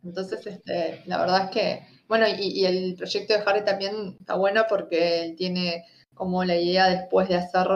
Entonces, 0.03 0.45
este, 0.45 1.01
la 1.05 1.17
verdad 1.17 1.45
es 1.45 1.49
que, 1.51 1.87
bueno, 2.07 2.25
y, 2.27 2.61
y 2.61 2.65
el 2.65 2.95
proyecto 2.95 3.33
de 3.33 3.43
Harry 3.45 3.65
también 3.65 4.17
está 4.19 4.35
bueno 4.35 4.65
porque 4.69 5.23
él 5.23 5.35
tiene 5.35 5.85
como 6.13 6.43
la 6.43 6.55
idea 6.55 6.87
después 6.89 7.27
de 7.29 7.35
hacer 7.35 7.67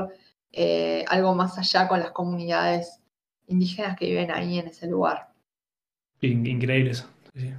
eh, 0.51 1.03
algo 1.07 1.35
más 1.35 1.57
allá 1.57 1.87
con 1.87 1.99
las 1.99 2.11
comunidades 2.11 2.99
indígenas 3.47 3.97
que 3.97 4.05
viven 4.05 4.31
ahí 4.31 4.59
en 4.59 4.67
ese 4.67 4.87
lugar. 4.87 5.29
In- 6.21 6.45
Increíble 6.45 6.91
eso. 6.91 7.07
Sí, 7.33 7.41
sí. 7.41 7.53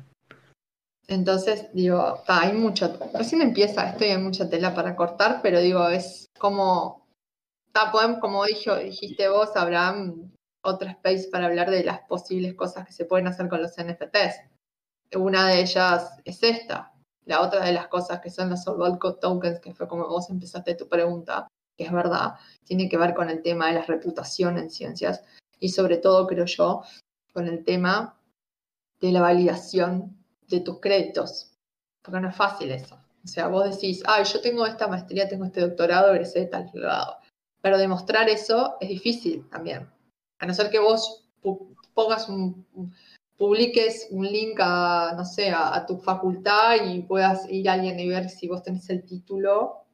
Entonces, 1.09 1.67
digo, 1.75 2.23
ta, 2.27 2.43
hay 2.43 2.53
mucho, 2.53 2.99
recién 3.13 3.43
empieza 3.43 3.91
esto 3.91 4.05
y 4.05 4.09
hay 4.09 4.19
mucha 4.19 4.49
tela 4.49 4.75
para 4.75 4.97
cortar, 4.97 5.41
pero 5.43 5.61
digo, 5.61 5.89
es 5.89 6.31
como, 6.39 7.02
podemos, 7.91 8.19
como 8.21 8.45
dijo, 8.45 8.77
dijiste 8.77 9.29
vos, 9.29 9.57
Abraham, 9.57 10.33
otro 10.63 10.89
space 10.89 11.29
para 11.31 11.47
hablar 11.47 11.71
de 11.71 11.85
las 11.85 12.01
posibles 12.01 12.55
cosas 12.55 12.87
que 12.87 12.93
se 12.93 13.05
pueden 13.05 13.27
hacer 13.27 13.49
con 13.49 13.63
los 13.63 13.73
NFTs. 13.77 14.41
Una 15.17 15.49
de 15.49 15.61
ellas 15.61 16.19
es 16.25 16.43
esta. 16.43 16.93
La 17.25 17.41
otra 17.41 17.65
de 17.65 17.73
las 17.73 17.89
cosas 17.89 18.21
que 18.21 18.31
son 18.31 18.51
los 18.51 18.65
Code 18.99 19.19
Tokens, 19.21 19.61
que 19.61 19.75
fue 19.75 19.87
como 19.87 20.09
vos 20.09 20.31
empezaste 20.31 20.75
tu 20.75 20.89
pregunta, 20.89 21.49
que 21.77 21.85
es 21.85 21.93
verdad, 21.93 22.35
tiene 22.65 22.89
que 22.89 22.99
ver 22.99 23.15
con 23.15 23.31
el 23.31 23.43
tema 23.43 23.69
de 23.69 23.75
la 23.75 23.83
reputación 23.83 24.59
en 24.59 24.71
ciencias 24.71 25.23
y 25.59 25.69
sobre 25.69 25.99
todo, 25.99 26.27
creo 26.27 26.47
yo, 26.47 26.83
con 27.33 27.47
el 27.47 27.65
tema 27.65 28.19
de 29.01 29.13
la 29.13 29.21
validación 29.21 30.17
de 30.49 30.61
tus 30.61 30.81
créditos, 30.81 31.53
porque 32.03 32.21
no 32.21 32.29
es 32.29 32.37
fácil 32.37 32.71
eso. 32.73 32.99
O 33.25 33.29
sea, 33.29 33.47
vos 33.47 33.71
decís, 33.71 34.03
ay, 34.07 34.25
yo 34.25 34.41
tengo 34.41 34.67
esta 34.67 34.89
maestría, 34.89 35.29
tengo 35.29 35.45
este 35.45 35.61
doctorado, 35.61 36.13
egresé 36.13 36.41
de 36.41 36.47
tal 36.47 36.71
lado. 36.75 37.22
Pero 37.63 37.79
demostrar 37.79 38.29
eso 38.29 38.77
es 38.81 38.89
difícil 38.89 39.49
también. 39.49 39.89
A 40.41 40.47
no 40.47 40.53
ser 40.53 40.71
que 40.71 40.81
vos 40.81 41.29
pongas 41.95 42.29
un, 42.29 42.67
publiques 43.39 44.09
un 44.11 44.27
link 44.27 44.59
a, 44.61 45.15
no 45.17 45.25
sé, 45.25 45.51
a, 45.51 45.85
tu 45.87 45.99
facultad 45.99 46.77
y 46.85 47.03
puedas 47.03 47.49
ir 47.49 47.69
a 47.69 47.75
alguien 47.75 47.99
y 48.01 48.09
ver 48.09 48.29
si 48.29 48.49
vos 48.49 48.63
tenés 48.63 48.91
el 48.91 49.05
título, 49.05 49.85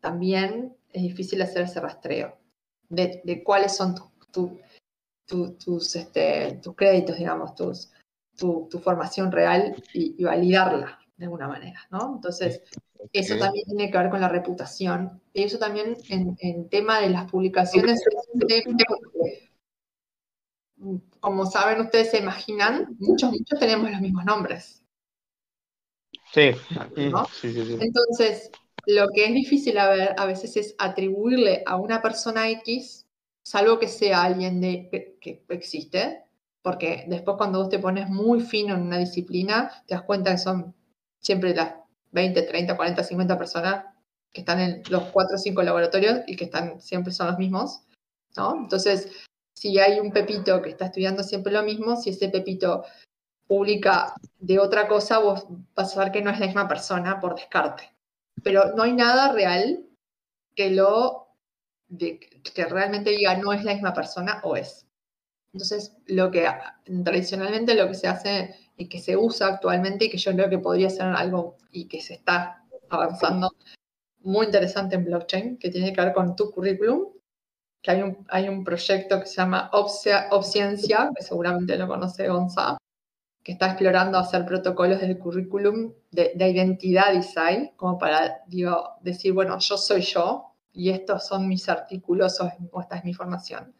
también 0.00 0.76
es 0.92 1.02
difícil 1.02 1.42
hacer 1.42 1.62
ese 1.62 1.80
rastreo 1.80 2.38
de, 2.88 3.42
cuáles 3.44 3.76
son 3.76 3.94
tu- 3.94 4.10
tu- 4.32 4.60
tu- 5.26 5.52
tus, 5.54 5.96
este, 5.96 6.60
tus 6.62 6.76
créditos, 6.76 7.16
digamos, 7.16 7.54
tu, 7.54 8.68
formación 8.80 9.30
real 9.32 9.82
y 9.92 10.22
validarla 10.22 11.01
de 11.16 11.24
alguna 11.24 11.48
manera, 11.48 11.80
¿no? 11.90 12.14
Entonces, 12.16 12.62
eso 13.12 13.36
también 13.36 13.64
tiene 13.66 13.90
que 13.90 13.98
ver 13.98 14.10
con 14.10 14.20
la 14.20 14.28
reputación. 14.28 15.20
Y 15.32 15.42
eso 15.42 15.58
también 15.58 15.96
en, 16.08 16.36
en 16.40 16.68
tema 16.68 17.00
de 17.00 17.10
las 17.10 17.30
publicaciones 17.30 18.00
es 18.00 18.66
un 18.66 18.76
tema 18.76 18.78
porque, 18.98 19.50
como 21.20 21.46
saben 21.46 21.80
ustedes, 21.80 22.10
se 22.10 22.18
imaginan, 22.18 22.96
muchos, 22.98 23.30
muchos 23.30 23.58
tenemos 23.58 23.90
los 23.90 24.00
mismos 24.00 24.24
nombres. 24.24 24.82
Sí, 26.32 26.50
¿No? 27.10 27.26
sí, 27.26 27.52
sí, 27.52 27.64
sí. 27.64 27.78
Entonces, 27.80 28.50
lo 28.86 29.08
que 29.14 29.26
es 29.26 29.34
difícil 29.34 29.78
a, 29.78 29.90
ver, 29.90 30.14
a 30.16 30.26
veces 30.26 30.56
es 30.56 30.74
atribuirle 30.78 31.62
a 31.66 31.76
una 31.76 32.00
persona 32.00 32.48
X, 32.50 33.06
salvo 33.44 33.78
que 33.78 33.88
sea 33.88 34.22
alguien 34.22 34.60
de, 34.60 34.88
que, 34.90 35.18
que 35.20 35.44
existe, 35.50 36.24
porque 36.62 37.04
después 37.08 37.36
cuando 37.36 37.58
vos 37.58 37.68
te 37.68 37.78
pones 37.78 38.08
muy 38.08 38.40
fino 38.40 38.74
en 38.74 38.82
una 38.82 38.98
disciplina, 38.98 39.70
te 39.86 39.94
das 39.94 40.04
cuenta 40.04 40.32
que 40.32 40.38
son 40.38 40.74
siempre 41.22 41.54
las 41.54 41.74
20, 42.12 42.42
30, 42.42 42.76
40, 42.76 43.04
50 43.04 43.38
personas 43.38 43.86
que 44.32 44.40
están 44.42 44.60
en 44.60 44.82
los 44.90 45.04
4 45.04 45.36
o 45.36 45.38
5 45.38 45.62
laboratorios 45.62 46.20
y 46.26 46.36
que 46.36 46.44
están 46.44 46.80
siempre 46.80 47.12
son 47.12 47.28
los 47.28 47.38
mismos, 47.38 47.82
¿no? 48.36 48.56
Entonces, 48.56 49.10
si 49.54 49.78
hay 49.78 50.00
un 50.00 50.12
pepito 50.12 50.62
que 50.62 50.70
está 50.70 50.86
estudiando 50.86 51.22
siempre 51.22 51.52
lo 51.52 51.62
mismo, 51.62 51.96
si 51.96 52.10
ese 52.10 52.28
pepito 52.28 52.84
publica 53.46 54.14
de 54.38 54.58
otra 54.58 54.88
cosa, 54.88 55.18
vos 55.18 55.46
vas 55.74 55.96
a 55.96 56.00
ver 56.04 56.12
que 56.12 56.22
no 56.22 56.30
es 56.30 56.40
la 56.40 56.46
misma 56.46 56.68
persona 56.68 57.20
por 57.20 57.34
descarte. 57.34 57.94
Pero 58.42 58.74
no 58.74 58.82
hay 58.82 58.92
nada 58.94 59.32
real 59.32 59.84
que 60.54 60.70
lo 60.70 61.28
de- 61.88 62.20
que 62.54 62.64
realmente 62.66 63.10
diga 63.10 63.36
no 63.36 63.52
es 63.52 63.64
la 63.64 63.74
misma 63.74 63.94
persona 63.94 64.40
o 64.44 64.56
es. 64.56 64.86
Entonces, 65.52 65.96
lo 66.06 66.30
que 66.30 66.48
tradicionalmente 67.04 67.74
lo 67.74 67.88
que 67.88 67.94
se 67.94 68.08
hace 68.08 68.54
y 68.76 68.88
que 68.88 69.00
se 69.00 69.16
usa 69.16 69.48
actualmente 69.48 70.06
y 70.06 70.10
que 70.10 70.18
yo 70.18 70.32
creo 70.32 70.48
que 70.48 70.58
podría 70.58 70.90
ser 70.90 71.06
algo 71.06 71.56
y 71.70 71.86
que 71.86 72.00
se 72.00 72.14
está 72.14 72.64
avanzando 72.88 73.50
muy 74.20 74.46
interesante 74.46 74.96
en 74.96 75.04
blockchain, 75.04 75.58
que 75.58 75.70
tiene 75.70 75.92
que 75.92 76.00
ver 76.00 76.12
con 76.12 76.36
tu 76.36 76.50
currículum, 76.50 77.08
que 77.82 77.90
hay 77.90 78.02
un, 78.02 78.24
hay 78.28 78.48
un 78.48 78.62
proyecto 78.64 79.18
que 79.20 79.26
se 79.26 79.36
llama 79.36 79.70
Obciencia, 79.72 81.10
que 81.16 81.22
seguramente 81.22 81.76
lo 81.76 81.88
conoce 81.88 82.28
Gonza, 82.28 82.78
que 83.42 83.52
está 83.52 83.66
explorando 83.66 84.18
hacer 84.18 84.46
protocolos 84.46 85.00
del 85.00 85.18
currículum 85.18 85.92
de, 86.12 86.32
de 86.36 86.50
identidad 86.50 87.12
design, 87.12 87.72
como 87.76 87.98
para 87.98 88.42
digo, 88.46 88.96
decir, 89.00 89.32
bueno, 89.32 89.58
yo 89.58 89.76
soy 89.76 90.02
yo 90.02 90.52
y 90.72 90.90
estos 90.90 91.26
son 91.26 91.48
mis 91.48 91.68
artículos 91.68 92.40
o, 92.40 92.50
esta 92.80 92.96
es 92.96 93.04
mi 93.04 93.14
formación. 93.14 93.74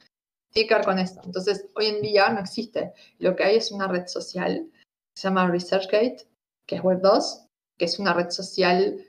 Tiene 0.50 0.68
que 0.68 0.74
ver 0.74 0.84
con 0.84 0.98
esto. 0.98 1.22
Entonces, 1.24 1.66
hoy 1.74 1.86
en 1.86 2.02
día 2.02 2.28
no 2.28 2.40
existe. 2.40 2.92
Lo 3.18 3.34
que 3.34 3.44
hay 3.44 3.56
es 3.56 3.72
una 3.72 3.88
red 3.88 4.06
social 4.06 4.70
se 5.14 5.28
llama 5.28 5.48
ResearchGate, 5.48 6.26
que 6.66 6.76
es 6.76 6.82
Web2, 6.82 7.48
que 7.78 7.84
es 7.84 7.98
una 7.98 8.14
red 8.14 8.30
social 8.30 9.04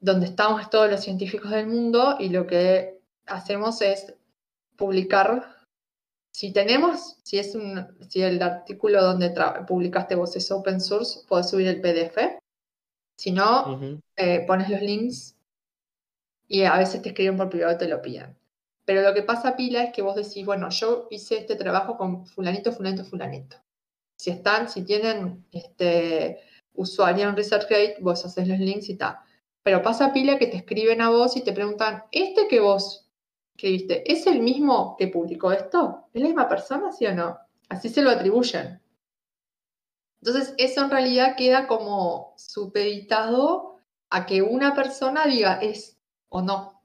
donde 0.00 0.26
estamos 0.26 0.68
todos 0.70 0.90
los 0.90 1.00
científicos 1.00 1.50
del 1.50 1.66
mundo 1.66 2.16
y 2.18 2.28
lo 2.28 2.46
que 2.46 3.00
hacemos 3.26 3.80
es 3.82 4.14
publicar 4.76 5.56
si 6.36 6.52
tenemos, 6.52 7.16
si 7.22 7.38
es 7.38 7.54
un, 7.54 7.96
si 8.10 8.20
el 8.20 8.42
artículo 8.42 9.02
donde 9.02 9.34
publicaste 9.66 10.14
vos 10.14 10.36
es 10.36 10.50
open 10.50 10.82
source, 10.82 11.20
podés 11.26 11.48
subir 11.48 11.66
el 11.66 11.80
PDF. 11.80 12.38
Si 13.16 13.32
no, 13.32 13.80
eh, 14.16 14.44
pones 14.46 14.68
los 14.68 14.82
links 14.82 15.34
y 16.46 16.64
a 16.64 16.76
veces 16.76 17.00
te 17.00 17.08
escriben 17.08 17.38
por 17.38 17.48
privado 17.48 17.74
y 17.74 17.78
te 17.78 17.88
lo 17.88 18.02
piden. 18.02 18.36
Pero 18.84 19.00
lo 19.00 19.14
que 19.14 19.22
pasa, 19.22 19.56
Pila, 19.56 19.82
es 19.82 19.94
que 19.94 20.02
vos 20.02 20.14
decís, 20.14 20.44
bueno, 20.44 20.68
yo 20.68 21.08
hice 21.10 21.38
este 21.38 21.56
trabajo 21.56 21.96
con 21.96 22.26
fulanito, 22.26 22.70
fulanito, 22.70 23.04
fulanito. 23.04 23.56
Si 24.16 24.30
están, 24.30 24.68
si 24.68 24.82
tienen 24.82 25.46
este 25.52 26.40
usuario 26.74 27.28
en 27.28 27.36
ResearchGate, 27.36 27.98
vos 28.00 28.24
haces 28.24 28.48
los 28.48 28.58
links 28.58 28.88
y 28.88 28.96
tal. 28.96 29.18
Pero 29.62 29.82
pasa 29.82 30.12
pila 30.12 30.38
que 30.38 30.46
te 30.46 30.56
escriben 30.56 31.00
a 31.00 31.10
vos 31.10 31.36
y 31.36 31.42
te 31.42 31.52
preguntan, 31.52 32.04
¿este 32.12 32.48
que 32.48 32.60
vos 32.60 33.10
escribiste 33.54 34.10
es 34.10 34.26
el 34.26 34.40
mismo 34.40 34.96
que 34.98 35.08
publicó 35.08 35.52
esto? 35.52 36.08
¿Es 36.12 36.20
la 36.20 36.28
misma 36.28 36.48
persona, 36.48 36.92
sí 36.92 37.06
o 37.06 37.14
no? 37.14 37.38
Así 37.68 37.88
se 37.88 38.02
lo 38.02 38.10
atribuyen. 38.10 38.80
Entonces, 40.20 40.54
eso 40.58 40.82
en 40.82 40.90
realidad 40.90 41.36
queda 41.36 41.66
como 41.66 42.34
supeditado 42.36 43.76
a 44.10 44.26
que 44.26 44.42
una 44.42 44.74
persona 44.74 45.26
diga 45.26 45.58
es 45.60 45.98
o 46.28 46.42
no. 46.42 46.82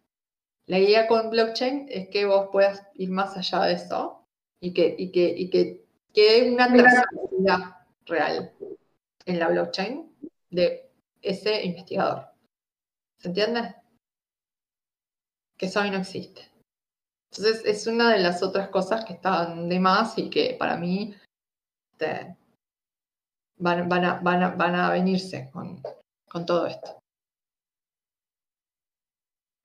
La 0.65 0.79
idea 0.79 1.07
con 1.07 1.29
blockchain 1.29 1.87
es 1.89 2.09
que 2.09 2.25
vos 2.25 2.49
puedas 2.51 2.83
ir 2.95 3.09
más 3.09 3.35
allá 3.37 3.63
de 3.63 3.73
eso 3.73 4.27
y 4.59 4.73
que, 4.73 4.95
y 4.97 5.11
que, 5.11 5.33
y 5.37 5.49
que 5.49 5.80
quede 6.13 6.51
una 6.51 6.67
trazabilidad 6.67 7.87
real 8.05 8.53
en 9.25 9.39
la 9.39 9.49
blockchain 9.49 10.11
de 10.49 10.89
ese 11.21 11.63
investigador. 11.63 12.27
¿Se 13.19 13.27
entiende? 13.27 13.75
Que 15.57 15.67
eso 15.67 15.81
hoy 15.81 15.91
no 15.91 15.97
existe. 15.97 16.41
Entonces 17.31 17.63
es 17.65 17.87
una 17.87 18.11
de 18.11 18.19
las 18.19 18.43
otras 18.43 18.69
cosas 18.69 19.05
que 19.05 19.13
están 19.13 19.69
de 19.69 19.79
más 19.79 20.17
y 20.17 20.29
que 20.29 20.55
para 20.59 20.75
mí 20.75 21.15
este, 21.93 22.35
van, 23.57 23.87
van, 23.87 24.05
a, 24.05 24.19
van, 24.19 24.43
a, 24.43 24.49
van, 24.49 24.75
a, 24.75 24.91
venirse 24.91 25.49
con, 25.51 25.81
con 26.27 26.45
todo 26.45 26.67
esto. 26.67 26.97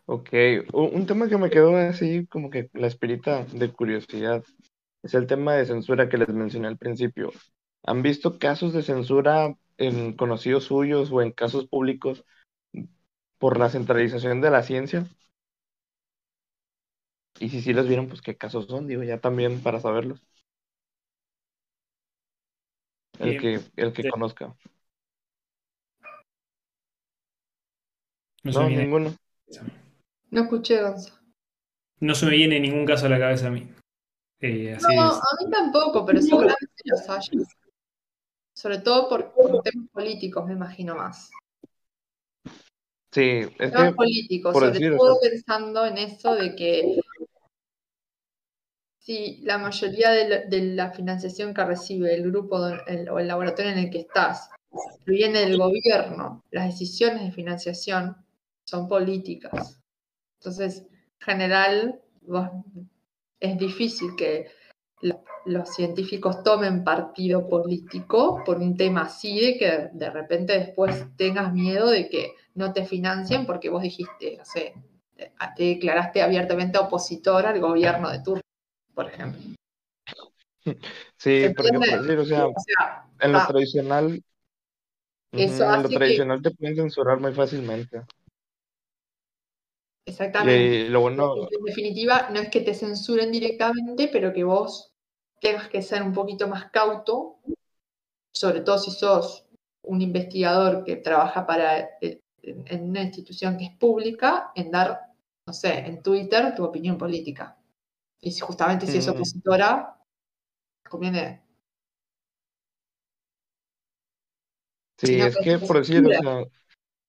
Ok, 0.08 0.30
un 0.72 1.04
tema 1.06 1.28
que 1.28 1.36
me 1.36 1.50
quedó 1.50 1.76
así 1.76 2.26
como 2.26 2.48
que 2.48 2.70
la 2.74 2.86
espirita 2.86 3.44
de 3.46 3.72
curiosidad 3.72 4.44
es 5.06 5.14
el 5.14 5.26
tema 5.26 5.54
de 5.54 5.66
censura 5.66 6.08
que 6.08 6.18
les 6.18 6.28
mencioné 6.28 6.66
al 6.68 6.78
principio. 6.78 7.30
¿Han 7.84 8.02
visto 8.02 8.38
casos 8.38 8.72
de 8.72 8.82
censura 8.82 9.56
en 9.78 10.14
conocidos 10.14 10.64
suyos 10.64 11.10
o 11.12 11.22
en 11.22 11.30
casos 11.30 11.68
públicos 11.68 12.24
por 13.38 13.58
la 13.58 13.70
centralización 13.70 14.40
de 14.40 14.50
la 14.50 14.64
ciencia? 14.64 15.06
Y 17.38 17.50
si 17.50 17.60
sí 17.60 17.72
los 17.72 17.86
vieron, 17.86 18.08
pues 18.08 18.20
qué 18.20 18.36
casos 18.36 18.66
son, 18.66 18.88
digo, 18.88 19.04
ya 19.04 19.20
también 19.20 19.62
para 19.62 19.78
saberlos. 19.78 20.20
El 23.20 23.40
que, 23.40 23.60
el 23.76 23.92
que 23.92 24.10
conozca. 24.10 24.56
No, 28.42 28.52
No, 28.52 28.68
ninguno. 28.68 29.14
No 30.30 30.42
escuché, 30.42 30.82
Gonzalo. 30.82 31.16
No 32.00 32.14
se 32.14 32.26
me 32.26 32.32
viene 32.32 32.60
ningún 32.60 32.84
caso 32.84 33.06
a 33.06 33.08
la 33.08 33.18
cabeza 33.18 33.46
a 33.46 33.50
mí. 33.50 33.68
Eh, 34.40 34.74
así 34.74 34.94
No, 34.94 35.10
es. 35.10 35.16
a 35.16 35.44
mí 35.44 35.50
tampoco, 35.50 36.04
pero 36.04 36.20
seguramente 36.20 36.66
los 36.84 37.08
hay. 37.08 37.20
Sobre 38.54 38.78
todo 38.78 39.08
por, 39.08 39.32
por 39.32 39.62
temas 39.62 39.88
políticos, 39.90 40.46
me 40.46 40.54
imagino 40.54 40.94
más. 40.94 41.30
Sí, 43.12 43.22
es 43.22 43.72
Temas 43.72 43.90
que, 43.90 43.94
políticos, 43.94 44.52
por 44.52 44.62
sobre 44.74 44.96
todo 44.96 45.18
pensando 45.20 45.86
en 45.86 45.98
eso 45.98 46.34
de 46.34 46.54
que 46.54 47.00
si 48.98 49.38
la 49.42 49.58
mayoría 49.58 50.10
de 50.10 50.28
la, 50.28 50.38
de 50.44 50.62
la 50.74 50.90
financiación 50.90 51.54
que 51.54 51.64
recibe 51.64 52.14
el 52.14 52.24
grupo 52.30 52.58
don- 52.58 52.80
el- 52.86 53.08
o 53.08 53.18
el 53.18 53.28
laboratorio 53.28 53.70
en 53.72 53.78
el 53.78 53.90
que 53.90 54.00
estás 54.00 54.50
viene 55.06 55.40
del 55.40 55.56
gobierno, 55.56 56.44
las 56.50 56.66
decisiones 56.66 57.22
de 57.22 57.30
financiación 57.32 58.16
son 58.64 58.88
políticas. 58.88 59.80
Entonces, 60.40 60.80
en 60.80 61.20
general, 61.20 62.02
vos- 62.22 62.50
es 63.40 63.58
difícil 63.58 64.16
que 64.16 64.46
lo- 65.02 65.22
los 65.44 65.68
científicos 65.74 66.42
tomen 66.42 66.84
partido 66.84 67.48
político 67.48 68.42
por 68.44 68.58
un 68.58 68.76
tema 68.76 69.02
así 69.02 69.38
de 69.40 69.58
que 69.58 69.88
de 69.92 70.10
repente 70.10 70.58
después 70.58 71.06
tengas 71.16 71.52
miedo 71.52 71.88
de 71.90 72.08
que 72.08 72.32
no 72.54 72.72
te 72.72 72.84
financien 72.84 73.46
porque 73.46 73.68
vos 73.70 73.82
dijiste, 73.82 74.36
no 74.38 74.44
sé, 74.44 74.74
te 75.16 75.32
te 75.56 75.64
declaraste 75.64 76.22
abiertamente 76.22 76.78
opositor 76.78 77.46
al 77.46 77.60
gobierno 77.60 78.10
de 78.10 78.20
turno, 78.22 78.42
por 78.94 79.06
ejemplo. 79.06 79.40
sí, 81.16 81.42
¿Se 81.42 81.54
porque 81.54 81.72
por 81.72 82.02
decir, 82.02 82.18
o 82.18 82.24
sea, 82.24 82.44
O 82.46 82.54
sea, 82.60 83.06
en 83.20 83.32
lo 83.32 83.38
ah, 83.38 83.46
tradicional, 83.48 84.22
Eso 85.32 85.64
en 85.74 85.82
lo 85.82 85.88
que- 85.88 85.94
tradicional 85.96 86.42
te 86.42 86.50
pueden 86.50 86.76
censurar 86.76 87.20
muy 87.20 87.32
fácilmente. 87.32 88.02
Exactamente. 90.06 90.76
Lo 90.88 91.00
bueno, 91.00 91.34
En 91.50 91.64
definitiva, 91.64 92.28
no 92.30 92.40
es 92.40 92.50
que 92.50 92.60
te 92.60 92.74
censuren 92.74 93.32
directamente, 93.32 94.08
pero 94.08 94.32
que 94.32 94.44
vos 94.44 94.94
tengas 95.40 95.68
que 95.68 95.82
ser 95.82 96.02
un 96.02 96.12
poquito 96.12 96.48
más 96.48 96.70
cauto, 96.70 97.38
sobre 98.32 98.60
todo 98.62 98.78
si 98.78 98.90
sos 98.92 99.46
un 99.82 100.02
investigador 100.02 100.84
que 100.84 100.96
trabaja 100.96 101.46
para 101.46 101.80
eh, 102.00 102.20
en 102.42 102.90
una 102.90 103.02
institución 103.02 103.58
que 103.58 103.66
es 103.66 103.72
pública, 103.78 104.52
en 104.54 104.70
dar, 104.70 105.00
no 105.46 105.52
sé, 105.52 105.78
en 105.80 106.02
Twitter 106.02 106.54
tu 106.56 106.64
opinión 106.64 106.98
política. 106.98 107.58
Y 108.20 108.32
si 108.32 108.40
justamente 108.40 108.86
si 108.88 108.98
es 108.98 109.08
Mm. 109.08 109.10
opositora, 109.10 109.98
conviene. 110.90 111.42
sí, 114.98 115.06
si 115.06 115.16
no, 115.16 115.26
es 115.26 115.38
que 115.38 115.58
por 115.58 115.78
decir, 115.78 116.04
o 116.06 116.12
sea, 116.12 116.44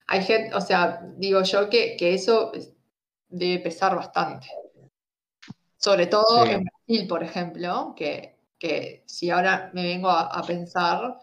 Hay 0.08 0.24
gente, 0.24 0.56
o 0.56 0.62
sea, 0.62 1.02
digo 1.18 1.42
yo 1.44 1.70
que, 1.70 1.98
que 1.98 2.14
eso 2.14 2.54
es- 2.54 2.74
debe 3.30 3.60
pesar 3.64 3.96
bastante. 3.96 4.48
Sobre 5.78 6.08
todo 6.08 6.44
Sí. 6.46 6.52
en 6.52 6.64
Brasil, 6.66 7.08
por 7.08 7.24
ejemplo, 7.24 7.94
que, 7.96 8.40
que 8.60 9.04
si 9.06 9.30
ahora 9.30 9.70
me 9.74 9.84
vengo 9.84 10.10
a, 10.10 10.22
a 10.28 10.44
pensar, 10.44 11.18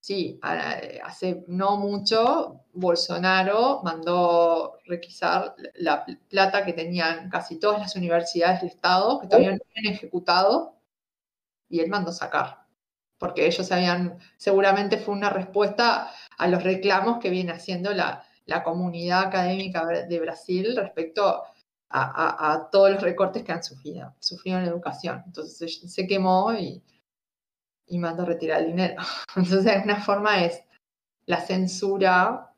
sí, 0.00 0.38
a- 0.42 0.80
hace 1.04 1.44
no 1.48 1.76
mucho 1.76 2.64
Bolsonaro 2.72 3.80
mandó 3.84 4.78
requisar 4.86 5.54
la 5.74 6.04
pl- 6.04 6.18
plata 6.28 6.64
que 6.64 6.72
tenían 6.72 7.28
casi 7.30 7.58
todas 7.58 7.80
las 7.80 7.96
universidades 7.96 8.60
del 8.60 8.70
Estado, 8.70 9.20
que 9.20 9.26
todavía 9.28 9.52
no 9.52 9.58
habían 9.76 9.94
ejecutado, 9.94 10.76
y 11.68 11.80
él 11.80 11.88
mandó 11.90 12.12
sacar, 12.12 12.66
porque 13.18 13.46
ellos 13.46 13.70
habían, 13.72 14.18
seguramente 14.36 14.98
fue 14.98 15.14
una 15.14 15.30
respuesta 15.30 16.10
a 16.38 16.48
los 16.48 16.62
reclamos 16.62 17.18
que 17.20 17.30
viene 17.30 17.52
haciendo 17.52 17.92
la, 17.94 18.24
la 18.46 18.62
comunidad 18.62 19.24
académica 19.24 19.86
de 19.86 20.20
Brasil 20.20 20.74
respecto 20.76 21.26
a, 21.26 21.44
a- 21.90 22.52
a 22.54 22.70
todos 22.70 22.90
los 22.92 23.02
recortes 23.02 23.42
que 23.44 23.52
han 23.52 23.62
sufrido, 23.64 24.14
sufrido 24.20 24.58
en 24.58 24.64
la 24.64 24.70
educación. 24.70 25.22
Entonces 25.26 25.80
se, 25.92 26.06
quemó 26.06 26.52
y, 26.54 26.82
y 27.86 27.98
mandó 27.98 28.24
retirar 28.24 28.60
el 28.60 28.68
dinero. 28.68 29.02
Entonces, 29.36 29.64
de 29.64 29.72
alguna 29.72 30.00
forma 30.02 30.44
es 30.44 30.62
la 31.26 31.40
censura 31.40 32.52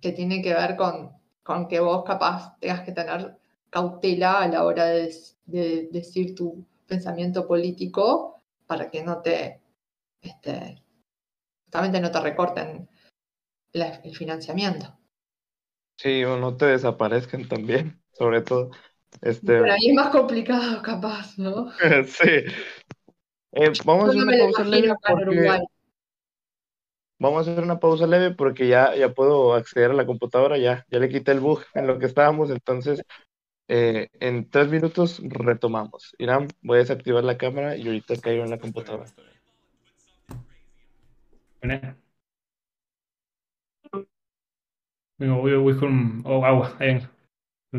que 0.00 0.12
tiene 0.12 0.42
que 0.42 0.54
ver 0.54 0.76
con, 0.76 1.12
con 1.42 1.68
que 1.68 1.80
vos 1.80 2.04
capaz 2.04 2.58
tengas 2.58 2.82
que 2.82 2.92
tener 2.92 3.36
cautela 3.70 4.40
a 4.40 4.48
la 4.48 4.64
hora 4.64 4.84
de 4.86 5.88
decir 5.90 6.34
tu 6.34 6.64
pensamiento 6.86 7.46
político 7.46 8.42
para 8.66 8.90
que 8.90 9.02
no 9.02 9.22
te, 9.22 9.60
este, 10.20 10.82
justamente 11.64 12.00
no 12.00 12.10
te 12.10 12.20
recorten 12.20 12.88
la- 13.72 13.96
el 14.04 14.16
financiamiento. 14.16 14.98
sí, 15.96 16.24
o 16.24 16.36
no 16.36 16.56
te 16.56 16.66
desaparezcan 16.66 17.48
también, 17.48 18.00
sobre 18.12 18.42
todo. 18.42 18.70
Este, 19.20 19.58
Pero 19.58 19.72
ahí 19.72 19.88
es 19.90 19.94
más 19.94 20.08
complicado, 20.08 20.82
capaz, 20.82 21.38
¿no? 21.38 21.70
sí. 22.06 22.44
Eh, 23.52 23.70
vamos 23.84 24.08
a 24.08 24.12
no 24.12 24.24
una 24.24 24.32
me 24.32 24.38
pausa 24.38 24.64
leve 24.64 24.94
porque 25.06 25.58
vamos 27.18 27.46
a 27.46 27.52
hacer 27.52 27.64
una 27.64 27.78
pausa 27.78 28.06
leve 28.06 28.34
porque 28.34 28.66
ya, 28.68 28.94
ya 28.96 29.12
puedo 29.12 29.54
acceder 29.54 29.90
a 29.90 29.94
la 29.94 30.06
computadora, 30.06 30.58
ya, 30.58 30.84
ya 30.90 30.98
le 30.98 31.08
quité 31.08 31.32
el 31.32 31.40
bug 31.40 31.62
en 31.74 31.86
lo 31.86 31.98
que 31.98 32.06
estábamos, 32.06 32.50
entonces 32.50 33.02
eh, 33.68 34.08
en 34.20 34.50
tres 34.50 34.68
minutos 34.68 35.20
retomamos. 35.24 36.14
Irán, 36.18 36.48
voy 36.62 36.76
a 36.78 36.80
desactivar 36.80 37.24
la 37.24 37.38
cámara 37.38 37.76
y 37.76 37.86
ahorita 37.86 38.16
caigo 38.20 38.44
en 38.44 38.50
la 38.50 38.58
computadora. 38.58 39.06
Bueno. 41.62 42.01
Vengo, 45.22 45.36
voy, 45.36 45.54
voy 45.54 45.76
con 45.76 46.20
oh, 46.24 46.44
agua. 46.44 46.76
Ahí 46.80 46.94
vengo. 46.94 47.06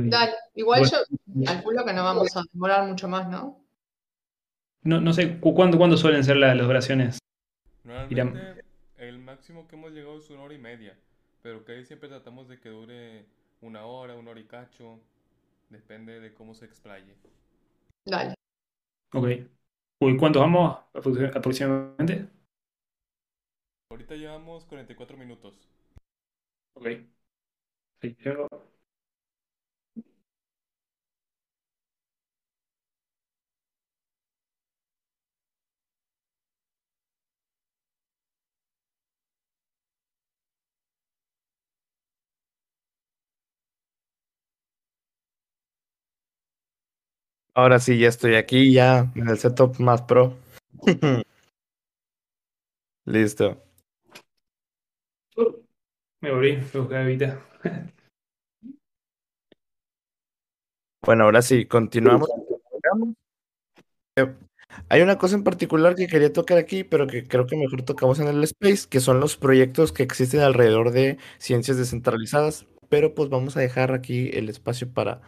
Dale, 0.10 0.34
igual 0.56 0.80
Bueno. 0.80 0.98
yo 1.36 1.46
calculo 1.46 1.84
que 1.86 1.94
no 1.94 2.04
vamos 2.06 2.38
a 2.38 2.42
demorar 2.54 2.88
mucho 2.88 3.10
más, 3.10 3.28
¿no? 3.28 3.60
No, 4.84 5.02
no 5.02 5.12
sé, 5.12 5.40
¿cu- 5.42 5.54
¿cuándo, 5.54 5.78
cuándo 5.78 5.98
suelen 5.98 6.24
ser 6.24 6.38
la- 6.38 6.56
las 6.56 6.66
duraciones? 6.68 7.20
Normalmente 7.84 8.64
el 8.98 9.20
máximo 9.20 9.68
que 9.68 9.76
hemos 9.76 9.92
llegado 9.92 10.18
es 10.20 10.30
una 10.30 10.44
hora 10.44 10.54
y 10.54 10.58
media, 10.58 10.98
pero 11.42 11.66
que 11.66 11.74
ahí 11.74 11.84
siempre 11.86 12.08
tratamos 12.08 12.48
de 12.48 12.62
que 12.62 12.70
dure 12.70 13.26
una 13.62 13.86
hora, 13.86 14.16
una 14.16 14.32
hora 14.32 14.40
y 14.40 14.46
cacho, 14.46 15.00
depende 15.70 16.22
de 16.22 16.34
cómo 16.34 16.56
se 16.56 16.66
explaye. 16.66 17.14
Dale. 18.06 18.36
Ok. 19.14 19.28
Uy, 20.02 20.18
¿cuántos 20.18 20.42
vamos 20.42 20.78
aproxi- 20.94 21.36
aproximadamente? 21.36 22.28
Ahorita 23.90 24.16
llevamos 24.16 24.66
44 24.66 25.16
minutos. 25.16 25.56
Ok. 26.76 26.88
Ahora 47.56 47.80
sí, 47.80 48.00
ya 48.00 48.10
estoy 48.10 48.36
aquí, 48.36 48.74
ya 48.74 49.12
en 49.16 49.30
el 49.30 49.38
setup 49.38 49.80
más 49.80 50.02
pro. 50.02 50.36
Listo. 53.06 53.62
Me 56.22 56.32
morí, 56.32 56.58
tengo 56.72 56.88
que 56.88 56.96
evitar. 56.96 57.53
Bueno, 61.06 61.26
ahora 61.26 61.42
sí, 61.42 61.66
continuamos. 61.66 62.30
Hay 64.90 65.02
una 65.02 65.18
cosa 65.18 65.36
en 65.36 65.44
particular 65.44 65.96
que 65.96 66.08
quería 66.08 66.32
tocar 66.34 66.58
aquí, 66.58 66.84
pero 66.84 67.06
que 67.08 67.28
creo 67.28 67.46
que 67.46 67.58
mejor 67.58 67.84
tocamos 67.84 68.20
en 68.20 68.28
el 68.28 68.44
Space, 68.44 68.88
que 68.90 69.00
son 69.00 69.20
los 69.20 69.38
proyectos 69.38 69.92
que 69.92 70.04
existen 70.04 70.40
alrededor 70.40 70.92
de 70.92 71.18
ciencias 71.38 71.78
descentralizadas. 71.78 72.66
Pero 72.90 73.14
pues 73.14 73.30
vamos 73.30 73.58
a 73.58 73.60
dejar 73.60 73.92
aquí 73.92 74.30
el 74.34 74.50
espacio 74.50 74.92
para 74.92 75.22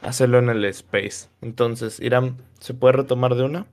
hacerlo 0.00 0.38
en 0.38 0.48
el 0.50 0.64
Space. 0.66 1.28
Entonces, 1.40 2.00
Irán, 2.00 2.36
¿se 2.60 2.74
puede 2.74 2.92
retomar 2.92 3.34
de 3.34 3.44
una? 3.44 3.66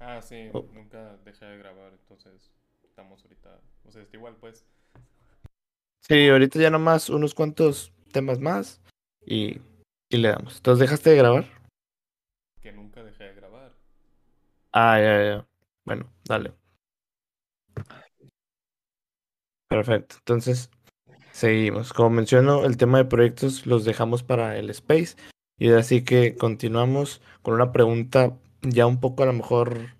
Ah, 0.00 0.20
sí, 0.22 0.50
Oh. 0.52 0.66
nunca 0.72 1.16
dejé 1.24 1.44
de 1.46 1.58
grabar, 1.58 1.92
entonces 1.92 2.50
estamos 2.82 3.22
ahorita. 3.22 3.60
O 3.84 3.92
sea, 3.92 4.02
está 4.02 4.16
igual, 4.16 4.36
pues. 4.36 4.66
Sí, 6.10 6.28
ahorita 6.28 6.58
ya 6.58 6.70
nomás 6.70 7.08
unos 7.08 7.36
cuantos 7.36 7.92
temas 8.10 8.40
más 8.40 8.80
y, 9.24 9.60
y 10.08 10.16
le 10.16 10.30
damos. 10.30 10.56
Entonces, 10.56 10.80
¿dejaste 10.80 11.10
de 11.10 11.16
grabar? 11.16 11.46
Que 12.60 12.72
nunca 12.72 13.04
dejé 13.04 13.22
de 13.22 13.34
grabar. 13.34 13.72
Ah, 14.72 14.98
ya, 14.98 15.22
ya. 15.22 15.46
Bueno, 15.84 16.12
dale. 16.24 16.52
Perfecto. 19.68 20.16
Entonces, 20.18 20.68
seguimos. 21.30 21.92
Como 21.92 22.10
menciono, 22.10 22.64
el 22.64 22.76
tema 22.76 22.98
de 22.98 23.04
proyectos 23.04 23.64
los 23.66 23.84
dejamos 23.84 24.24
para 24.24 24.58
el 24.58 24.68
Space. 24.70 25.14
Y 25.60 25.70
así 25.70 26.02
que 26.02 26.34
continuamos 26.34 27.22
con 27.42 27.54
una 27.54 27.70
pregunta 27.70 28.36
ya 28.62 28.84
un 28.88 28.98
poco 28.98 29.22
a 29.22 29.26
lo 29.26 29.32
mejor 29.32 29.94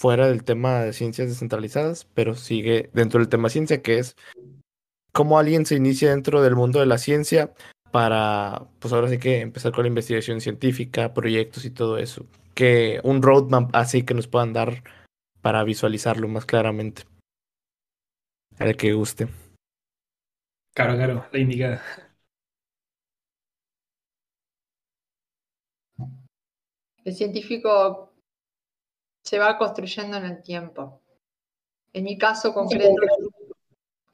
fuera 0.00 0.28
del 0.28 0.44
tema 0.44 0.80
de 0.80 0.94
ciencias 0.94 1.28
descentralizadas, 1.28 2.06
pero 2.14 2.36
sigue 2.36 2.88
dentro 2.94 3.20
del 3.20 3.28
tema 3.28 3.50
ciencia, 3.50 3.82
que 3.82 3.98
es 3.98 4.16
cómo 5.16 5.38
alguien 5.38 5.64
se 5.64 5.76
inicia 5.76 6.10
dentro 6.10 6.42
del 6.42 6.56
mundo 6.56 6.78
de 6.78 6.84
la 6.84 6.98
ciencia 6.98 7.54
para, 7.90 8.66
pues 8.78 8.92
ahora 8.92 9.08
sí 9.08 9.18
que 9.18 9.40
empezar 9.40 9.72
con 9.72 9.84
la 9.84 9.88
investigación 9.88 10.42
científica, 10.42 11.14
proyectos 11.14 11.64
y 11.64 11.70
todo 11.70 11.96
eso. 11.96 12.26
Que 12.54 13.00
un 13.02 13.22
roadmap 13.22 13.74
así 13.74 14.04
que 14.04 14.12
nos 14.12 14.28
puedan 14.28 14.52
dar 14.52 14.82
para 15.40 15.64
visualizarlo 15.64 16.28
más 16.28 16.44
claramente. 16.44 17.04
El 18.58 18.76
que 18.76 18.92
guste. 18.92 19.28
Claro, 20.74 20.96
claro, 20.96 21.26
la 21.32 21.38
indicada. 21.38 21.82
El 27.02 27.14
científico 27.14 28.12
se 29.24 29.38
va 29.38 29.56
construyendo 29.56 30.18
en 30.18 30.24
el 30.26 30.42
tiempo. 30.42 31.00
En 31.94 32.04
mi 32.04 32.18
caso 32.18 32.52
concreto, 32.52 32.92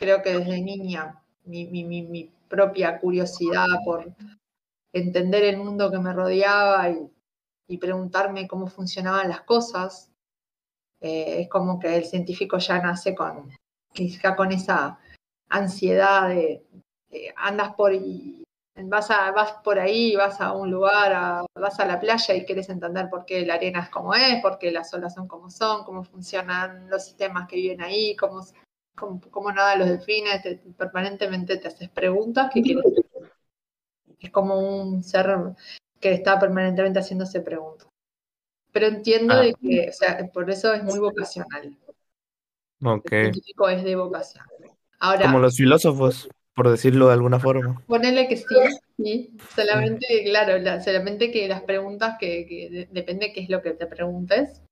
creo 0.02 0.20
que 0.20 0.36
desde 0.36 0.60
niña, 0.60 1.22
mi, 1.44 2.30
propia 2.48 2.98
curiosidad 2.98 3.66
por 3.84 4.12
entender 4.92 5.44
el 5.44 5.58
mundo 5.58 5.90
que 5.92 5.98
me 6.00 6.12
rodeaba 6.12 6.90
y, 6.90 7.08
preguntarme 7.78 8.46
cómo 8.46 8.66
funcionaban 8.66 9.30
las 9.30 9.42
cosas, 9.42 10.10
eh, 11.00 11.40
es 11.40 11.48
como 11.48 11.78
que 11.80 11.96
el 11.96 12.04
científico 12.04 12.58
ya 12.58 12.82
nace 12.82 13.14
con, 13.14 13.50
ya 13.94 14.36
con 14.36 14.52
esa 14.52 14.98
ansiedad 15.48 16.28
de, 16.28 16.62
andas 17.36 17.74
por 17.74 17.94
y 17.94 18.44
vas, 18.84 19.08
vas 19.08 19.52
por 19.64 19.78
ahí, 19.78 20.14
vas 20.16 20.38
a 20.42 20.52
un 20.52 20.70
lugar, 20.70 21.12
a- 21.14 21.46
vas 21.54 21.80
a 21.80 21.86
la 21.86 21.98
playa 21.98 22.34
y 22.34 22.44
quieres 22.44 22.68
entender 22.68 23.08
por 23.08 23.24
qué 23.24 23.46
la 23.46 23.54
arena 23.54 23.80
es 23.80 23.88
como 23.88 24.14
es, 24.14 24.42
por 24.42 24.58
qué 24.58 24.70
las 24.70 24.92
olas 24.92 25.14
son 25.14 25.26
como 25.26 25.48
son, 25.48 25.84
cómo 25.84 26.04
funcionan 26.04 26.90
los 26.90 27.04
sistemas 27.06 27.48
que 27.48 27.56
viven 27.56 27.80
ahí, 27.80 28.14
cómo, 28.16 28.44
cómo, 28.96 29.20
cómo 29.30 29.52
nadan 29.52 29.80
los 29.80 29.88
delfines, 29.88 30.42
te- 30.42 30.56
permanentemente 30.76 31.56
te 31.56 31.68
haces 31.68 31.88
preguntas 31.88 32.50
que 32.52 32.62
quieres 32.62 32.84
es 34.20 34.30
como 34.30 34.58
un 34.58 35.02
ser 35.02 35.26
que 36.00 36.12
está 36.12 36.38
permanentemente 36.38 36.98
haciéndose 37.00 37.40
preguntas. 37.40 37.88
Pero 38.72 38.86
entiendo 38.86 39.34
Ah. 39.34 39.40
de 39.42 39.54
que, 39.54 39.88
o 39.90 39.92
sea, 39.92 40.26
por 40.32 40.50
eso 40.50 40.72
es 40.72 40.82
muy 40.82 40.98
vocacional. 40.98 41.76
Ok. 42.84 43.12
El 43.12 43.32
científico 43.32 43.68
es 43.68 43.84
de 43.84 43.96
vocación. 43.96 44.44
Ahora, 44.98 45.22
Como 45.26 45.38
los 45.40 45.56
filósofos, 45.56 46.28
por 46.54 46.70
decirlo 46.70 47.08
de 47.08 47.14
alguna 47.14 47.38
forma. 47.40 47.82
Ponele 47.86 48.28
que 48.28 48.36
sí, 48.36 48.44
sí. 48.96 49.36
Solamente, 49.54 50.06
claro, 50.24 50.58
la- 50.58 50.80
solamente 50.80 51.30
que 51.30 51.48
las 51.48 51.62
preguntas 51.62 52.16
que, 52.18 52.46
que 52.46 52.70
de- 52.70 52.88
depende 52.90 53.32
qué 53.32 53.40
es 53.40 53.48
lo 53.50 53.60
que 53.62 53.72
te 53.72 53.86
preguntes, 53.86 54.62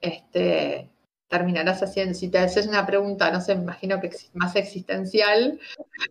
este, 0.00 0.90
terminarás 1.28 1.82
haciendo. 1.82 2.14
Si 2.14 2.28
te 2.28 2.38
haces 2.38 2.66
una 2.66 2.86
pregunta, 2.86 3.30
no 3.30 3.40
sé, 3.40 3.54
me 3.56 3.62
imagino 3.62 4.00
que 4.00 4.10
más 4.34 4.56
existencial, 4.56 5.58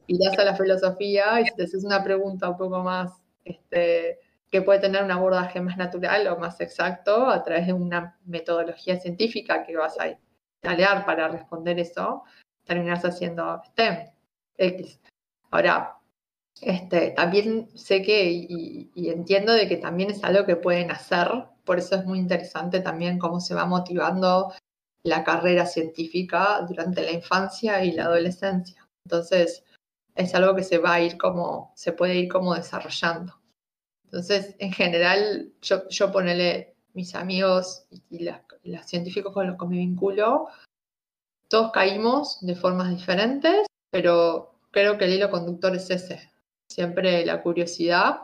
irás 0.07 0.38
a 0.38 0.43
la 0.45 0.55
filosofía, 0.55 1.39
y 1.41 1.45
si 1.45 1.55
te 1.55 1.63
haces 1.63 1.84
una 1.84 2.03
pregunta 2.03 2.49
un 2.49 2.57
poco 2.57 2.80
más, 2.84 3.13
este, 3.43 4.20
que 4.51 4.61
puede 4.61 4.80
tener 4.80 5.03
un 5.03 5.11
abordaje 5.11 5.61
más 5.61 5.78
natural 5.78 6.28
o 6.28 6.38
más 6.38 6.59
exacto, 6.61 7.30
a 7.30 7.43
través 7.43 7.68
de 7.68 7.74
una 7.74 8.18
metodología 8.26 8.99
científica 8.99 9.63
que 9.63 9.78
vas 9.78 9.97
a 9.99 10.18
talear 10.61 11.05
para 11.05 11.28
responder 11.28 11.80
eso, 11.80 12.24
terminarás 12.66 13.05
haciendo 13.05 13.61
STEM, 13.66 14.09
X. 14.57 14.99
Ahora, 15.51 15.97
este, 16.61 17.11
también 17.11 17.70
sé 17.78 18.01
que 18.01 18.32
y, 18.32 18.91
y 18.95 19.09
entiendo 19.09 19.53
de 19.53 19.68
que 19.68 19.78
también 19.78 20.09
es 20.11 20.24
algo 20.24 20.45
que 20.45 20.55
pueden 20.55 20.91
hacer, 20.91 21.30
por 21.63 21.80
eso 21.80 21.95
es 21.95 22.05
muy 22.05 22.20
interesante 22.20 22.80
también 22.80 23.20
cómo 23.20 23.39
se 23.39 23.55
va 23.55 23.66
motivando 23.66 24.53
la 25.05 25.23
carrera 25.23 25.65
científica 25.65 26.65
durante 26.67 27.03
la 27.03 27.11
infancia 27.11 27.83
y 27.83 27.91
la 27.91 28.05
adolescencia. 28.05 28.87
Entonces, 29.05 29.63
es 30.15 30.33
algo 30.33 30.55
que 30.55 30.63
se 30.63 30.79
va 30.79 30.95
a 30.95 31.01
ir 31.01 31.17
como, 31.17 31.71
se 31.75 31.93
puede 31.93 32.15
ir 32.15 32.27
como 32.27 32.55
desarrollando. 32.55 33.39
Entonces, 34.05 34.55
en 34.59 34.71
general, 34.71 35.51
yo, 35.61 35.87
yo 35.89 36.11
ponele 36.11 36.75
mis 36.93 37.13
amigos 37.15 37.85
y 38.09 38.19
las- 38.23 38.41
los 38.63 38.85
científicos 38.85 39.33
con 39.33 39.47
los 39.47 39.57
que 39.59 39.65
me 39.65 39.77
vinculo, 39.77 40.47
todos 41.49 41.71
caímos 41.71 42.39
de 42.41 42.55
formas 42.55 42.89
diferentes, 42.89 43.67
pero 43.91 44.55
creo 44.71 44.97
que 44.97 45.05
el 45.05 45.13
hilo 45.13 45.29
conductor 45.29 45.75
es 45.75 45.89
ese. 45.91 46.31
Siempre 46.71 47.25
la 47.25 47.43
curiosidad 47.43 48.21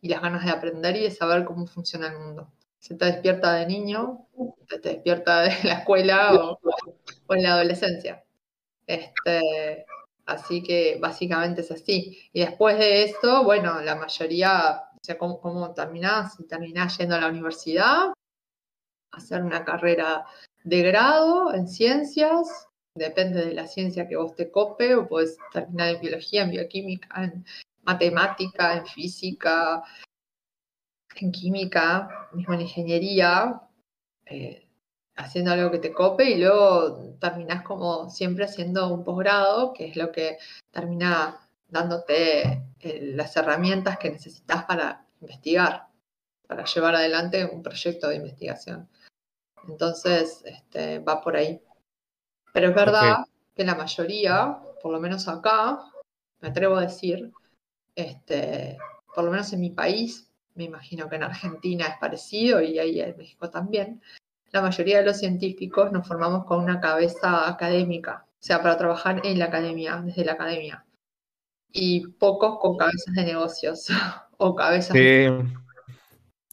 y 0.00 0.08
las 0.08 0.22
ganas 0.22 0.44
de 0.44 0.52
aprender 0.52 0.96
y 0.96 1.02
de 1.02 1.10
saber 1.10 1.44
cómo 1.44 1.66
funciona 1.66 2.06
el 2.08 2.18
mundo. 2.18 2.52
Se 2.78 2.94
te 2.94 3.04
despierta 3.06 3.54
de 3.54 3.66
niño, 3.66 4.28
te, 4.68 4.78
te 4.78 4.88
despierta 4.90 5.42
de 5.42 5.50
la 5.64 5.74
escuela 5.74 6.34
o, 6.34 6.58
o 7.26 7.34
en 7.34 7.42
la 7.42 7.54
adolescencia. 7.54 8.24
Este, 8.86 9.84
así 10.26 10.62
que 10.62 10.98
básicamente 11.00 11.62
es 11.62 11.70
así. 11.70 12.18
Y 12.32 12.40
después 12.40 12.78
de 12.78 13.04
esto, 13.04 13.44
bueno, 13.44 13.80
la 13.80 13.96
mayoría, 13.96 14.82
o 14.94 14.98
sea, 15.02 15.18
¿cómo, 15.18 15.40
cómo 15.40 15.74
terminás? 15.74 16.36
Si 16.36 16.46
terminás 16.46 16.96
yendo 16.98 17.16
a 17.16 17.20
la 17.20 17.28
universidad, 17.28 18.12
hacer 19.12 19.42
una 19.42 19.64
carrera 19.64 20.26
de 20.64 20.82
grado 20.82 21.54
en 21.54 21.68
ciencias, 21.68 22.68
depende 22.94 23.44
de 23.44 23.54
la 23.54 23.66
ciencia 23.66 24.08
que 24.08 24.16
vos 24.16 24.34
te 24.34 24.50
cope, 24.50 24.94
o 24.94 25.08
podés 25.08 25.36
terminar 25.52 25.94
en 25.94 26.00
biología, 26.00 26.42
en 26.42 26.50
bioquímica, 26.50 27.24
en 27.24 27.44
matemática, 27.84 28.76
en 28.76 28.86
física, 28.86 29.82
en 31.20 31.32
química, 31.32 32.28
mismo 32.32 32.54
en 32.54 32.62
ingeniería, 32.62 33.62
eh, 34.26 34.66
haciendo 35.16 35.52
algo 35.52 35.70
que 35.70 35.78
te 35.78 35.92
cope 35.92 36.30
y 36.30 36.38
luego 36.38 37.16
terminás 37.18 37.62
como 37.62 38.10
siempre 38.10 38.44
haciendo 38.44 38.92
un 38.92 39.04
posgrado, 39.04 39.72
que 39.72 39.86
es 39.86 39.96
lo 39.96 40.12
que 40.12 40.38
termina 40.70 41.40
dándote 41.68 42.62
eh, 42.80 43.12
las 43.14 43.36
herramientas 43.36 43.98
que 43.98 44.10
necesitas 44.10 44.64
para 44.64 45.06
investigar, 45.20 45.88
para 46.46 46.64
llevar 46.64 46.94
adelante 46.94 47.44
un 47.44 47.62
proyecto 47.62 48.08
de 48.08 48.16
investigación. 48.16 48.88
Entonces, 49.68 50.42
este, 50.44 50.98
va 51.00 51.20
por 51.20 51.36
ahí. 51.36 51.60
Pero 52.52 52.68
es 52.68 52.74
verdad 52.74 53.24
que 53.54 53.64
la 53.64 53.74
mayoría, 53.74 54.58
por 54.82 54.92
lo 54.92 55.00
menos 55.00 55.26
acá, 55.28 55.80
me 56.40 56.48
atrevo 56.48 56.76
a 56.76 56.82
decir, 56.82 57.32
este, 57.94 58.78
por 59.14 59.24
lo 59.24 59.30
menos 59.30 59.52
en 59.52 59.60
mi 59.60 59.70
país, 59.70 60.25
me 60.56 60.64
imagino 60.64 61.08
que 61.08 61.16
en 61.16 61.22
Argentina 61.22 61.86
es 61.86 61.98
parecido 61.98 62.60
y 62.60 62.78
ahí 62.78 63.00
en 63.00 63.16
México 63.16 63.50
también, 63.50 64.00
la 64.52 64.62
mayoría 64.62 64.98
de 64.98 65.04
los 65.04 65.18
científicos 65.18 65.92
nos 65.92 66.06
formamos 66.06 66.44
con 66.46 66.62
una 66.62 66.80
cabeza 66.80 67.48
académica, 67.48 68.26
o 68.26 68.42
sea, 68.42 68.62
para 68.62 68.76
trabajar 68.76 69.20
en 69.24 69.38
la 69.38 69.46
academia, 69.46 70.02
desde 70.04 70.24
la 70.24 70.32
academia. 70.32 70.84
Y 71.72 72.06
pocos 72.06 72.58
con 72.58 72.76
cabezas 72.76 73.14
de 73.14 73.24
negocios 73.24 73.88
o 74.38 74.54
cabezas 74.54 74.94
de... 74.94 75.44
Sí. 75.46 75.54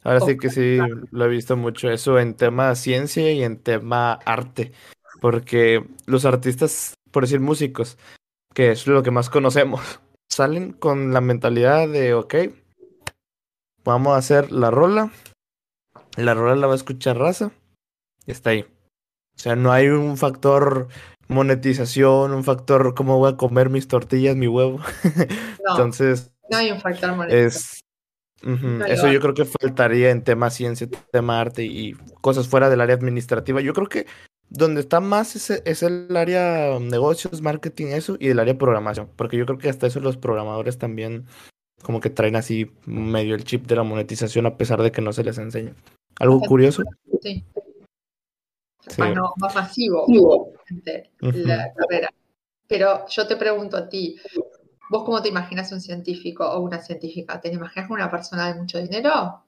Ahora 0.03 0.19
sí 0.19 0.37
que 0.37 0.49
sí, 0.49 0.79
lo 1.11 1.25
he 1.25 1.29
visto 1.29 1.55
mucho 1.55 1.89
eso 1.89 2.19
en 2.19 2.35
tema 2.35 2.75
ciencia 2.75 3.31
y 3.31 3.41
en 3.41 3.57
tema 3.57 4.13
arte. 4.25 4.73
Porque 5.21 5.85
los 6.05 6.25
artistas, 6.25 6.95
por 7.09 7.23
decir 7.23 7.39
músicos, 7.39 7.97
que 8.53 8.71
es 8.71 8.85
lo 8.85 9.01
que 9.01 9.11
más 9.11 9.29
conocemos, 9.29 10.01
salen 10.29 10.73
con 10.73 11.13
la 11.13 11.21
mentalidad 11.21 11.87
de, 11.87 12.13
ok, 12.15 12.35
vamos 13.83 14.13
a 14.13 14.17
hacer 14.17 14.51
la 14.51 14.71
rola. 14.71 15.11
La 16.15 16.33
rola 16.33 16.55
la 16.55 16.67
va 16.67 16.73
a 16.73 16.77
escuchar 16.77 17.17
raza. 17.17 17.51
Y 18.25 18.31
está 18.31 18.51
ahí. 18.51 18.61
O 19.35 19.39
sea, 19.39 19.55
no 19.55 19.71
hay 19.71 19.87
un 19.87 20.17
factor 20.17 20.87
monetización, 21.27 22.33
un 22.33 22.43
factor 22.43 22.93
cómo 22.93 23.17
voy 23.17 23.31
a 23.31 23.37
comer 23.37 23.69
mis 23.69 23.87
tortillas, 23.87 24.35
mi 24.35 24.47
huevo. 24.47 24.79
No, 25.65 25.71
Entonces, 25.71 26.33
no 26.49 26.57
hay 26.57 26.71
un 26.71 26.81
factor 26.81 27.31
es. 27.31 27.79
No, 28.41 28.85
Eso 28.85 29.09
yo 29.09 29.21
creo 29.21 29.33
que 29.33 29.45
faltaría 29.45 30.09
en 30.09 30.21
tema 30.21 30.49
ciencia, 30.49 30.89
tema 31.13 31.39
arte 31.39 31.63
y 31.63 31.93
cosas 32.19 32.49
fuera 32.49 32.69
del 32.69 32.81
área 32.81 32.95
administrativa. 32.95 33.61
Yo 33.61 33.73
creo 33.73 33.87
que 33.87 34.05
donde 34.49 34.81
está 34.81 34.99
más 34.99 35.37
es, 35.37 35.49
es 35.49 35.83
el 35.83 36.13
área 36.17 36.77
negocios, 36.81 37.41
marketing, 37.41 37.87
eso, 37.87 38.17
y 38.19 38.27
el 38.27 38.39
área 38.39 38.57
programación. 38.57 39.09
Porque 39.15 39.37
yo 39.37 39.45
creo 39.45 39.57
que 39.57 39.69
hasta 39.69 39.87
eso 39.87 40.01
los 40.01 40.17
programadores 40.17 40.77
también 40.77 41.25
como 41.83 41.99
que 41.99 42.09
traen 42.09 42.35
así 42.35 42.71
medio 42.85 43.35
el 43.35 43.43
chip 43.43 43.67
de 43.67 43.75
la 43.75 43.83
monetización 43.83 44.45
a 44.47 44.57
pesar 44.57 44.81
de 44.81 44.91
que 44.91 45.01
no 45.01 45.13
se 45.13 45.23
les 45.23 45.37
enseña. 45.37 45.73
Algo 46.19 46.39
curioso. 46.41 46.83
Sí. 47.21 47.43
Sí. 48.87 49.01
Más, 49.01 49.15
no- 49.15 49.33
más 49.37 49.55
masivo 49.55 50.03
obviamente, 50.03 51.11
la 51.19 51.73
carrera. 51.73 52.09
Pero 52.67 53.05
yo 53.07 53.27
te 53.27 53.35
pregunto 53.37 53.77
a 53.77 53.87
ti, 53.87 54.17
¿vos 54.89 55.03
cómo 55.03 55.21
te 55.21 55.29
imaginas 55.29 55.71
un 55.71 55.81
científico 55.81 56.45
o 56.49 56.59
una 56.61 56.79
científica? 56.79 57.39
¿Te 57.39 57.49
imaginas 57.49 57.87
como 57.87 57.95
una 57.95 58.11
persona 58.11 58.51
de 58.53 58.59
mucho 58.59 58.79
dinero? 58.79 59.43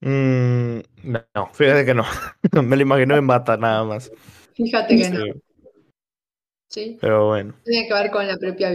Mm, 0.00 0.80
no, 1.04 1.46
fíjate 1.52 1.84
que 1.86 1.94
no. 1.94 2.04
Me 2.62 2.76
lo 2.76 2.82
imagino 2.82 3.16
en 3.16 3.26
bata 3.26 3.56
nada 3.56 3.84
más. 3.84 4.12
Fíjate 4.54 4.96
que 4.96 5.10
no, 5.10 5.24
Sí, 6.68 6.98
pero 7.00 7.28
bueno. 7.28 7.54
Tiene 7.64 7.86
que 7.86 7.94
ver 7.94 8.10
con 8.10 8.26
la 8.26 8.36
propia, 8.36 8.70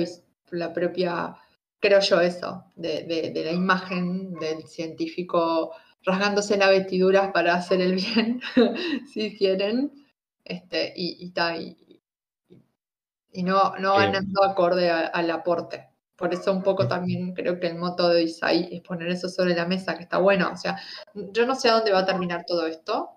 la 0.51 0.73
propia 0.73 1.35
creo 1.79 1.99
yo 2.01 2.21
eso, 2.21 2.65
de, 2.75 3.03
de- 3.03 3.31
de 3.31 3.45
la 3.45 3.51
imagen 3.51 4.33
del 4.35 4.67
científico 4.67 5.71
rasgándose 6.03 6.57
las 6.57 6.69
vestiduras 6.69 7.31
para 7.33 7.55
hacer 7.55 7.81
el 7.81 7.95
bien, 7.95 8.41
si 9.13 9.37
quieren, 9.37 9.91
este, 10.45 10.93
y, 10.95 11.25
y, 11.25 11.33
y, 11.59 12.01
y 13.31 13.43
no, 13.43 13.75
no 13.77 13.95
Sí. 13.95 13.99
ganando 13.99 14.43
acorde 14.43 14.89
a- 14.89 15.07
al 15.07 15.29
aporte. 15.31 15.89
Por 16.15 16.33
eso 16.33 16.51
un 16.51 16.63
poco 16.63 16.87
también 16.87 17.33
creo 17.33 17.59
que 17.59 17.67
el 17.67 17.75
moto 17.77 18.09
de 18.09 18.23
Isai 18.23 18.67
es 18.75 18.81
poner 18.81 19.07
eso 19.09 19.29
sobre 19.29 19.55
la 19.55 19.65
mesa, 19.65 19.95
que 19.95 20.03
está 20.03 20.17
bueno. 20.17 20.51
O 20.51 20.57
sea, 20.57 20.77
yo 21.13 21.45
no 21.45 21.55
sé 21.55 21.69
a 21.69 21.73
dónde 21.75 21.91
va 21.93 21.99
a 21.99 22.05
terminar 22.05 22.43
todo 22.45 22.67
esto. 22.67 23.11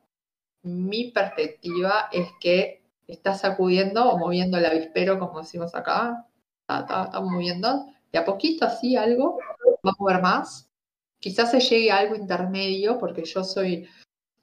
Mi 0.63 1.11
perspectiva 1.13 2.09
es 2.13 2.29
que 2.41 2.85
está 3.09 3.35
sacudiendo 3.35 4.09
o 4.11 4.19
moviendo 4.19 4.59
el 4.59 4.67
avispero, 4.67 5.19
como 5.19 5.41
decimos 5.41 5.75
acá. 5.75 6.27
Está, 6.63 6.81
está- 6.81 7.05
está 7.07 7.21
moviendo. 7.21 7.87
De 8.13 8.19
a 8.19 8.25
poquito 8.25 8.65
así 8.67 8.97
algo, 8.97 9.39
va 9.85 9.91
a 9.91 9.95
mover 9.99 10.21
más. 10.23 10.69
Quizás 11.21 11.51
se 11.51 11.61
llegue 11.61 11.91
a 11.91 11.99
algo 11.99 12.15
intermedio, 12.17 12.99
porque 12.99 13.25
yo 13.25 13.45
soy, 13.45 13.89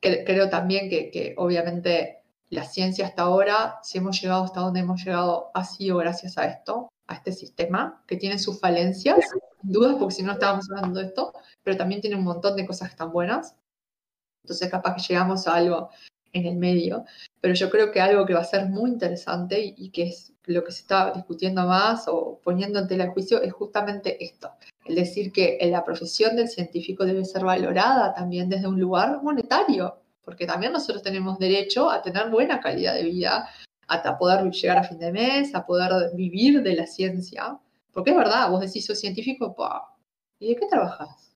cre- 0.02 0.24
creo 0.26 0.50
también 0.50 0.90
que, 0.90 1.12
que 1.12 1.36
obviamente 1.38 2.24
la 2.50 2.64
ciencia 2.64 3.06
hasta 3.06 3.24
ahora, 3.24 3.80
si 3.84 3.98
hemos 4.00 4.20
llegado 4.20 4.44
hasta 4.44 4.62
donde 4.62 4.80
hemos 4.80 5.04
llegado, 5.04 5.52
ha 5.54 5.64
sido 5.64 5.98
gracias 5.98 6.38
a 6.38 6.46
esto, 6.46 6.90
a 7.08 7.16
este 7.16 7.32
sistema, 7.32 8.04
que 8.08 8.18
tiene 8.18 8.40
sus 8.40 8.60
falencias, 8.60 9.18
sin 9.62 9.72
dudas, 9.72 9.96
porque 10.00 10.16
si 10.16 10.24
no 10.24 10.32
estábamos 10.32 10.68
hablando 10.72 11.00
de 11.00 11.08
esto, 11.08 11.34
pero 11.64 11.78
también 11.78 12.02
tiene 12.02 12.16
un 12.16 12.24
montón 12.24 12.56
de 12.56 12.66
cosas 12.66 12.88
que 12.88 12.94
están 12.94 13.12
buenas. 13.12 13.56
Entonces 14.44 14.70
capaz 14.72 14.96
que 14.96 15.02
llegamos 15.02 15.48
a 15.48 15.56
algo 15.56 15.90
en 16.34 16.46
el 16.46 16.56
medio, 16.58 17.06
pero 17.42 17.54
yo 17.54 17.70
creo 17.70 17.92
que 17.92 18.02
algo 18.02 18.26
que 18.26 18.34
va 18.34 18.42
a 18.42 18.46
ser 18.46 18.68
muy 18.68 18.90
interesante 18.92 19.60
y, 19.60 19.74
y 19.78 19.90
que 19.92 20.04
es 20.04 20.34
lo 20.54 20.64
que 20.64 20.72
se 20.72 20.82
está 20.82 21.12
discutiendo 21.14 21.66
más 21.66 22.08
o 22.08 22.40
poniendo 22.44 22.80
en 22.80 22.88
tela 22.88 23.06
de 23.06 23.12
juicio 23.12 23.42
es 23.42 23.54
justamente 23.54 24.24
esto, 24.24 24.52
el 24.86 24.96
decir 24.96 25.32
que 25.32 25.60
la 25.72 25.84
profesión 25.84 26.36
del 26.36 26.48
científico 26.48 27.06
debe 27.06 27.24
ser 27.26 27.46
valorada 27.46 28.14
también 28.14 28.50
desde 28.50 28.68
un 28.68 28.80
lugar 28.80 29.22
monetario, 29.22 30.02
porque 30.24 30.46
también 30.46 30.74
nosotros 30.74 31.04
tenemos 31.04 31.40
derecho 31.40 31.90
a 31.90 32.02
tener 32.02 32.30
buena 32.30 32.60
calidad 32.60 32.96
de 32.96 33.04
vida, 33.04 33.50
hasta 33.88 34.18
poder 34.18 34.50
llegar 34.52 34.78
a 34.78 34.84
fin 34.84 35.00
de 35.00 35.12
mes, 35.12 35.56
a 35.56 35.66
poder 35.66 36.16
vivir 36.16 36.62
de 36.62 36.76
la 36.76 36.86
ciencia, 36.86 37.60
porque 37.92 38.12
es 38.12 38.18
verdad, 38.18 38.50
vos 38.50 38.62
decís, 38.62 38.86
soy 38.86 38.96
científico, 38.96 39.56
pa, 39.56 39.96
¿y 40.40 40.50
de 40.50 40.56
qué 40.56 40.68
trabajas? 40.68 41.36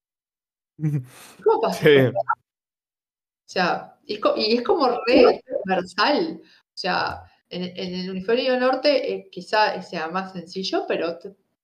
¿Cómo 1.44 1.62
pasa? 1.62 1.80
Sí. 1.84 1.98
O 1.98 3.54
sea, 3.54 3.94
y 4.06 4.56
es 4.56 4.62
como 4.64 4.90
re 5.06 5.42
transversal. 5.46 6.42
O 6.42 6.76
sea, 6.78 7.24
en, 7.56 7.64
en 7.64 7.96
el 7.96 8.10
hemisferio 8.10 8.60
norte 8.60 9.14
eh, 9.14 9.30
quizá 9.32 9.82
sea 9.82 10.08
más 10.08 10.34
sencillo, 10.34 10.86
pero 10.88 11.18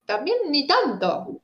también 0.05 0.37
ni 0.49 0.67
tanto. 0.67 1.41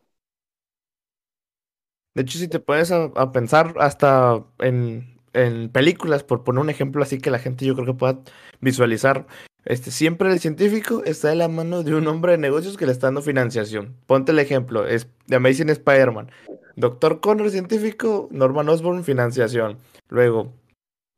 De 2.14 2.22
hecho, 2.22 2.38
si 2.38 2.48
te 2.48 2.60
pones 2.60 2.92
a 2.92 3.32
pensar 3.34 3.76
hasta 3.78 4.44
en, 4.60 5.20
en 5.34 5.70
películas, 5.70 6.24
por 6.24 6.44
poner 6.44 6.62
un 6.62 6.70
ejemplo 6.70 7.04
así 7.04 7.20
que 7.20 7.30
la 7.30 7.40
gente 7.40 7.66
yo 7.66 7.76
creo 7.76 7.86
que 7.86 7.94
pueda 7.94 8.20
visualizar, 8.62 9.28
este, 9.66 9.92
siempre 9.92 10.32
el 10.32 10.40
científico 10.40 11.04
está 11.06 11.30
de 11.30 11.36
la 11.36 11.48
mano 11.48 11.84
de 11.84 11.96
un 11.96 12.08
hombre 12.08 12.34
de 12.34 12.38
negocios 12.38 12.78
que 12.78 12.86
le 12.86 12.92
está 12.92 13.08
dando 13.08 13.22
financiación. 13.22 13.96
Ponte 14.06 14.32
el 14.32 14.40
ejemplo, 14.40 14.88
es 14.88 15.08
de 15.28 15.36
Amazing 15.36 15.70
Spider-Man. 15.70 16.32
Doctor 16.76 17.20
Connor, 17.20 17.50
científico, 17.50 18.28
Norman 18.32 18.70
Osborn, 18.70 19.04
financiación. 19.04 19.78
Luego, 20.08 20.54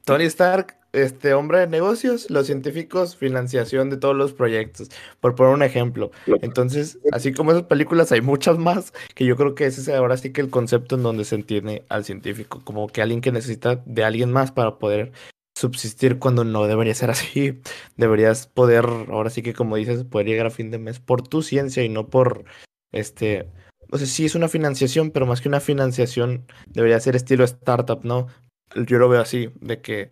Tony 0.06 0.26
Stark, 0.26 0.78
este 1.04 1.34
hombre 1.34 1.60
de 1.60 1.68
negocios, 1.68 2.30
los 2.30 2.48
científicos, 2.48 3.16
financiación 3.16 3.90
de 3.90 3.98
todos 3.98 4.16
los 4.16 4.34
proyectos, 4.34 4.90
por 5.20 5.36
poner 5.36 5.54
un 5.54 5.64
ejemplo. 5.64 6.12
Entonces, 6.42 7.00
así 7.12 7.34
como 7.34 7.52
esas 7.52 7.64
películas, 7.64 8.12
hay 8.12 8.22
muchas 8.22 8.58
más 8.58 8.94
que 9.16 9.26
yo 9.26 9.36
creo 9.36 9.56
que 9.56 9.66
ese 9.66 9.82
es 9.82 9.90
ahora 9.90 10.18
sí 10.18 10.32
que 10.32 10.42
el 10.42 10.50
concepto 10.50 10.96
en 10.96 11.04
donde 11.04 11.26
se 11.26 11.36
entiende 11.36 11.86
al 11.90 12.06
científico, 12.06 12.62
como 12.64 12.88
que 12.88 13.02
alguien 13.02 13.22
que 13.22 13.32
necesita 13.32 13.82
de 13.86 14.04
alguien 14.04 14.32
más 14.32 14.52
para 14.52 14.78
poder 14.80 15.12
subsistir 15.58 16.20
cuando 16.20 16.44
no 16.44 16.68
debería 16.68 16.94
ser 16.94 17.10
así. 17.10 17.62
Deberías 17.98 18.48
poder, 18.48 18.86
ahora 18.86 19.30
sí 19.30 19.42
que 19.42 19.54
como 19.54 19.76
dices, 19.76 20.04
poder 20.04 20.28
llegar 20.28 20.48
a 20.48 20.52
fin 20.52 20.72
de 20.72 20.78
mes 20.80 21.00
por 21.00 21.28
tu 21.28 21.42
ciencia 21.42 21.84
y 21.84 21.90
no 21.90 22.08
por 22.08 22.46
este. 22.92 23.50
O 23.92 23.98
sea, 23.98 24.08
sí 24.08 24.26
es 24.26 24.36
una 24.36 24.50
financiación, 24.50 25.12
pero 25.12 25.26
más 25.26 25.42
que 25.42 25.48
una 25.50 25.60
financiación, 25.62 26.46
debería 26.68 27.00
ser 27.00 27.16
estilo 27.16 27.44
startup, 27.46 28.02
¿no? 28.04 28.28
Yo 28.76 29.00
lo 29.00 29.08
veo 29.08 29.22
así, 29.22 29.50
de 29.62 29.82
que 29.82 30.12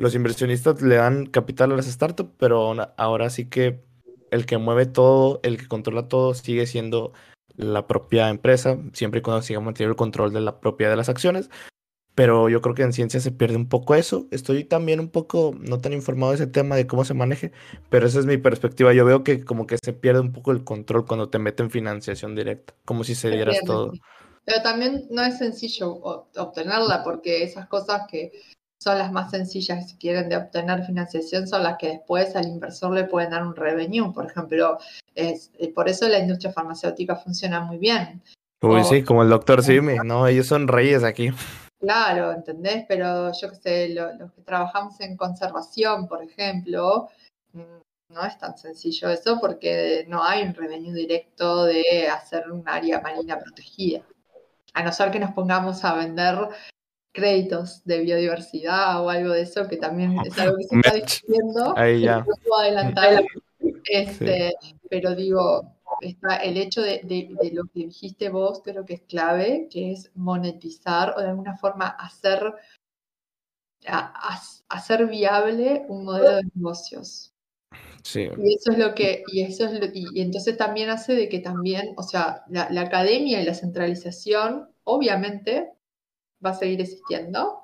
los 0.00 0.14
inversionistas 0.14 0.80
le 0.80 0.96
dan 0.96 1.26
capital 1.26 1.72
a 1.72 1.76
las 1.76 1.84
startups, 1.86 2.32
pero 2.38 2.74
ahora- 2.96 3.28
sí 3.28 3.50
que 3.50 3.82
el 4.30 4.46
que 4.46 4.56
mueve 4.56 4.86
todo, 4.86 5.40
el 5.42 5.58
que 5.58 5.68
controla 5.68 6.08
todo, 6.08 6.32
sigue 6.32 6.66
siendo 6.66 7.12
la 7.56 7.86
propia 7.86 8.30
empresa, 8.30 8.78
siempre 8.94 9.18
y 9.20 9.22
cuando 9.22 9.42
siga 9.42 9.60
manteniendo 9.60 9.92
el 9.92 9.96
control 9.96 10.32
de 10.32 10.40
la 10.40 10.58
propiedad 10.60 10.90
de 10.90 10.96
las 10.96 11.10
acciones. 11.10 11.50
Pero 12.14 12.48
yo 12.48 12.62
creo 12.62 12.74
que 12.74 12.82
en 12.82 12.94
ciencia 12.94 13.20
se 13.20 13.30
pierde 13.30 13.56
un 13.56 13.68
poco 13.68 13.94
eso. 13.94 14.26
Estoy 14.30 14.64
también 14.64 15.00
un 15.00 15.10
poco 15.10 15.54
no 15.60 15.80
tan 15.80 15.92
informado 15.92 16.32
de 16.32 16.36
ese 16.36 16.46
tema 16.46 16.76
de 16.76 16.86
cómo 16.86 17.04
se 17.04 17.12
maneje, 17.12 17.52
pero 17.90 18.06
esa 18.06 18.20
es 18.20 18.26
mi 18.26 18.38
perspectiva. 18.38 18.94
Yo 18.94 19.04
veo 19.04 19.22
que 19.22 19.44
como 19.44 19.66
que 19.66 19.76
se 19.82 19.92
pierde 19.92 20.20
un 20.20 20.32
poco 20.32 20.50
el 20.52 20.64
control 20.64 21.06
cuando 21.06 21.28
te 21.28 21.38
meten 21.38 21.70
financiación 21.70 22.34
directa, 22.34 22.74
como 22.86 23.04
si 23.04 23.14
se 23.14 23.30
dieras 23.30 23.58
todo. 23.66 23.92
Pero 24.46 24.62
también 24.62 25.06
no 25.10 25.22
es 25.22 25.36
sencillo 25.36 25.92
obtenerla 25.92 27.04
porque 27.04 27.42
esas 27.42 27.68
cosas 27.68 28.02
que 28.10 28.32
son 28.82 28.98
las 28.98 29.12
más 29.12 29.30
sencillas, 29.30 29.90
si 29.90 29.96
quieren, 29.96 30.28
de 30.28 30.36
obtener 30.36 30.84
financiación 30.84 31.46
son 31.46 31.62
las 31.64 31.76
que 31.76 31.88
después 31.88 32.34
al 32.34 32.46
inversor 32.48 32.92
le 32.92 33.04
pueden 33.04 33.30
dar 33.30 33.42
un 33.46 33.54
revenue. 33.54 34.12
Por 34.12 34.26
ejemplo, 34.26 34.78
es, 35.14 35.50
eh, 35.58 35.72
por 35.72 35.88
eso 35.88 36.08
la 36.08 36.18
industria 36.18 36.52
farmacéutica 36.52 37.14
funciona 37.16 37.60
muy 37.60 37.76
bien. 37.76 38.22
Uy, 38.62 38.80
O- 38.80 38.84
sí, 38.84 39.02
como 39.04 39.22
el 39.22 39.28
doctor 39.28 39.62
Simi, 39.62 39.96
no, 40.04 40.26
ellos 40.26 40.46
son 40.46 40.66
reyes 40.66 41.04
aquí. 41.04 41.30
Claro, 41.78 42.32
¿entendés? 42.32 42.84
Pero 42.88 43.32
yo 43.32 43.50
qué 43.50 43.56
sé, 43.56 43.88
lo- 43.90 44.14
los 44.14 44.32
que 44.32 44.42
trabajamos 44.42 44.98
en 45.00 45.16
conservación, 45.16 46.08
por 46.08 46.22
ejemplo, 46.22 47.08
mm, 47.52 48.12
no 48.14 48.24
es 48.24 48.38
tan 48.38 48.56
sencillo 48.56 49.10
eso 49.10 49.38
porque 49.40 50.04
no 50.08 50.24
hay 50.24 50.42
un 50.42 50.54
revenue 50.54 50.92
directo 50.94 51.64
de 51.64 52.08
hacer 52.08 52.50
un 52.50 52.66
área 52.66 53.00
marina 53.00 53.38
protegida. 53.38 54.02
A 54.72 54.82
no 54.82 54.92
ser 54.92 55.10
que 55.10 55.18
nos 55.20 55.32
pongamos 55.32 55.84
a 55.84 55.94
vender 55.94 56.48
créditos 57.12 57.82
de 57.84 58.00
biodiversidad 58.00 59.04
o 59.04 59.10
algo 59.10 59.32
de 59.32 59.42
eso, 59.42 59.66
que 59.68 59.76
también 59.76 60.16
es 60.24 60.38
algo 60.38 60.56
que 60.58 60.64
se 60.64 60.76
está 60.76 60.94
discutiendo. 60.94 61.76
Ahí 61.76 62.02
ya. 62.02 62.18
No 62.18 62.24
puedo 62.24 62.58
adelantar. 62.60 63.24
Este, 63.84 64.54
Pero 64.88 65.14
digo, 65.14 65.74
está 66.00 66.36
el 66.36 66.56
hecho 66.56 66.82
de, 66.82 67.00
de- 67.04 67.30
de 67.40 67.50
lo 67.52 67.64
que 67.64 67.86
dijiste 67.86 68.28
vos, 68.28 68.60
creo 68.64 68.84
que 68.84 68.94
es 68.94 69.02
clave, 69.02 69.68
que 69.70 69.92
es 69.92 70.10
monetizar 70.14 71.14
o 71.16 71.20
de 71.20 71.28
alguna 71.28 71.56
forma 71.56 71.86
hacer, 71.88 72.54
a- 73.86 74.12
a- 74.34 74.40
hacer 74.68 75.06
viable 75.06 75.84
un 75.88 76.04
modelo 76.04 76.36
de 76.36 76.42
negocios. 76.54 77.32
Sí. 78.02 78.28
Y 78.38 78.54
eso 78.54 78.72
es 78.72 78.78
lo 78.78 78.94
que, 78.94 79.22
y 79.32 79.42
eso 79.42 79.66
es 79.66 79.78
lo- 79.78 79.86
y, 79.92 80.06
y 80.14 80.20
entonces 80.22 80.56
también 80.56 80.90
hace 80.90 81.14
de 81.14 81.28
que 81.28 81.40
también, 81.40 81.94
o 81.96 82.02
sea, 82.02 82.44
la, 82.48 82.68
la 82.70 82.82
academia 82.82 83.40
y 83.40 83.44
la 83.44 83.54
centralización, 83.54 84.68
obviamente, 84.84 85.70
va 86.44 86.50
a 86.50 86.54
seguir 86.54 86.80
existiendo, 86.80 87.62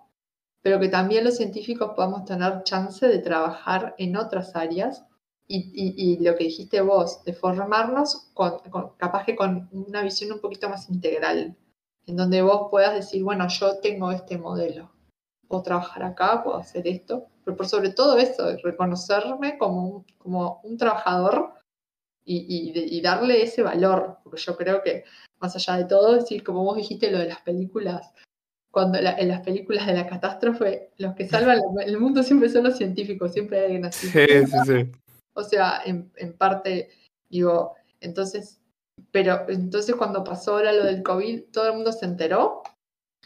pero 0.62 0.80
que 0.80 0.88
también 0.88 1.24
los 1.24 1.36
científicos 1.36 1.92
podamos 1.94 2.24
tener 2.24 2.62
chance 2.64 3.06
de 3.06 3.18
trabajar 3.18 3.94
en 3.98 4.16
otras 4.16 4.56
áreas. 4.56 5.04
Y, 5.48 5.70
y- 5.74 5.94
y 5.96 6.24
lo 6.24 6.34
que 6.34 6.44
dijiste 6.44 6.80
vos, 6.80 7.22
de 7.24 7.32
formarnos 7.32 8.30
con, 8.34 8.58
con- 8.68 8.90
capaz 8.96 9.24
que 9.24 9.36
con 9.36 9.68
una 9.70 10.02
visión 10.02 10.32
un 10.32 10.40
poquito 10.40 10.68
más 10.68 10.90
integral 10.90 11.56
en 12.06 12.16
donde 12.16 12.42
vos 12.42 12.66
puedas 12.68 12.94
decir, 12.94 13.22
bueno, 13.22 13.46
yo 13.48 13.78
tengo 13.78 14.10
este 14.10 14.38
modelo, 14.38 14.90
puedo 15.46 15.62
trabajar 15.62 16.02
acá, 16.02 16.42
puedo 16.42 16.56
hacer 16.56 16.88
esto, 16.88 17.26
pero 17.44 17.56
por 17.56 17.68
sobre 17.68 17.90
todo 17.90 18.16
eso, 18.18 18.56
reconocerme 18.64 19.56
como 19.56 19.86
un, 19.88 20.06
como 20.18 20.60
un 20.64 20.76
trabajador 20.76 21.52
y, 22.24 23.00
darle 23.02 23.42
ese 23.44 23.62
valor, 23.62 24.18
porque 24.24 24.40
yo 24.40 24.56
creo 24.56 24.82
que 24.82 25.04
más 25.38 25.54
allá 25.54 25.76
de 25.76 25.84
todo, 25.84 26.14
decir, 26.14 26.42
como 26.42 26.64
vos 26.64 26.76
dijiste 26.76 27.10
lo 27.10 27.18
de 27.18 27.28
las 27.28 27.40
películas, 27.42 28.12
cuando 28.76 28.98
en 28.98 29.28
las 29.28 29.40
películas 29.40 29.86
de 29.86 29.94
la 29.94 30.06
catástrofe, 30.06 30.90
los 30.98 31.14
que 31.14 31.26
salvan 31.26 31.60
el 31.82 31.98
mundo 31.98 32.22
siempre 32.22 32.50
son 32.50 32.64
los 32.64 32.76
científicos, 32.76 33.32
siempre 33.32 33.58
hay 33.58 33.64
alguien 33.64 33.86
así. 33.86 34.06
Sí, 34.06 34.26
sí, 34.44 34.58
sí. 34.66 34.92
O 35.32 35.42
sea, 35.42 35.80
en, 35.86 36.12
en 36.16 36.36
parte, 36.36 36.90
digo, 37.30 37.72
entonces, 38.02 38.60
pero 39.10 39.48
entonces 39.48 39.96
cuando 39.96 40.22
pasó 40.22 40.52
ahora 40.52 40.74
lo 40.74 40.84
del 40.84 41.02
COVID, 41.02 41.44
todo 41.44 41.68
el 41.68 41.72
mundo 41.72 41.90
se 41.90 42.04
enteró, 42.04 42.64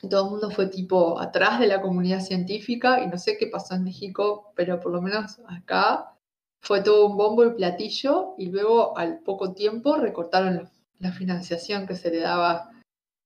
todo 0.08 0.26
el 0.26 0.30
mundo 0.30 0.52
fue 0.52 0.68
tipo 0.68 1.18
atrás 1.18 1.58
de 1.58 1.66
la 1.66 1.82
comunidad 1.82 2.20
científica 2.20 3.02
y 3.02 3.08
no 3.08 3.18
sé 3.18 3.36
qué 3.36 3.48
pasó 3.48 3.74
en 3.74 3.82
México, 3.82 4.52
pero 4.54 4.78
por 4.78 4.92
lo 4.92 5.02
menos 5.02 5.40
acá 5.48 6.14
fue 6.62 6.80
todo 6.80 7.08
un 7.08 7.16
bombo 7.16 7.44
y 7.44 7.54
platillo 7.54 8.36
y 8.38 8.50
luego 8.50 8.96
al 8.96 9.18
poco 9.18 9.52
tiempo 9.52 9.96
recortaron 9.96 10.70
la 11.00 11.10
financiación 11.10 11.88
que 11.88 11.96
se 11.96 12.12
le 12.12 12.20
daba 12.20 12.70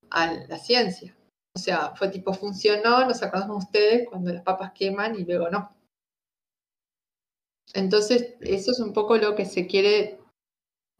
a 0.08 0.32
la 0.48 0.56
ciencia. 0.56 1.14
O 1.56 1.58
sea, 1.58 1.94
fue 1.94 2.08
tipo, 2.08 2.34
funcionó, 2.34 3.06
nos 3.06 3.22
acordamos 3.22 3.64
ustedes 3.64 4.08
cuando 4.08 4.32
las 4.32 4.42
papas 4.42 4.72
queman 4.72 5.14
y 5.14 5.24
luego 5.24 5.48
no. 5.50 5.74
Entonces, 7.72 8.34
eso 8.40 8.72
es 8.72 8.80
un 8.80 8.92
poco 8.92 9.16
lo 9.16 9.34
que 9.34 9.46
se 9.46 9.66
quiere 9.66 10.18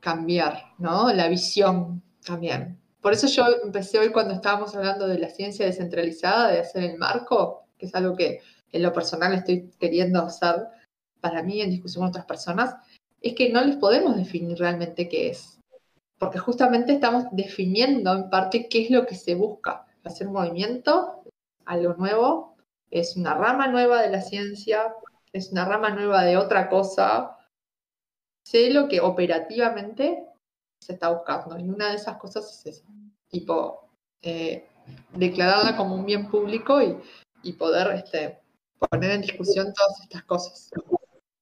cambiar, 0.01 0.75
¿no? 0.79 1.13
La 1.13 1.29
visión 1.29 2.03
también. 2.25 2.81
Por 3.01 3.13
eso 3.13 3.27
yo 3.27 3.45
empecé 3.63 3.99
hoy 3.99 4.11
cuando 4.13 4.35
estábamos 4.35 4.75
hablando 4.75 5.07
de 5.07 5.19
la 5.19 5.29
ciencia 5.29 5.67
descentralizada, 5.67 6.51
de 6.51 6.61
hacer 6.61 6.85
el 6.85 6.99
marco, 6.99 7.67
que 7.77 7.87
es 7.87 7.95
algo 7.95 8.17
que 8.17 8.41
en 8.73 8.83
lo 8.83 8.93
personal 8.93 9.35
estoy 9.35 9.71
queriendo 9.79 10.21
hacer 10.23 10.69
para 11.21 11.43
mí 11.43 11.61
en 11.61 11.71
discusión 11.71 12.03
con 12.03 12.09
otras 12.11 12.27
personas, 12.27 12.77
es 13.21 13.35
que 13.35 13.51
no 13.51 13.63
les 13.63 13.77
podemos 13.77 14.17
definir 14.17 14.59
realmente 14.59 15.09
qué 15.09 15.31
es. 15.31 15.59
Porque 16.19 16.39
justamente 16.39 16.93
estamos 16.93 17.25
definiendo 17.33 18.13
en 18.15 18.31
parte 18.31 18.69
qué 18.69 18.85
es 18.85 18.91
lo 18.91 19.07
que 19.07 19.15
se 19.15 19.35
busca. 19.35 19.87
Hacer 20.05 20.29
movimiento, 20.29 21.25
algo 21.65 21.95
nuevo, 21.95 22.57
es 22.91 23.17
una 23.17 23.35
rama 23.35 23.67
nueva 23.69 24.03
de 24.03 24.11
la 24.11 24.21
ciencia, 24.21 24.95
es 25.33 25.51
una 25.51 25.65
rama 25.65 25.91
nueva 25.91 26.23
de 26.23 26.37
otra 26.37 26.69
cosa. 26.69 27.37
Sé 28.47 28.71
lo 28.71 28.89
que 28.89 29.01
operativamente 29.01 30.27
se 30.81 30.93
está 30.93 31.11
buscando. 31.11 31.59
Y 31.59 31.69
una 31.69 31.91
de 31.91 31.97
esas 31.97 32.19
cosas 32.19 32.45
es 32.51 32.77
eso. 32.77 32.87
Tipo, 33.29 33.89
eh, 34.23 34.69
declararla 35.15 35.77
como 35.77 35.95
un 35.95 36.05
bien 36.05 36.31
público 36.31 36.81
y, 36.83 36.97
y 37.43 37.55
poder 37.55 37.91
este, 37.93 38.41
poner 38.79 39.11
en 39.13 39.23
discusión 39.23 39.73
todas 39.73 40.01
estas 40.03 40.25
cosas. 40.25 40.71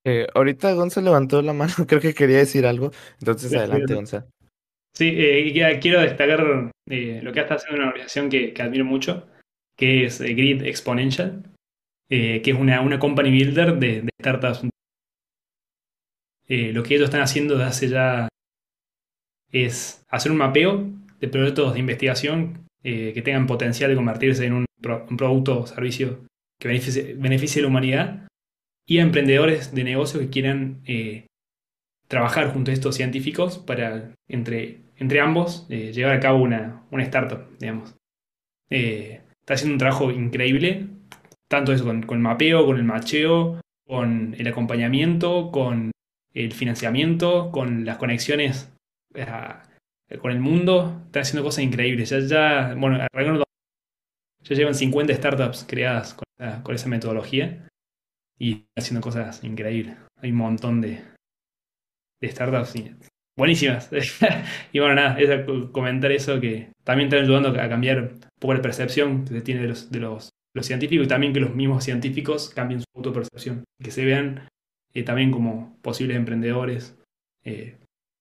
Eh, 0.04 0.26
ahorita 0.34 0.72
Gonza 0.72 1.00
levantó 1.00 1.42
la 1.42 1.52
mano, 1.52 1.72
creo 1.86 2.00
que 2.00 2.14
quería 2.14 2.38
decir 2.38 2.66
algo. 2.66 2.90
Entonces, 3.18 3.52
adelante, 3.54 3.94
Gonza. 3.94 4.26
Sí, 4.94 5.14
eh, 5.16 5.78
quiero 5.80 6.00
destacar 6.00 6.70
eh, 6.90 7.20
lo 7.22 7.32
que 7.32 7.40
está 7.40 7.54
haciendo 7.54 7.78
una 7.78 7.88
organización 7.88 8.28
que, 8.28 8.54
admiro 8.58 8.84
mucho, 8.84 9.26
que 9.76 10.04
es 10.04 10.20
Grid 10.20 10.62
Exponential, 10.62 11.42
que 12.08 12.42
es 12.44 12.54
una, 12.54 12.82
una 12.82 12.98
company 12.98 13.30
builder 13.30 13.78
de, 13.78 14.08
startups. 14.20 14.68
lo 16.48 16.82
que 16.82 16.94
ellos 16.94 17.04
están 17.04 17.22
haciendo 17.22 17.54
desde 17.54 17.68
hace 17.68 17.88
ya 17.88 18.28
es 19.50 20.04
hacer 20.10 20.30
un 20.30 20.38
mapeo 20.38 20.90
de 21.20 21.28
proyectos 21.28 21.72
de 21.72 21.80
investigación 21.80 22.68
que 22.82 23.22
tengan 23.24 23.46
potencial 23.46 23.88
de 23.88 23.96
convertirse 23.96 24.44
en 24.44 24.52
un, 24.52 24.66
producto 24.82 25.60
o 25.60 25.66
servicio 25.66 26.26
que 26.60 26.68
beneficie 26.68 27.60
a 27.60 27.62
la 27.62 27.68
humanidad 27.68 28.28
y 28.86 28.98
a 28.98 29.02
emprendedores 29.02 29.74
de 29.74 29.84
negocios 29.84 30.22
que 30.22 30.30
quieran 30.30 30.82
eh, 30.86 31.26
trabajar 32.08 32.52
junto 32.52 32.70
a 32.70 32.74
estos 32.74 32.96
científicos 32.96 33.58
para, 33.58 34.14
entre, 34.28 34.81
entre 35.02 35.20
ambos, 35.20 35.66
eh, 35.68 35.92
llevar 35.92 36.14
a 36.14 36.20
cabo 36.20 36.42
una, 36.42 36.84
startup, 36.92 37.58
digamos. 37.58 37.96
Eh, 38.70 39.20
está 39.40 39.54
haciendo 39.54 39.74
un 39.74 39.78
trabajo 39.78 40.12
increíble, 40.12 40.86
tanto 41.48 41.72
eso 41.72 41.84
con, 41.84 42.04
el 42.08 42.18
mapeo, 42.20 42.64
con 42.64 42.76
el 42.76 42.84
macheo, 42.84 43.60
con 43.84 44.36
el 44.38 44.46
acompañamiento, 44.46 45.50
con 45.50 45.90
el 46.32 46.52
financiamiento, 46.52 47.50
con 47.50 47.84
las 47.84 47.96
conexiones 47.96 48.72
con 50.20 50.30
el 50.30 50.38
mundo. 50.40 51.02
Está 51.06 51.20
haciendo 51.20 51.44
cosas 51.44 51.64
increíbles. 51.64 52.10
Ya, 52.10 52.20
ya 52.20 52.74
bueno, 52.76 52.98
ya 52.98 54.54
llevan 54.54 54.74
50 54.74 55.14
startups 55.14 55.64
creadas 55.68 56.14
con, 56.14 56.74
esa 56.74 56.88
metodología 56.88 57.68
y 58.38 58.66
haciendo 58.78 59.00
cosas 59.00 59.42
increíbles. 59.42 59.96
Hay 60.16 60.30
un 60.30 60.36
montón 60.36 60.80
de, 60.80 61.02
de 62.20 62.28
startups 62.28 62.74
buenísimas. 63.36 63.90
y 64.72 64.78
bueno, 64.78 64.94
nada, 64.94 65.18
es 65.18 65.46
comentar 65.70 66.12
eso 66.12 66.40
que 66.40 66.70
también 66.84 67.08
están 67.08 67.24
ayudando 67.24 67.48
a 67.48 67.68
cambiar 67.68 68.00
un 68.00 68.20
poco 68.38 68.54
la 68.54 68.62
percepción 68.62 69.24
que 69.24 69.34
se 69.34 69.40
tiene 69.42 69.62
de 69.62 69.68
los, 69.68 69.90
de 69.90 70.00
los, 70.00 70.30
científicos 70.60 71.06
y 71.06 71.08
también 71.08 71.32
que 71.32 71.40
los 71.40 71.54
mismos 71.54 71.84
científicos 71.84 72.50
cambien 72.50 72.80
su 72.80 72.86
autopercepción, 72.94 73.64
que 73.82 73.90
se 73.90 74.04
vean 74.04 74.48
eh, 74.92 75.02
también 75.02 75.30
como 75.30 75.78
posibles 75.80 76.16
emprendedores, 76.16 76.94
eh, 77.44 77.76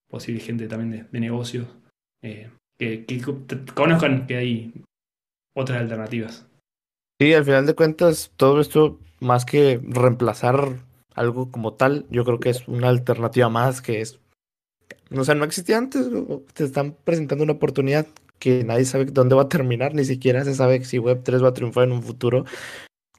posible 0.10 0.40
gente 0.40 0.68
también 0.68 1.08
de, 1.12 1.20
negocios, 1.20 1.68
eh, 2.24 2.50
que, 2.78 3.06
que 3.06 3.22
conozcan 3.74 4.28
que 4.28 4.38
hay 4.38 4.74
otras 5.54 5.82
alternativas. 5.82 6.48
Sí, 7.20 7.34
al 7.34 7.44
final 7.44 7.66
de 7.66 7.76
cuentas, 7.76 8.32
todo 8.38 8.62
esto 8.62 9.00
más 9.20 9.46
que 9.46 9.80
reemplazar 9.84 10.78
algo 11.14 11.52
como 11.52 11.74
tal, 11.74 12.06
yo 12.10 12.24
creo 12.24 12.40
que 12.40 12.50
es 12.50 12.68
una 12.68 12.90
alternativa 12.90 13.50
más 13.50 13.82
que 13.82 14.02
es, 14.02 14.21
o 15.16 15.24
sea, 15.24 15.36
no 15.36 15.46
existía 15.46 15.78
antes, 15.78 16.08
te 16.54 16.64
están 16.64 16.96
presentando 17.04 17.44
una 17.44 17.54
oportunidad 17.54 18.08
que 18.40 18.64
nadie 18.64 18.86
sabe 18.86 19.06
dónde 19.06 19.36
va 19.36 19.44
a 19.44 19.50
terminar, 19.50 19.94
ni 19.94 20.04
siquiera 20.04 20.44
se 20.44 20.56
sabe 20.56 20.84
si 20.84 20.98
Web3 20.98 21.44
va 21.44 21.50
a 21.50 21.54
triunfar 21.54 21.84
en 21.84 21.92
un 21.92 22.02
futuro, 22.04 22.46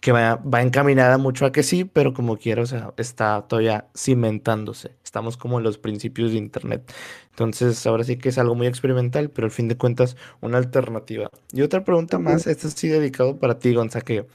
que 0.00 0.10
va, 0.10 0.34
va 0.34 0.62
encaminada 0.62 1.16
mucho 1.16 1.46
a 1.46 1.52
que 1.52 1.62
sí, 1.62 1.84
pero 1.84 2.12
como 2.12 2.36
quiera, 2.36 2.62
o 2.62 2.66
sea, 2.66 2.92
está 2.96 3.46
todavía 3.46 3.86
cimentándose. 3.96 4.96
Estamos 5.04 5.36
como 5.36 5.58
en 5.58 5.64
los 5.64 5.78
principios 5.78 6.32
de 6.32 6.38
Internet. 6.38 6.92
Entonces, 7.30 7.86
ahora 7.86 8.02
sí 8.02 8.16
que 8.16 8.30
es 8.30 8.38
algo 8.38 8.56
muy 8.56 8.66
experimental, 8.66 9.30
pero 9.30 9.44
al 9.44 9.52
fin 9.52 9.68
de 9.68 9.76
cuentas, 9.76 10.16
una 10.40 10.58
alternativa. 10.58 11.30
Y 11.52 11.62
otra 11.62 11.84
pregunta 11.84 12.18
más, 12.18 12.48
esto 12.48 12.68
sí 12.68 12.88
dedicado 12.88 13.38
para 13.38 13.60
ti, 13.60 13.74
Gonza, 13.74 14.00
que 14.00 14.26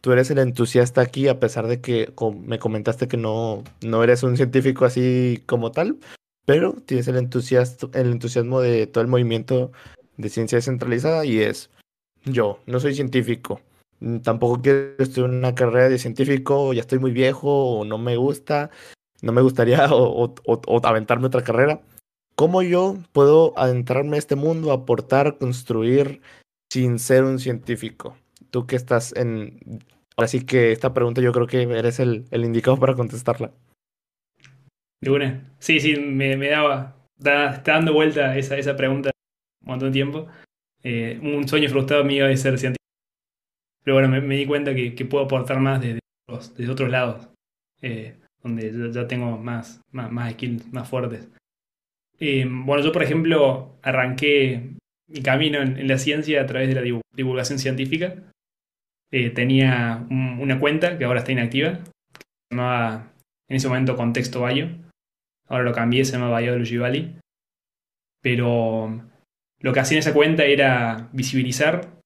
tú 0.00 0.10
eres 0.10 0.28
el 0.32 0.38
entusiasta 0.38 1.00
aquí, 1.00 1.28
a 1.28 1.38
pesar 1.38 1.68
de 1.68 1.80
que 1.80 2.12
me 2.44 2.58
comentaste 2.58 3.06
que 3.06 3.16
no, 3.16 3.62
no 3.80 4.02
eres 4.02 4.24
un 4.24 4.36
científico 4.36 4.84
así 4.84 5.44
como 5.46 5.70
tal, 5.70 5.98
pero 6.44 6.74
tienes 6.86 7.08
el, 7.08 7.16
entusiasmo, 7.16 7.90
el 7.94 8.12
entusiasmo 8.12 8.60
de 8.60 8.86
todo 8.86 9.02
el 9.02 9.08
movimiento 9.08 9.72
de 10.16 10.28
ciencia 10.28 10.56
descentralizada 10.56 11.24
y 11.24 11.40
es, 11.40 11.70
yo 12.24 12.60
no 12.66 12.80
soy 12.80 12.94
científico, 12.94 13.60
mm, 14.00 14.18
tampoco 14.18 14.62
quiero 14.62 14.94
estudiar 14.98 15.30
una 15.30 15.54
carrera 15.54 15.88
de 15.88 15.98
científico, 15.98 16.72
ya 16.72 16.80
estoy 16.80 16.98
muy 16.98 17.12
viejo 17.12 17.78
o 17.78 17.84
no 17.84 17.98
me 17.98 18.16
gusta, 18.16 18.70
no 19.22 19.32
me 19.32 19.42
gustaría 19.42 19.86
o, 19.92 20.34
aventarme 20.82 21.26
otra 21.26 21.44
carrera. 21.44 21.80
¿Cómo 22.34 22.62
yo 22.62 22.96
puedo 23.12 23.52
adentrarme 23.58 24.16
a 24.16 24.18
este 24.18 24.36
mundo, 24.36 24.72
aportar, 24.72 25.38
construir 25.38 26.22
sin 26.72 26.98
ser 26.98 27.24
un 27.24 27.38
científico? 27.38 28.16
Tú 28.50 28.66
que 28.66 28.76
estás 28.76 29.14
en 29.14 29.84
Así 30.16 30.44
que 30.44 30.72
esta 30.72 30.92
pregunta 30.92 31.20
yo 31.20 31.32
creo 31.32 31.46
que 31.46 31.62
eres 31.62 31.98
el, 32.00 32.26
indicado 32.32 32.76
para 32.78 32.94
contestarla. 32.94 33.52
De. 35.02 35.40
Sí, 35.58 35.80
sí, 35.80 35.96
me, 35.96 36.36
daba. 36.48 36.96
Está, 37.18 37.60
dando 37.64 37.92
vuelta 37.92 38.36
esa, 38.36 38.56
esa 38.56 38.76
pregunta 38.76 39.10
un 39.62 39.68
montón 39.68 39.88
de 39.88 39.92
tiempo. 39.92 40.28
Eh, 40.82 41.18
un 41.22 41.46
sueño 41.46 41.68
frustrado 41.68 42.04
mío 42.04 42.26
de 42.26 42.36
ser 42.36 42.58
científico. 42.58 42.78
Pero 43.82 43.96
bueno, 43.96 44.08
me, 44.08 44.36
di 44.36 44.46
cuenta 44.46 44.74
que, 44.74 44.92
puedo 45.04 45.24
aportar 45.24 45.58
más 45.58 45.80
desde, 45.80 46.00
otros 46.70 46.88
lados. 46.88 47.28
Eh, 47.80 48.16
donde 48.42 48.92
ya, 48.92 49.08
tengo 49.08 49.38
más, 49.38 49.80
más, 49.90 50.32
skills 50.32 50.72
más 50.72 50.88
fuertes. 50.88 51.28
Eh, 52.20 52.46
bueno, 52.48 52.84
yo 52.84 52.92
por 52.92 53.02
ejemplo 53.02 53.76
arranqué 53.82 54.76
mi 55.08 55.22
camino 55.22 55.60
en, 55.60 55.88
la 55.88 55.98
ciencia 55.98 56.42
a 56.42 56.46
través 56.46 56.68
de 56.68 56.74
la 56.74 57.02
divulgación 57.12 57.58
científica. 57.58 58.14
Tenía 59.34 60.06
una 60.08 60.58
cuenta 60.58 60.96
que 60.96 61.04
ahora 61.04 61.18
está 61.18 61.32
inactiva, 61.32 61.80
se 61.84 62.56
llamaba 62.56 63.12
en 63.52 63.56
ese 63.56 63.68
momento 63.68 63.94
Contexto 63.94 64.40
Bayo. 64.40 64.68
Ahora 65.52 65.64
lo 65.64 65.74
cambié, 65.74 66.02
se 66.06 66.12
llama 66.12 66.38
Biology 66.38 66.78
Valley. 66.78 67.18
Pero 68.22 69.02
lo 69.60 69.72
que 69.72 69.80
hacía 69.80 69.96
en 69.96 69.98
esa 69.98 70.14
cuenta 70.14 70.46
era 70.46 71.10
visibilizar 71.12 72.00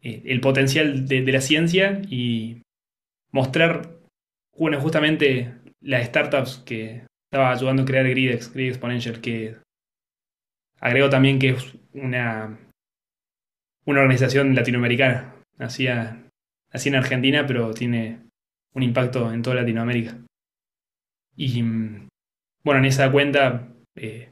eh, 0.00 0.22
el 0.24 0.40
potencial 0.40 1.06
de, 1.06 1.20
la 1.30 1.42
ciencia 1.42 2.00
y 2.08 2.62
mostrar 3.32 3.98
justamente 4.52 5.54
las 5.82 6.06
startups 6.06 6.62
que 6.64 7.04
estaba 7.30 7.52
ayudando 7.52 7.82
a 7.82 7.84
crear 7.84 8.08
Gridex, 8.08 8.54
Grid 8.54 8.70
Exponential, 8.70 9.20
que 9.20 9.58
agrego 10.80 11.10
también 11.10 11.38
que 11.38 11.50
es 11.50 11.74
una 11.92 12.58
una 13.84 14.00
organización 14.00 14.54
latinoamericana. 14.54 15.34
Así 15.58 15.86
en 15.86 16.94
Argentina, 16.94 17.46
pero 17.46 17.74
tiene 17.74 18.20
un 18.72 18.82
impacto 18.82 19.30
en 19.32 19.42
toda 19.42 19.56
Latinoamérica. 19.56 20.18
Y 21.36 21.62
bueno, 22.64 22.80
en 22.80 22.86
esa 22.86 23.10
cuenta 23.10 23.68
eh, 23.96 24.30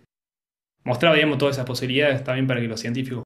mostraba, 0.84 1.16
digamos, 1.16 1.38
todas 1.38 1.56
esas 1.56 1.66
posibilidades 1.66 2.24
también 2.24 2.46
para 2.46 2.60
que 2.60 2.68
los 2.68 2.80
científicos 2.80 3.24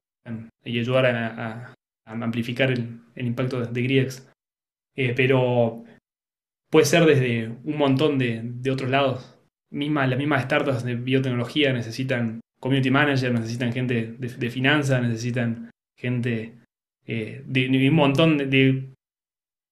y 0.63 0.79
ayudar 0.79 1.05
a, 1.05 1.73
amplificar 2.05 2.71
el, 2.71 2.99
impacto 3.15 3.61
de, 3.61 3.81
GRIEX. 3.81 4.29
Eh, 4.95 5.13
pero 5.15 5.83
puede 6.69 6.85
ser 6.85 7.05
desde 7.05 7.47
un 7.63 7.77
montón 7.77 8.17
de, 8.17 8.71
otros 8.71 8.89
lados. 8.89 9.37
Las 9.71 10.17
mismas 10.17 10.43
startups 10.43 10.83
de 10.83 10.95
biotecnología 10.95 11.71
necesitan 11.71 12.41
community 12.59 12.91
manager, 12.91 13.33
necesitan 13.33 13.71
gente 13.71 14.15
de, 14.17 14.49
finanzas, 14.49 15.01
necesitan 15.01 15.71
gente 15.97 16.57
eh, 17.07 17.43
de, 17.45 17.89
un 17.89 17.95
montón 17.95 18.37
de, 18.37 18.91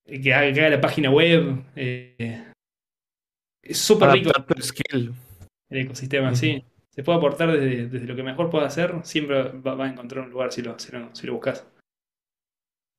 que, 0.05 0.33
haga, 0.33 0.69
la 0.69 0.81
página 0.81 1.11
web. 1.11 1.63
Eh, 1.75 2.48
es 3.69 3.77
súper 3.77 4.09
rico 4.09 4.31
el 5.69 5.77
ecosistema, 5.77 6.35
sí. 6.35 6.63
Se 6.89 7.03
puede 7.03 7.19
aportar 7.19 7.51
desde, 7.51 7.99
lo 7.99 8.15
que 8.15 8.23
mejor 8.23 8.49
pueda 8.49 8.65
hacer, 8.65 8.95
siempre 9.03 9.43
va, 9.43 9.85
a 9.85 9.87
encontrar 9.87 10.25
un 10.25 10.31
lugar 10.31 10.51
si 10.51 10.61
lo, 10.61 10.77
si 10.79 10.91
lo, 10.91 11.15
si 11.15 11.27
lo 11.27 11.33
buscas. 11.33 11.65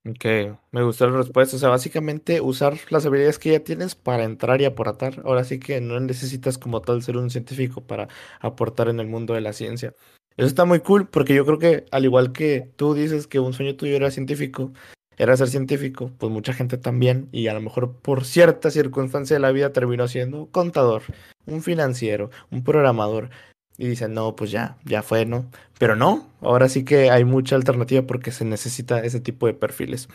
Ok, 0.09 0.25
me 0.71 0.83
gustó 0.83 1.11
la 1.11 1.19
respuesta. 1.19 1.57
O 1.57 1.59
sea, 1.59 1.69
básicamente 1.69 2.41
usar 2.41 2.79
las 2.89 3.05
habilidades 3.05 3.39
que 3.39 3.51
ya 3.51 3.61
tienes 3.61 3.95
para 3.95 4.25
entrar 4.25 4.61
y 4.61 4.65
aportar. 4.65 5.21
Ahora 5.25 5.45
sí 5.45 5.59
que 5.59 5.81
no 5.81 6.01
necesitas 6.01 6.57
como 6.57 6.81
tal 6.81 7.03
ser 7.03 7.19
un 7.19 7.29
científico 7.29 7.83
para 7.83 8.09
aportar 8.41 8.89
en 8.89 9.01
el 9.01 9.09
mundo 9.09 9.35
de 9.35 9.43
la 9.43 9.53
ciencia. 9.53 9.95
Eso 10.37 10.47
está 10.47 10.65
muy 10.65 10.81
cool 10.81 11.09
porque 11.09 11.35
yo 11.35 11.45
creo 11.45 11.59
que 11.59 11.85
al 11.91 12.05
igual 12.05 12.33
que 12.33 12.71
tú 12.77 12.95
dices 12.95 13.27
que 13.27 13.41
un 13.41 13.53
sueño 13.53 13.77
tuyo 13.77 13.97
era 13.97 14.11
científico, 14.11 14.73
era 15.21 15.37
ser 15.37 15.49
científico, 15.49 16.11
pues 16.17 16.33
mucha 16.33 16.55
gente 16.55 16.79
también 16.79 17.29
y 17.31 17.49
a 17.49 17.53
lo 17.53 17.61
mejor 17.61 17.93
por 17.93 18.25
cierta 18.25 18.71
circunstancia 18.71 19.37
de 19.37 19.41
la 19.41 19.53
vida 19.53 19.71
terminó 19.71 20.09
siendo 20.09 20.47
contador, 20.47 21.03
un 21.45 21.63
financiero, 21.63 22.31
un 22.51 22.65
programador 22.65 23.29
y 23.77 23.87
dicen, 23.87 24.15
no, 24.15 24.35
pues 24.35 24.51
ya, 24.51 24.79
ya 24.87 25.03
fue, 25.03 25.27
¿no? 25.27 25.45
Pero 25.79 25.95
no, 25.95 26.27
ahora 26.41 26.71
sí 26.71 26.87
que 26.87 27.11
hay 27.11 27.27
mucha 27.27 27.55
alternativa 27.55 28.01
porque 28.07 28.31
se 28.31 28.47
necesita 28.47 29.05
ese 29.05 29.21
tipo 29.21 29.47
de 29.47 29.53
perfiles. 29.53 30.09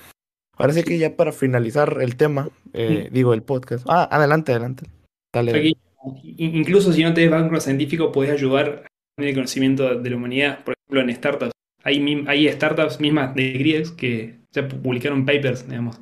Ahora 0.58 0.74
sí 0.74 0.82
que 0.82 0.98
ya 0.98 1.16
para 1.16 1.32
finalizar 1.32 2.00
el 2.02 2.16
tema, 2.16 2.50
eh, 2.74 3.10
digo 3.12 3.36
el 3.36 3.44
podcast. 3.44 3.86
Ah, 3.88 4.10
adelante, 4.12 4.54
adelante. 4.54 4.88
Dale. 5.32 5.76
incluso 6.24 6.92
si 6.92 7.04
no 7.04 7.14
te 7.14 7.30
background 7.30 7.62
científico, 7.62 8.12
puedes 8.12 8.34
ayudar 8.34 8.86
a 9.20 9.22
el 9.24 9.36
conocimiento 9.36 10.00
de 10.00 10.10
la 10.10 10.16
humanidad, 10.16 10.64
por 10.64 10.74
ejemplo, 10.74 11.02
en 11.02 11.16
startups. 11.16 11.52
Hay, 11.84 12.24
hay 12.26 12.52
startups 12.52 13.00
mismas 13.00 13.36
de 13.36 13.52
GRIEX 13.52 13.92
que 13.92 14.45
ya 14.56 14.68
publicaron 14.68 15.26
papers, 15.26 15.68
digamos, 15.68 15.98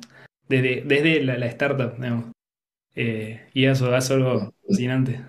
desde, 0.48 0.82
desde 0.86 1.22
la, 1.22 1.46
startup, 1.46 1.96
digamos. 1.96 2.32
Eh, 2.94 3.50
y 3.52 3.64
eso 3.66 3.94
es 3.94 4.10
algo 4.10 4.52
fascinante. 4.66 5.24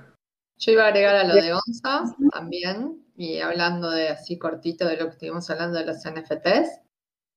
Yo 0.57 0.71
iba 0.71 0.85
a 0.85 0.87
agregar 0.87 1.15
a 1.15 1.23
lo 1.23 1.33
de 1.33 1.53
ONSA 1.53 2.15
también, 2.31 3.03
y 3.17 3.39
hablando 3.39 3.89
de 3.89 4.09
así 4.09 4.37
cortito 4.37 4.87
de 4.87 4.97
lo 4.97 5.05
que 5.05 5.11
estuvimos 5.11 5.49
hablando 5.49 5.79
de 5.79 5.85
los 5.85 5.97
NFTs, 5.97 6.81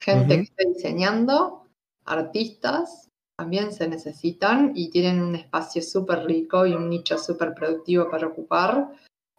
gente 0.01 0.36
que 0.36 0.43
está 0.43 0.64
diseñando, 0.68 1.64
artistas, 2.05 3.09
también 3.36 3.72
se 3.72 3.89
necesitan 3.89 4.72
y 4.74 4.91
tienen 4.91 5.22
un 5.22 5.36
espacio 5.36 5.80
súper 5.80 6.24
rico 6.24 6.66
y 6.66 6.74
un 6.74 6.91
nicho 6.91 7.18
súper 7.18 7.55
productivo 7.55 8.11
para 8.11 8.26
ocupar. 8.26 8.91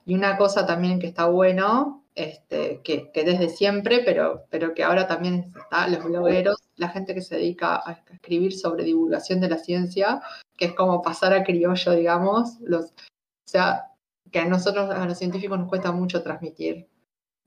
Y 0.05 0.15
una 0.15 0.37
cosa 0.37 0.65
también 0.65 0.99
que 0.99 1.07
está 1.07 1.25
bueno, 1.25 1.98
este, 2.19 2.81
que, 2.83 3.11
que, 3.13 3.23
desde 3.23 3.47
siempre, 3.47 4.01
pero, 4.03 4.43
pero 4.49 4.73
que 4.73 4.83
ahora 4.83 5.07
también 5.07 5.53
está, 5.57 5.87
los 5.87 6.03
blogueros, 6.03 6.57
la 6.75 6.89
gente 6.89 7.13
que 7.13 7.21
se 7.21 7.35
dedica 7.35 7.77
a 7.77 8.03
escribir 8.11 8.51
sobre 8.51 8.83
divulgación 8.83 9.39
de 9.39 9.47
la 9.47 9.57
ciencia, 9.57 10.21
que 10.57 10.65
es 10.65 10.73
como 10.73 11.01
pasar 11.01 11.33
a 11.33 11.45
criollo, 11.45 11.93
digamos, 11.93 12.59
los, 12.59 12.87
o 12.87 13.47
sea, 13.47 13.85
que 14.29 14.39
a 14.39 14.45
nosotros, 14.45 14.89
a 14.91 15.05
los 15.05 15.17
científicos, 15.17 15.57
nos 15.57 15.69
cuesta 15.69 15.93
mucho 15.93 16.21
transmitir 16.21 16.89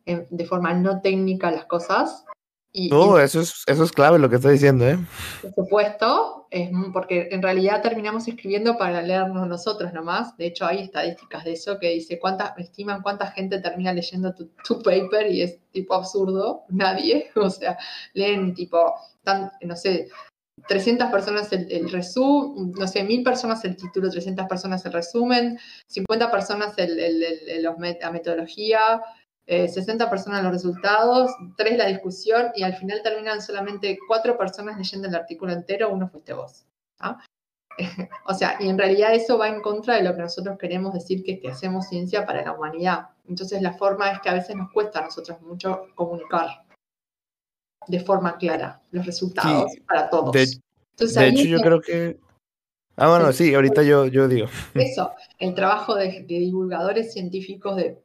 eh, 0.06 0.26
de 0.30 0.46
forma 0.46 0.72
no 0.72 1.02
técnica 1.02 1.50
las 1.50 1.66
cosas. 1.66 2.24
Y, 2.72 2.88
no, 2.88 3.18
eso, 3.18 3.42
es, 3.42 3.64
eso 3.66 3.84
es 3.84 3.92
clave 3.92 4.18
lo 4.18 4.30
que 4.30 4.36
está 4.36 4.48
diciendo, 4.48 4.88
¿eh? 4.88 4.98
Por 5.42 5.52
supuesto, 5.54 6.41
es 6.52 6.70
porque 6.92 7.28
en 7.30 7.40
realidad 7.40 7.80
terminamos 7.80 8.28
escribiendo 8.28 8.76
para 8.76 9.00
leernos 9.00 9.48
nosotros 9.48 9.94
nomás. 9.94 10.36
De 10.36 10.46
hecho, 10.46 10.66
hay 10.66 10.80
estadísticas 10.80 11.44
de 11.44 11.52
eso 11.52 11.78
que 11.78 11.88
dice 11.88 12.18
cuánta, 12.20 12.54
estiman 12.58 13.00
cuánta 13.00 13.28
gente 13.28 13.58
termina 13.58 13.90
leyendo 13.94 14.34
tu, 14.34 14.50
tu 14.62 14.82
paper 14.82 15.30
y 15.30 15.40
es 15.40 15.58
tipo 15.70 15.94
absurdo. 15.94 16.64
Nadie. 16.68 17.30
O 17.36 17.48
sea, 17.48 17.78
leen 18.12 18.54
tipo, 18.54 18.94
tan, 19.22 19.50
no 19.62 19.74
sé, 19.76 20.08
300 20.68 21.10
personas 21.10 21.52
el, 21.52 21.90
resumen, 21.90 22.72
no 22.72 22.86
sé, 22.86 23.02
1000 23.02 23.22
personas 23.24 23.64
el 23.64 23.76
título, 23.76 24.10
300 24.10 24.46
personas 24.46 24.84
el 24.84 24.92
resumen, 24.92 25.58
50 25.86 26.30
personas 26.30 26.74
el, 26.76 27.62
la 27.62 28.10
metodología, 28.10 29.02
60 29.46 30.04
eh, 30.04 30.08
personas 30.08 30.42
los 30.42 30.52
resultados, 30.52 31.32
3 31.56 31.76
la 31.76 31.86
discusión 31.86 32.52
y 32.54 32.62
al 32.62 32.74
final 32.74 33.02
terminan 33.02 33.42
solamente 33.42 33.98
4 34.06 34.38
personas 34.38 34.78
leyendo 34.78 35.08
el 35.08 35.14
artículo 35.14 35.52
entero, 35.52 35.90
uno 35.90 36.08
fuiste 36.08 36.32
vos. 36.32 36.64
o 38.26 38.34
sea, 38.34 38.56
y 38.60 38.68
en 38.68 38.78
realidad 38.78 39.14
eso 39.14 39.38
va 39.38 39.48
en 39.48 39.60
contra 39.60 39.96
de 39.96 40.02
lo 40.02 40.14
que 40.14 40.22
nosotros 40.22 40.58
queremos 40.58 40.92
decir 40.94 41.24
que, 41.24 41.40
que 41.40 41.50
hacemos 41.50 41.88
ciencia 41.88 42.24
para 42.24 42.42
la 42.44 42.52
humanidad. 42.52 43.08
Entonces 43.28 43.62
la 43.62 43.72
forma 43.72 44.10
es 44.10 44.20
que 44.20 44.28
a 44.28 44.34
veces 44.34 44.56
nos 44.56 44.70
cuesta 44.70 45.00
a 45.00 45.04
nosotros 45.04 45.40
mucho 45.42 45.86
comunicar 45.94 46.64
de 47.88 48.00
forma 48.00 48.36
clara 48.36 48.80
los 48.90 49.06
resultados 49.06 49.72
para 49.86 50.08
todos. 50.08 50.32
De, 50.32 51.28
hecho, 51.28 51.44
yo 51.44 51.60
creo 51.60 51.80
que... 51.80 52.20
Ah, 53.02 53.08
bueno, 53.08 53.32
sí, 53.32 53.52
ahorita 53.52 53.82
yo, 53.82 54.06
yo 54.06 54.28
digo. 54.28 54.46
Eso, 54.74 55.10
el 55.40 55.56
trabajo 55.56 55.96
de, 55.96 56.22
divulgadores 56.22 57.12
científicos, 57.12 57.74
de 57.74 58.00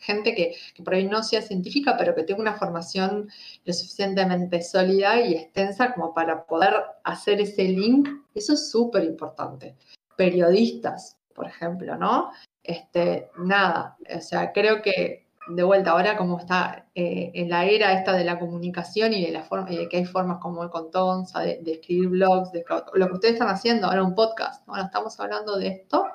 gente 0.00 0.34
que, 0.34 0.54
que, 0.74 0.82
por 0.82 0.92
ahí 0.92 1.06
no 1.06 1.22
sea 1.22 1.40
científica, 1.40 1.96
pero 1.96 2.14
que 2.14 2.22
tenga 2.24 2.42
una 2.42 2.58
formación 2.58 3.30
lo 3.64 3.72
suficientemente 3.72 4.60
sólida 4.60 5.22
y 5.22 5.32
extensa 5.36 5.94
como 5.94 6.12
para 6.12 6.44
poder 6.44 6.74
hacer 7.02 7.40
ese 7.40 7.64
link, 7.64 8.06
eso 8.34 8.52
es 8.52 8.70
súper 8.70 9.04
importante. 9.04 9.74
Periodistas, 10.18 11.16
por 11.34 11.46
ejemplo, 11.46 11.96
¿no? 11.96 12.30
Este, 12.62 13.30
nada, 13.38 13.96
o 14.14 14.20
sea, 14.20 14.52
creo 14.52 14.82
que 14.82 15.23
de 15.46 15.62
vuelta, 15.62 15.90
ahora 15.90 16.16
como 16.16 16.38
está 16.38 16.86
eh, 16.94 17.30
en 17.34 17.50
la 17.50 17.64
era 17.66 17.92
esta 17.92 18.12
de 18.14 18.24
la 18.24 18.38
comunicación 18.38 19.12
y 19.12 19.24
de 19.24 19.32
la 19.32 19.42
forma, 19.42 19.68
de 19.68 19.88
que 19.88 19.98
hay 19.98 20.04
formas 20.04 20.38
como 20.38 20.62
el 20.62 20.70
Contonza, 20.70 21.40
de, 21.40 21.60
de, 21.62 21.72
escribir 21.72 22.08
blogs, 22.08 22.52
de 22.52 22.64
lo 22.94 23.06
que 23.06 23.12
ustedes 23.12 23.34
están 23.34 23.48
haciendo, 23.48 23.86
ahora 23.86 24.02
un 24.02 24.14
podcast, 24.14 24.66
ahora 24.68 24.84
estamos 24.84 25.18
hablando 25.20 25.56
de 25.58 25.68
esto, 25.68 26.06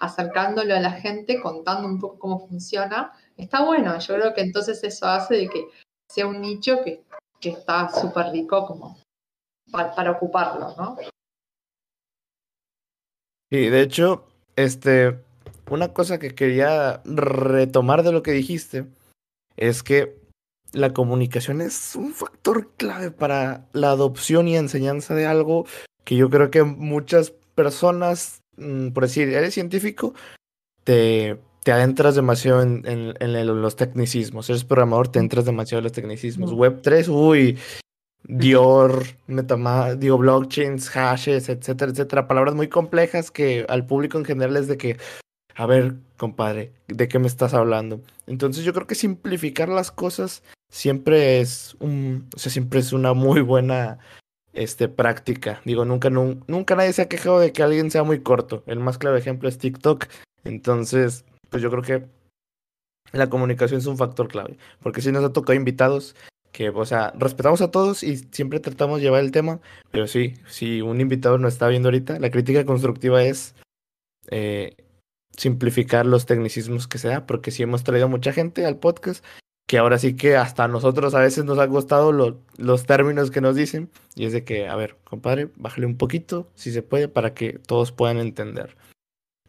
acercándolo 0.00 0.74
a 0.74 0.80
la 0.80 0.92
gente, 0.92 1.40
contando 1.40 1.88
un 1.88 1.98
poco 1.98 2.18
cómo 2.18 2.46
funciona, 2.46 3.12
está 3.36 3.64
bueno, 3.64 3.98
yo 3.98 4.14
creo 4.14 4.34
que 4.34 4.42
entonces 4.42 4.82
eso 4.84 5.06
hace 5.06 5.34
de 5.34 5.48
que 5.48 5.66
sea 6.10 6.26
un 6.26 6.40
nicho 6.40 6.82
que, 6.84 7.04
que 7.40 7.50
está 7.50 7.88
súper 7.88 8.26
rico 8.32 8.66
como 8.66 8.98
para, 9.70 9.94
para 9.94 10.10
ocuparlo, 10.10 10.74
¿no? 10.76 10.96
Sí, 13.50 13.68
de 13.70 13.80
hecho, 13.80 14.26
este, 14.56 15.24
una 15.70 15.92
cosa 15.92 16.18
que 16.18 16.34
quería 16.34 17.02
retomar 17.04 18.02
de 18.02 18.12
lo 18.12 18.22
que 18.22 18.32
dijiste 18.32 18.86
es 19.56 19.82
que 19.82 20.18
la 20.72 20.92
comunicación 20.92 21.60
es 21.60 21.94
un 21.94 22.12
factor 22.12 22.72
clave 22.76 23.10
para 23.10 23.66
la 23.72 23.90
adopción 23.90 24.48
y 24.48 24.56
enseñanza 24.56 25.14
de 25.14 25.26
algo 25.26 25.66
que 26.04 26.16
yo 26.16 26.28
creo 26.28 26.50
que 26.50 26.62
muchas 26.64 27.32
personas, 27.54 28.40
mm, 28.56 28.88
por 28.88 29.04
decir, 29.04 29.28
eres 29.28 29.54
científico, 29.54 30.14
te, 30.82 31.38
te 31.62 31.72
adentras 31.72 32.14
demasiado 32.14 32.62
en, 32.62 33.14
los 33.62 33.76
tecnicismos. 33.76 34.50
Eres 34.50 34.64
programador, 34.64 35.08
te 35.08 35.18
entras 35.18 35.46
demasiado 35.46 35.78
en 35.78 35.84
los 35.84 35.92
tecnicismos. 35.92 36.52
Web 36.52 36.80
3, 36.82 37.08
uy, 37.08 37.58
Dior, 38.24 39.04
Metamask, 39.26 39.98
digo, 39.98 40.18
blockchains, 40.18 40.88
hashes, 40.90 41.48
etcétera, 41.48 41.92
etcétera. 41.92 42.28
Palabras 42.28 42.54
muy 42.54 42.68
complejas 42.68 43.30
que 43.30 43.64
al 43.68 43.86
público 43.86 44.18
en 44.18 44.24
general 44.24 44.56
es 44.56 44.68
de 44.68 44.76
que, 44.76 44.98
a 45.54 45.66
ver, 45.66 45.94
compadre, 46.16 46.72
¿de 46.88 47.08
qué 47.08 47.18
me 47.18 47.26
estás 47.26 47.54
hablando? 47.54 48.00
Entonces 48.26 48.64
yo 48.64 48.72
creo 48.72 48.86
que 48.86 48.94
simplificar 48.94 49.68
las 49.68 49.90
cosas 49.90 50.42
siempre 50.70 51.40
es 51.40 51.76
un, 51.80 52.28
o 52.34 52.38
sea, 52.38 52.50
siempre 52.50 52.80
es 52.80 52.92
una 52.92 53.12
muy 53.12 53.40
buena 53.40 53.98
este, 54.52 54.88
práctica. 54.88 55.60
Digo, 55.64 55.84
nunca, 55.84 56.10
nunca 56.10 56.74
nadie 56.74 56.92
se 56.92 57.02
ha 57.02 57.08
quejado 57.08 57.38
de 57.38 57.52
que 57.52 57.62
alguien 57.62 57.90
sea 57.90 58.02
muy 58.02 58.20
corto. 58.20 58.64
El 58.66 58.80
más 58.80 58.98
claro 58.98 59.16
ejemplo 59.16 59.48
es 59.48 59.58
TikTok. 59.58 60.06
Entonces, 60.44 61.24
pues 61.50 61.62
yo 61.62 61.70
creo 61.70 61.82
que 61.82 62.06
la 63.12 63.30
comunicación 63.30 63.78
es 63.78 63.86
un 63.86 63.96
factor 63.96 64.28
clave. 64.28 64.56
Porque 64.82 65.00
si 65.00 65.12
nos 65.12 65.24
ha 65.24 65.32
tocado 65.32 65.54
invitados 65.54 66.16
que, 66.50 66.70
o 66.70 66.84
sea, 66.84 67.12
respetamos 67.16 67.60
a 67.62 67.70
todos 67.70 68.02
y 68.02 68.16
siempre 68.16 68.60
tratamos 68.60 68.98
de 68.98 69.04
llevar 69.04 69.22
el 69.22 69.32
tema. 69.32 69.60
Pero 69.90 70.06
sí, 70.06 70.34
si 70.48 70.82
un 70.82 71.00
invitado 71.00 71.38
no 71.38 71.48
está 71.48 71.68
viendo 71.68 71.88
ahorita, 71.88 72.18
la 72.18 72.30
crítica 72.30 72.64
constructiva 72.64 73.22
es 73.24 73.54
eh, 74.30 74.76
simplificar 75.36 76.06
los 76.06 76.26
tecnicismos 76.26 76.88
que 76.88 76.98
sea, 76.98 77.26
porque 77.26 77.50
si 77.50 77.62
hemos 77.62 77.84
traído 77.84 78.08
mucha 78.08 78.32
gente 78.32 78.66
al 78.66 78.76
podcast 78.76 79.24
que 79.66 79.78
ahora 79.78 79.98
sí 79.98 80.14
que 80.14 80.36
hasta 80.36 80.64
a 80.64 80.68
nosotros 80.68 81.14
a 81.14 81.20
veces 81.20 81.44
nos 81.44 81.58
han 81.58 81.70
gustado 81.70 82.12
los 82.12 82.86
términos 82.86 83.30
que 83.30 83.40
nos 83.40 83.56
dicen 83.56 83.90
y 84.14 84.26
es 84.26 84.32
de 84.32 84.44
que, 84.44 84.68
a 84.68 84.76
ver, 84.76 84.96
compadre, 85.04 85.48
bájale 85.56 85.86
un 85.86 85.96
poquito, 85.96 86.50
si 86.54 86.70
se 86.70 86.82
puede, 86.82 87.08
para 87.08 87.34
que 87.34 87.58
todos 87.58 87.90
puedan 87.90 88.18
entender. 88.18 88.76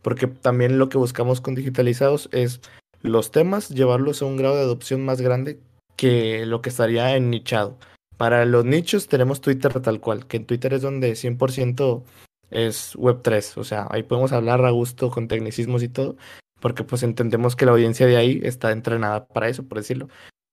Porque 0.02 0.28
también 0.28 0.80
lo 0.80 0.88
que 0.88 0.98
buscamos 0.98 1.42
con 1.42 1.56
digitalizados 1.56 2.30
es 2.32 2.62
los 3.02 3.32
temas, 3.32 3.70
llevarlos 3.70 4.22
a 4.22 4.26
un 4.26 4.38
grado 4.38 4.56
de 4.56 4.62
adopción 4.62 5.04
más 5.04 5.20
grande 5.20 5.60
que 5.98 6.46
lo 6.46 6.62
que 6.62 6.70
estaría 6.70 7.16
en 7.16 7.30
nichado. 7.30 7.78
Para 8.18 8.46
los 8.46 8.64
nichos 8.64 9.08
tenemos 9.08 9.42
Twitter 9.42 9.82
tal 9.82 10.00
cual, 10.00 10.28
que 10.28 10.38
en 10.38 10.46
Twitter 10.46 10.74
es 10.74 10.82
donde 10.82 11.12
100% 11.12 12.04
es 12.52 12.96
Web3, 12.96 13.58
o 13.58 13.64
sea, 13.64 13.88
ahí 13.90 14.04
podemos 14.04 14.32
hablar 14.32 14.64
a 14.66 14.72
gusto 14.72 15.10
con 15.10 15.28
tecnicismos 15.28 15.84
y 15.84 15.90
todo, 15.90 16.16
porque 16.60 16.84
pues 16.84 17.04
entendemos 17.04 17.56
que 17.56 17.66
la 17.66 17.72
audiencia 17.72 18.08
de 18.08 18.18
ahí 18.18 18.40
está 18.44 18.72
entrenada 18.72 19.28
para 19.28 19.50
eso, 19.50 19.64
por 19.64 19.78
decirlo. 19.78 20.10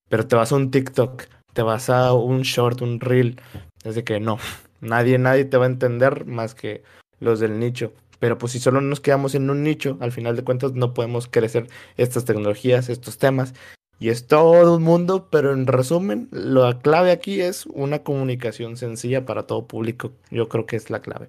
Pero 0.08 0.26
te 0.26 0.36
vas 0.36 0.52
a 0.52 0.56
un 0.56 0.70
TikTok, 0.70 1.24
te 1.52 1.62
vas 1.62 1.90
a 1.90 2.12
un 2.12 2.42
short, 2.42 2.82
un 2.82 3.00
reel, 3.00 3.40
es 3.84 3.94
de 3.94 4.04
que 4.04 4.20
no, 4.20 4.38
nadie, 4.80 5.18
nadie 5.18 5.44
te 5.44 5.56
va 5.56 5.64
a 5.64 5.68
entender 5.68 6.26
más 6.26 6.54
que 6.54 6.82
los 7.20 7.40
del 7.40 7.58
nicho. 7.58 7.92
Pero 8.18 8.38
pues 8.38 8.52
si 8.52 8.60
solo 8.60 8.80
nos 8.80 9.00
quedamos 9.00 9.34
en 9.34 9.50
un 9.50 9.64
nicho, 9.64 9.96
al 10.00 10.12
final 10.12 10.36
de 10.36 10.44
cuentas 10.44 10.74
no 10.74 10.94
podemos 10.94 11.26
crecer 11.26 11.68
estas 11.96 12.24
tecnologías, 12.24 12.88
estos 12.88 13.18
temas. 13.18 13.52
Y 13.98 14.10
es 14.10 14.26
todo 14.26 14.76
un 14.76 14.82
mundo, 14.82 15.28
pero 15.30 15.52
en 15.52 15.66
resumen, 15.66 16.28
la 16.30 16.78
clave 16.80 17.10
aquí 17.10 17.40
es 17.40 17.66
una 17.66 18.02
comunicación 18.02 18.76
sencilla 18.76 19.24
para 19.24 19.46
todo 19.46 19.66
público. 19.66 20.12
Yo 20.30 20.48
creo 20.48 20.66
que 20.66 20.76
es 20.76 20.90
la 20.90 21.02
clave. 21.02 21.28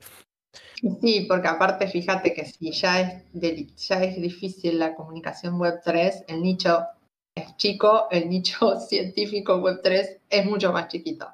Sí, 1.00 1.26
porque 1.30 1.48
aparte 1.48 1.88
fíjate 1.88 2.34
que 2.34 2.44
si 2.44 2.72
ya 2.72 3.00
es, 3.00 3.24
ya 3.88 4.04
es 4.04 4.22
difícil 4.22 4.80
la 4.80 4.96
comunicación 4.96 5.58
web 5.58 5.80
3, 5.82 6.26
el 6.28 6.42
nicho 6.42 6.86
es 7.34 7.56
chico, 7.56 8.08
el 8.12 8.28
nicho 8.28 8.78
científico 8.80 9.58
web 9.60 9.80
3 9.82 10.22
es 10.30 10.46
mucho 10.46 10.74
más 10.74 10.90
chiquito. 10.90 11.30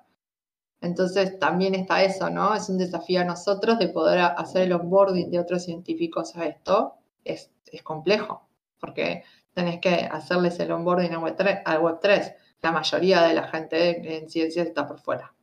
Entonces 0.81 1.39
también 1.39 1.73
está 1.73 2.03
eso, 2.03 2.29
¿no? 2.29 2.53
Es 2.53 2.69
un 2.69 2.77
desafío 2.77 3.21
a 3.21 3.25
nosotros 3.25 3.79
de 3.79 3.89
poder 3.89 4.19
hacer 4.19 4.63
el 4.63 4.73
onboarding 4.73 5.31
de 5.31 5.39
otros 5.39 5.63
científicos 5.65 6.35
a 6.35 6.45
esto. 6.45 6.93
Es, 7.25 7.51
es 7.65 7.81
complejo, 7.81 8.47
porque 8.79 9.23
tenés 9.53 9.81
que 9.81 10.07
hacerles 10.11 10.59
el 10.59 10.71
onboarding 10.71 11.15
a 11.15 11.19
web 11.19 11.35
3, 11.35 11.59
al 11.65 11.79
web 11.79 11.97
3. 11.99 12.33
La 12.61 12.71
mayoría 12.71 13.23
de 13.23 13.33
la 13.33 13.47
gente 13.47 14.15
en 14.15 14.29
ciencias 14.29 14.67
está 14.67 14.87
por 14.87 14.99
fuera. 14.99 15.33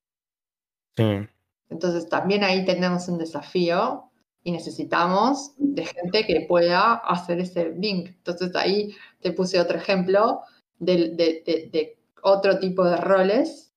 Sí. 0.96 1.28
Entonces 1.68 2.08
también 2.08 2.44
ahí 2.44 2.64
tenemos 2.64 3.08
un 3.08 3.18
desafío 3.18 4.10
y 4.42 4.52
necesitamos 4.52 5.54
de 5.58 5.84
gente 5.84 6.24
que 6.24 6.46
pueda 6.48 6.94
hacer 6.94 7.40
ese 7.40 7.70
link. 7.70 8.08
Entonces 8.08 8.54
ahí 8.54 8.94
te 9.20 9.32
puse 9.32 9.60
otro 9.60 9.76
ejemplo 9.76 10.42
de, 10.78 11.96
otro 12.22 12.58
tipo 12.58 12.84
de 12.84 12.96
roles, 12.96 13.72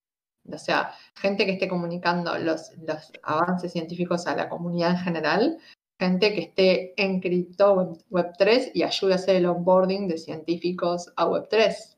o 0.52 0.58
sea, 0.58 0.94
gente 1.16 1.46
que 1.46 1.54
esté 1.54 1.68
comunicando 1.68 2.38
los, 2.38 2.72
los, 2.78 3.12
avances 3.24 3.72
científicos 3.72 4.28
a 4.28 4.36
la 4.36 4.50
comunidad 4.50 4.92
en 4.92 4.98
general, 4.98 5.58
gente 6.00 6.34
que 6.34 6.42
esté 6.42 6.94
en 7.02 7.20
cripto 7.20 7.98
web, 8.10 8.34
3 8.38 8.72
y 8.74 8.84
ayude 8.84 9.14
a 9.14 9.16
hacer 9.16 9.36
el 9.36 9.46
onboarding 9.46 10.08
de 10.08 10.18
científicos 10.18 11.12
a 11.16 11.28
Web 11.28 11.48
3. 11.50 11.98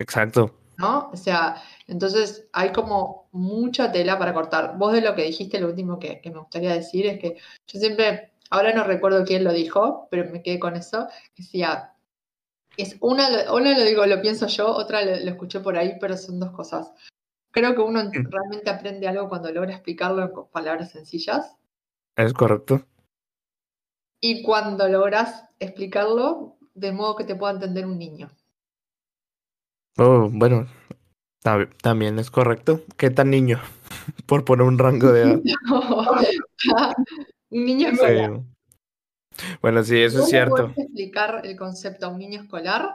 Exacto. 0.00 0.58
¿No? 0.78 1.08
O 1.12 1.16
sea, 1.16 1.62
entonces 1.86 2.48
hay 2.52 2.72
como 2.72 3.28
mucha 3.32 3.92
tela 3.92 4.18
para 4.18 4.32
cortar. 4.32 4.78
Vos 4.78 4.92
de 4.92 5.02
lo 5.02 5.14
que 5.14 5.24
dijiste, 5.24 5.60
lo 5.60 5.68
último 5.68 5.98
que, 5.98 6.20
me 6.24 6.38
gustaría 6.38 6.72
decir 6.72 7.06
es 7.06 7.18
que 7.18 7.36
yo 7.66 7.80
siempre, 7.80 8.32
ahora 8.50 8.72
no 8.72 8.84
recuerdo 8.84 9.24
quién 9.24 9.44
lo 9.44 9.52
dijo, 9.52 10.08
pero 10.10 10.30
me 10.30 10.42
quedé 10.42 10.58
con 10.58 10.76
eso, 10.76 11.08
decía, 11.36 11.92
es 12.76 12.96
una, 13.00 13.52
una 13.52 13.78
lo 13.78 13.84
digo, 13.84 14.06
lo 14.06 14.20
pienso 14.20 14.46
yo, 14.46 14.68
otra 14.68 15.04
lo, 15.04 15.12
escuché 15.12 15.60
por 15.60 15.76
ahí, 15.76 15.96
pero 16.00 16.16
son 16.16 16.40
dos 16.40 16.52
cosas. 16.52 16.92
Creo 17.50 17.74
que 17.74 17.82
uno 17.82 18.10
realmente 18.12 18.70
aprende 18.70 19.06
algo 19.06 19.28
cuando 19.28 19.52
logra 19.52 19.72
explicarlo 19.72 20.32
con 20.32 20.48
palabras 20.48 20.90
sencillas. 20.90 21.56
Es 22.16 22.32
correcto. 22.32 22.84
Y 24.20 24.42
cuando 24.42 24.88
logras 24.88 25.44
explicarlo 25.60 26.56
de 26.74 26.92
modo 26.92 27.14
que 27.14 27.24
te 27.24 27.36
pueda 27.36 27.52
entender 27.52 27.86
un 27.86 27.98
niño. 27.98 28.30
Oh, 29.96 30.28
bueno, 30.32 30.66
también 31.82 32.18
es 32.18 32.30
correcto. 32.30 32.82
¿Qué 32.96 33.10
tan 33.10 33.30
niño? 33.30 33.60
Por 34.26 34.44
poner 34.44 34.66
un 34.66 34.78
rango 34.78 35.12
de 35.12 35.22
edad. 35.22 35.40
un 37.50 37.64
niño 37.64 37.88
escolar. 37.88 38.40
Bueno, 39.60 39.82
sí, 39.82 40.00
eso 40.00 40.20
es 40.20 40.28
cierto. 40.28 40.72
¿Puedes 40.74 40.78
explicar 40.78 41.42
el 41.44 41.56
concepto 41.56 42.06
a 42.06 42.08
un 42.08 42.18
niño 42.18 42.40
escolar? 42.42 42.94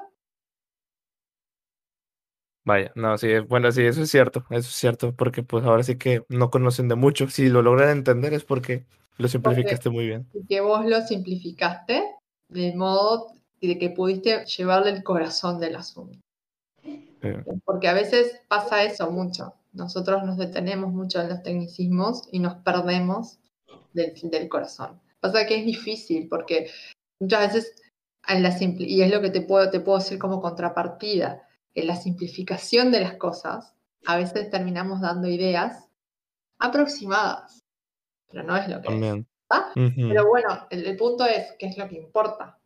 Vaya, 2.66 2.92
no, 2.96 3.18
sí, 3.18 3.40
bueno, 3.48 3.72
sí, 3.72 3.84
eso 3.84 4.04
es 4.04 4.12
cierto, 4.12 4.46
eso 4.50 4.60
es 4.60 4.76
cierto, 4.76 5.16
porque 5.16 5.42
pues 5.42 5.66
ahora 5.66 5.82
sí 5.82 5.98
que 5.98 6.24
no 6.30 6.52
conocen 6.52 6.88
de 6.88 6.96
mucho. 6.96 7.28
Si 7.30 7.50
lo 7.50 7.62
logran 7.62 7.90
entender 7.90 8.34
es 8.34 8.44
porque 8.44 8.86
lo 9.18 9.28
simplificaste 9.28 9.90
muy 9.90 10.08
bien. 10.08 10.28
Que 10.48 10.62
vos 10.62 10.86
lo 10.86 11.02
simplificaste 11.02 12.04
de 12.48 12.76
modo 12.76 13.34
de 13.62 13.78
que 13.78 13.90
pudiste 13.90 14.46
llevarle 14.46 14.92
el 14.92 15.04
corazón 15.04 15.60
del 15.60 15.76
asunto. 15.76 16.20
Porque 17.66 17.88
a 17.88 17.94
veces 17.94 18.42
pasa 18.48 18.84
eso 18.84 19.12
mucho. 19.12 19.56
Nosotros 19.74 20.24
nos 20.24 20.38
detenemos 20.38 20.92
mucho 20.92 21.22
en 21.22 21.30
los 21.30 21.44
tecnicismos 21.44 22.28
y 22.32 22.40
nos 22.40 22.56
perdemos 22.56 23.40
del, 23.94 24.14
del 24.24 24.50
corazón. 24.50 25.00
Pasa 25.20 25.46
que 25.46 25.60
es 25.60 25.66
difícil 25.66 26.28
porque 26.30 26.70
muchas 27.20 27.54
veces, 27.54 27.82
en 28.28 28.44
la 28.44 28.56
y 28.60 29.02
es 29.02 29.12
lo 29.12 29.22
que 29.22 29.30
te 29.30 29.42
puedo, 29.42 29.70
te 29.70 29.80
puedo 29.80 30.00
decir 30.00 30.18
como 30.18 30.42
contrapartida, 30.42 31.48
en 31.76 31.88
la 31.88 31.96
simplificación 31.96 32.92
de 32.92 33.02
las 33.02 33.16
cosas, 33.16 33.76
a 34.06 34.18
veces 34.18 34.50
terminamos 34.50 35.02
dando 35.02 35.28
ideas 35.28 35.90
aproximadas, 36.58 37.64
pero 38.30 38.44
no 38.44 38.56
es 38.58 38.68
lo 38.68 38.82
que 38.82 38.88
es. 38.88 39.26
Pero 39.96 40.28
bueno, 40.28 40.68
el, 40.70 40.86
el 40.86 40.98
punto 40.98 41.26
es 41.26 41.56
qué 41.58 41.68
es 41.68 41.78
lo 41.78 41.88
que 41.88 41.96
importa, 41.96 42.60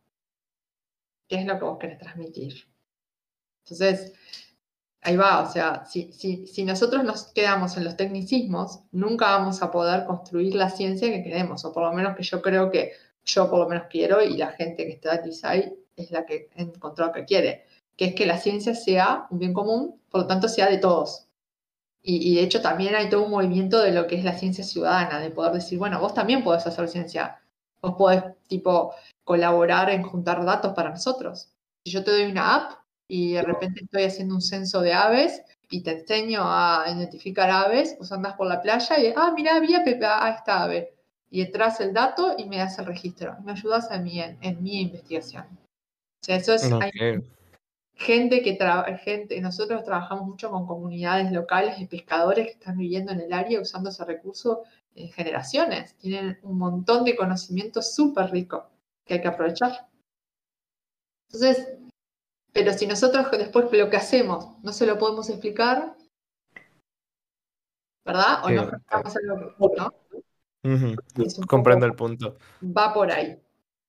qué 1.28 1.36
es 1.36 1.46
lo 1.46 1.58
que 1.58 1.64
vos 1.64 1.78
querés 1.78 1.98
transmitir. 1.98 2.73
Entonces, 3.64 4.12
ahí 5.02 5.16
va, 5.16 5.42
o 5.42 5.50
sea, 5.50 5.84
si, 5.86 6.12
si, 6.12 6.46
si, 6.46 6.64
nosotros 6.64 7.04
nos 7.04 7.24
quedamos 7.32 7.76
en 7.76 7.84
los 7.84 7.96
tecnicismos, 7.96 8.80
nunca 8.92 9.36
vamos 9.36 9.62
a 9.62 9.70
poder 9.70 10.04
construir 10.06 10.54
la 10.54 10.70
ciencia 10.70 11.10
que 11.10 11.22
queremos, 11.22 11.64
o 11.64 11.72
por 11.72 11.84
lo 11.84 11.92
menos 11.92 12.16
que 12.16 12.22
yo 12.22 12.42
creo 12.42 12.70
que 12.70 12.92
yo 13.24 13.48
por 13.50 13.58
lo 13.60 13.68
menos 13.68 13.86
quiero 13.90 14.22
y 14.22 14.36
la 14.36 14.52
gente 14.52 14.84
que 14.84 14.92
está 14.92 15.16
Design 15.18 15.74
es 15.96 16.10
la 16.10 16.26
que 16.26 16.50
encontró 16.56 17.12
que 17.12 17.24
quiere, 17.24 17.64
que 17.96 18.06
es 18.06 18.14
que 18.14 18.26
la 18.26 18.38
ciencia 18.38 18.74
sea 18.74 19.26
un 19.30 19.38
bien 19.38 19.54
común, 19.54 20.00
por 20.10 20.22
lo 20.22 20.26
tanto 20.26 20.48
sea 20.48 20.68
de 20.68 20.78
todos. 20.78 21.26
Y, 22.02 22.32
y, 22.32 22.36
de 22.36 22.42
hecho 22.42 22.60
también 22.60 22.94
hay 22.94 23.08
todo 23.08 23.24
un 23.24 23.30
movimiento 23.30 23.80
de 23.80 23.92
lo 23.92 24.06
que 24.06 24.16
es 24.16 24.24
la 24.24 24.36
ciencia 24.36 24.64
ciudadana, 24.64 25.20
de 25.20 25.30
poder 25.30 25.52
decir, 25.52 25.78
bueno, 25.78 26.00
vos 26.00 26.12
también 26.12 26.44
podés 26.44 26.66
hacer 26.66 26.88
ciencia, 26.88 27.40
vos 27.80 27.94
podés 27.96 28.24
tipo 28.46 28.94
colaborar 29.24 29.90
en 29.90 30.02
juntar 30.02 30.44
datos 30.44 30.74
para 30.74 30.90
nosotros. 30.90 31.50
Si 31.84 31.92
yo 31.92 32.04
te 32.04 32.10
doy 32.10 32.30
una 32.30 32.56
app, 32.56 32.83
y 33.08 33.34
de 33.34 33.42
repente 33.42 33.84
estoy 33.84 34.04
haciendo 34.04 34.34
un 34.34 34.40
censo 34.40 34.80
de 34.80 34.92
aves 34.92 35.42
y 35.70 35.82
te 35.82 35.92
enseño 35.92 36.42
a 36.42 36.84
identificar 36.88 37.50
aves, 37.50 37.94
pues 37.98 38.12
andas 38.12 38.34
por 38.34 38.46
la 38.46 38.62
playa 38.62 38.98
y, 38.98 39.12
ah, 39.16 39.32
mira, 39.34 39.56
había 39.56 39.78
a 39.78 40.30
esta 40.30 40.62
ave. 40.62 40.94
Y 41.30 41.42
entras 41.42 41.80
el 41.80 41.92
dato 41.92 42.34
y 42.38 42.44
me 42.44 42.58
das 42.58 42.78
el 42.78 42.86
registro. 42.86 43.36
Me 43.42 43.52
ayudas 43.52 43.90
a 43.90 43.98
mí 43.98 44.20
en, 44.20 44.62
mi 44.62 44.80
investigación. 44.80 45.44
O 45.44 46.24
sea, 46.24 46.36
eso 46.36 46.54
es... 46.54 46.70
gente 47.96 48.42
que 48.42 48.54
trabaja, 48.54 48.96
gente, 48.98 49.40
nosotros 49.40 49.84
trabajamos 49.84 50.26
mucho 50.26 50.50
con 50.50 50.66
comunidades 50.66 51.32
locales 51.32 51.78
de 51.78 51.86
pescadores 51.86 52.46
que 52.46 52.52
están 52.52 52.78
viviendo 52.78 53.12
en 53.12 53.20
el 53.20 53.32
área 53.32 53.60
usando 53.60 53.90
ese 53.90 54.04
recurso 54.04 54.62
en 54.94 55.10
generaciones. 55.10 55.94
Tienen 55.96 56.38
un 56.42 56.58
montón 56.58 57.04
de 57.04 57.16
conocimiento 57.16 57.82
súper 57.82 58.30
rico 58.30 58.70
que 59.04 59.14
hay 59.14 59.20
que 59.20 59.28
aprovechar. 59.28 59.88
Entonces, 61.28 61.78
pero 62.54 62.72
si 62.72 62.86
nosotros 62.86 63.26
después 63.32 63.66
lo 63.72 63.90
que 63.90 63.96
hacemos 63.96 64.56
no 64.62 64.72
se 64.72 64.86
lo 64.86 64.96
podemos 64.96 65.28
explicar, 65.28 65.96
¿verdad? 68.06 68.44
O 68.44 68.50
no 68.50 68.70
¿no? 69.76 69.94
Comprendo 71.48 71.84
el 71.84 71.94
punto. 71.94 72.38
Va 72.62 72.94
por 72.94 73.10
ahí. 73.10 73.38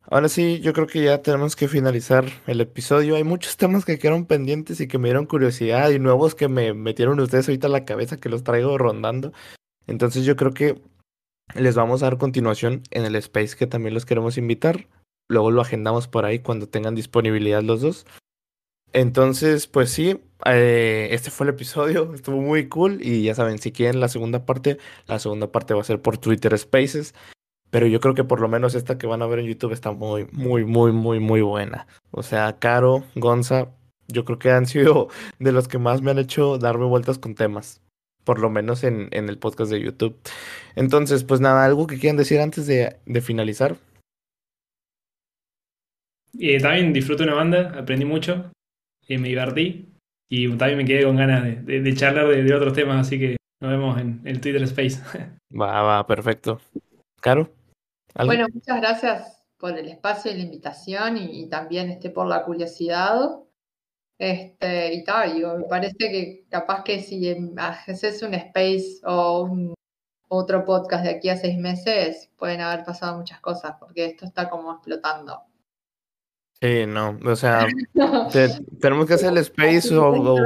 Ahora 0.07 0.29
sí, 0.29 0.59
yo 0.61 0.73
creo 0.73 0.87
que 0.87 1.03
ya 1.03 1.21
tenemos 1.21 1.55
que 1.55 1.67
finalizar 1.67 2.25
el 2.47 2.59
episodio. 2.59 3.15
Hay 3.15 3.23
muchos 3.23 3.55
temas 3.55 3.85
que 3.85 3.97
quedaron 3.97 4.25
pendientes 4.25 4.81
y 4.81 4.87
que 4.87 4.97
me 4.97 5.09
dieron 5.09 5.25
curiosidad 5.25 5.91
y 5.91 5.99
nuevos 5.99 6.35
que 6.35 6.47
me 6.47 6.73
metieron 6.73 7.19
ustedes 7.19 7.47
ahorita 7.47 7.67
a 7.67 7.71
la 7.71 7.85
cabeza 7.85 8.17
que 8.17 8.29
los 8.29 8.43
traigo 8.43 8.77
rondando. 8.77 9.31
Entonces 9.87 10.25
yo 10.25 10.35
creo 10.35 10.53
que 10.53 10.81
les 11.53 11.75
vamos 11.75 12.01
a 12.01 12.07
dar 12.07 12.17
continuación 12.17 12.81
en 12.89 13.05
el 13.05 13.15
space 13.15 13.55
que 13.55 13.67
también 13.67 13.93
los 13.93 14.05
queremos 14.05 14.37
invitar. 14.37 14.87
Luego 15.27 15.51
lo 15.51 15.61
agendamos 15.61 16.07
por 16.07 16.25
ahí 16.25 16.39
cuando 16.39 16.67
tengan 16.67 16.95
disponibilidad 16.95 17.61
los 17.61 17.81
dos. 17.81 18.05
Entonces, 18.93 19.67
pues 19.67 19.89
sí, 19.89 20.19
eh, 20.45 21.09
este 21.11 21.31
fue 21.31 21.45
el 21.45 21.53
episodio, 21.53 22.13
estuvo 22.15 22.41
muy 22.41 22.67
cool 22.69 22.99
y 23.01 23.23
ya 23.23 23.35
saben, 23.35 23.57
si 23.59 23.71
quieren 23.71 23.99
la 23.99 24.09
segunda 24.09 24.45
parte, 24.45 24.77
la 25.07 25.19
segunda 25.19 25.51
parte 25.51 25.73
va 25.73 25.81
a 25.81 25.85
ser 25.85 26.01
por 26.01 26.17
Twitter 26.17 26.57
Spaces, 26.57 27.13
pero 27.71 27.87
yo 27.87 27.99
creo 27.99 28.13
que 28.13 28.23
por 28.23 28.39
lo 28.39 28.47
menos 28.47 28.75
esta 28.75 28.97
que 28.97 29.07
van 29.07 29.21
a 29.21 29.27
ver 29.27 29.39
en 29.39 29.47
YouTube 29.47 29.73
está 29.73 29.91
muy, 29.91 30.27
muy, 30.31 30.63
muy, 30.65 30.91
muy, 30.91 31.19
muy 31.19 31.41
buena. 31.41 31.87
O 32.11 32.23
sea, 32.23 32.57
Caro, 32.59 33.03
Gonza, 33.15 33.69
yo 34.07 34.23
creo 34.23 34.39
que 34.39 34.51
han 34.51 34.65
sido 34.65 35.09
de 35.39 35.51
los 35.51 35.67
que 35.67 35.77
más 35.77 36.01
me 36.01 36.11
han 36.11 36.19
hecho 36.19 36.57
darme 36.57 36.85
vueltas 36.85 37.19
con 37.19 37.35
temas, 37.35 37.81
por 38.23 38.39
lo 38.39 38.49
menos 38.49 38.83
en, 38.83 39.09
el 39.11 39.37
podcast 39.37 39.71
de 39.71 39.81
YouTube. 39.81 40.17
Entonces, 40.75 41.23
pues 41.23 41.41
nada, 41.41 41.65
algo 41.65 41.87
que 41.87 41.99
quieran 41.99 42.17
decir 42.17 42.39
antes 42.39 42.67
de, 42.67 42.97
finalizar. 43.21 43.77
Eh, 46.37 46.59
también 46.59 46.93
disfruto 46.93 47.23
una 47.23 47.33
banda, 47.33 47.73
aprendí 47.77 48.05
mucho, 48.05 48.51
eh, 49.07 49.17
me 49.17 49.29
divertí 49.29 49.93
y 50.29 50.49
también 50.57 50.77
me 50.77 50.85
quedé 50.85 51.03
con 51.03 51.15
ganas 51.15 51.43
de, 51.43 51.55
de, 51.61 51.81
de 51.81 51.93
charlar 51.95 52.27
de, 52.27 52.43
de, 52.43 52.53
otros 52.53 52.73
temas, 52.73 53.05
así 53.07 53.19
que 53.19 53.37
nos 53.61 53.71
vemos 53.71 53.99
en 53.99 54.21
el 54.25 54.41
Twitter 54.41 54.63
Space. 54.63 54.99
Va, 55.57 55.81
va, 55.83 56.05
perfecto. 56.05 56.59
Caro. 57.21 57.49
¿algo? 58.13 58.27
Bueno, 58.33 58.47
muchas 58.53 58.77
gracias 58.81 59.45
por 59.57 59.77
el 59.77 59.87
espacio 59.87 60.31
y 60.31 60.35
la 60.35 60.43
invitación 60.43 61.15
y, 61.15 61.43
y 61.43 61.47
también 61.47 61.89
este, 61.91 62.09
por 62.09 62.27
la 62.27 62.43
curiosidad. 62.43 63.39
Este, 64.17 64.93
y 64.93 65.03
tal, 65.05 65.33
digo, 65.33 65.55
me 65.55 65.63
parece 65.63 65.95
que 65.97 66.45
capaz 66.49 66.83
que 66.83 66.99
si 66.99 67.33
haces 67.57 68.21
un 68.21 68.33
space 68.33 68.99
o 69.05 69.43
un, 69.43 69.75
otro 70.27 70.65
podcast 70.65 71.03
de 71.03 71.11
aquí 71.11 71.29
a 71.29 71.37
seis 71.37 71.57
meses, 71.57 72.31
pueden 72.37 72.61
haber 72.61 72.83
pasado 72.83 73.17
muchas 73.17 73.39
cosas, 73.41 73.75
porque 73.79 74.05
esto 74.05 74.25
está 74.25 74.49
como 74.49 74.73
explotando. 74.73 75.43
Sí, 76.61 76.85
no, 76.87 77.19
o 77.25 77.35
sea, 77.35 77.67
te, 78.31 78.49
tenemos 78.79 79.07
que 79.07 79.15
hacer 79.15 79.33
el 79.33 79.39
space 79.39 79.93
o, 79.95 80.09
o 80.09 80.37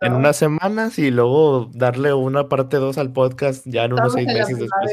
en 0.00 0.12
unas 0.12 0.36
semanas 0.36 0.96
y 0.98 1.10
luego 1.10 1.68
darle 1.74 2.14
una 2.14 2.48
parte 2.48 2.76
2 2.76 2.96
al 2.98 3.12
podcast 3.12 3.66
ya 3.66 3.84
en 3.84 3.94
unos 3.94 4.12
seis 4.12 4.28
meses 4.28 4.58
después. 4.58 4.92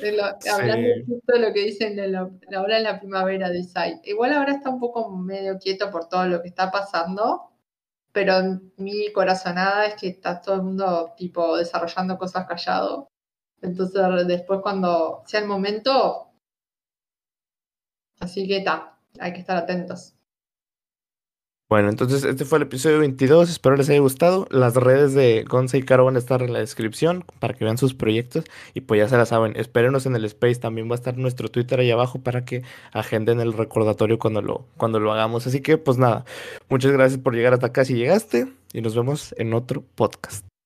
De 0.00 0.12
lo, 0.16 0.24
sí. 0.40 0.48
Hablando 0.48 0.88
justo 1.06 1.32
de 1.32 1.38
lo 1.38 1.52
que 1.52 1.64
dicen 1.64 1.94
de 1.94 2.08
lo, 2.08 2.32
ahora 2.56 2.78
en 2.78 2.84
la 2.84 2.98
primavera 2.98 3.50
de 3.50 3.62
Site. 3.62 4.00
Igual 4.04 4.32
ahora 4.32 4.52
está 4.52 4.70
un 4.70 4.80
poco 4.80 5.10
medio 5.10 5.58
quieto 5.58 5.90
por 5.92 6.08
todo 6.08 6.26
lo 6.26 6.42
que 6.42 6.48
está 6.48 6.72
pasando, 6.72 7.52
pero 8.10 8.60
mi 8.78 9.12
corazonada 9.12 9.86
es 9.86 9.94
que 9.94 10.08
está 10.08 10.40
todo 10.40 10.56
el 10.56 10.62
mundo 10.62 11.14
tipo 11.16 11.56
desarrollando 11.56 12.18
cosas 12.18 12.48
callado. 12.48 13.08
Entonces 13.62 14.26
después 14.26 14.60
cuando 14.60 15.22
sea 15.26 15.40
el 15.40 15.46
momento, 15.46 16.32
así 18.18 18.48
que 18.48 18.56
está, 18.58 18.89
hay 19.18 19.32
que 19.32 19.40
estar 19.40 19.56
atentos. 19.56 20.14
Bueno, 21.70 21.88
entonces 21.88 22.24
este 22.24 22.44
fue 22.44 22.58
el 22.58 22.62
episodio 22.62 22.98
22, 22.98 23.48
espero 23.48 23.76
les 23.76 23.88
haya 23.88 24.00
gustado. 24.00 24.48
Las 24.50 24.74
redes 24.74 25.14
de 25.14 25.44
Gonza 25.48 25.76
y 25.76 25.84
Caro 25.84 26.04
van 26.04 26.16
a 26.16 26.18
estar 26.18 26.42
en 26.42 26.52
la 26.52 26.58
descripción 26.58 27.24
para 27.38 27.54
que 27.54 27.64
vean 27.64 27.78
sus 27.78 27.94
proyectos 27.94 28.44
y 28.74 28.80
pues 28.80 28.98
ya 28.98 29.08
se 29.08 29.16
la 29.16 29.24
saben, 29.24 29.54
espérenos 29.54 30.04
en 30.04 30.16
el 30.16 30.24
space, 30.24 30.56
también 30.56 30.88
va 30.88 30.94
a 30.94 30.96
estar 30.96 31.16
nuestro 31.16 31.48
Twitter 31.48 31.78
ahí 31.78 31.92
abajo 31.92 32.18
para 32.18 32.44
que 32.44 32.64
agenden 32.92 33.38
el 33.38 33.52
recordatorio 33.52 34.18
cuando 34.18 34.42
lo, 34.42 34.66
cuando 34.76 34.98
lo 34.98 35.12
hagamos. 35.12 35.46
Así 35.46 35.60
que 35.60 35.78
pues 35.78 35.96
nada, 35.96 36.24
muchas 36.68 36.90
gracias 36.90 37.20
por 37.20 37.36
llegar 37.36 37.52
hasta 37.52 37.68
acá 37.68 37.84
si 37.84 37.94
llegaste 37.94 38.48
y 38.72 38.80
nos 38.80 38.96
vemos 38.96 39.32
en 39.38 39.54
otro 39.54 39.84
podcast. 39.94 40.49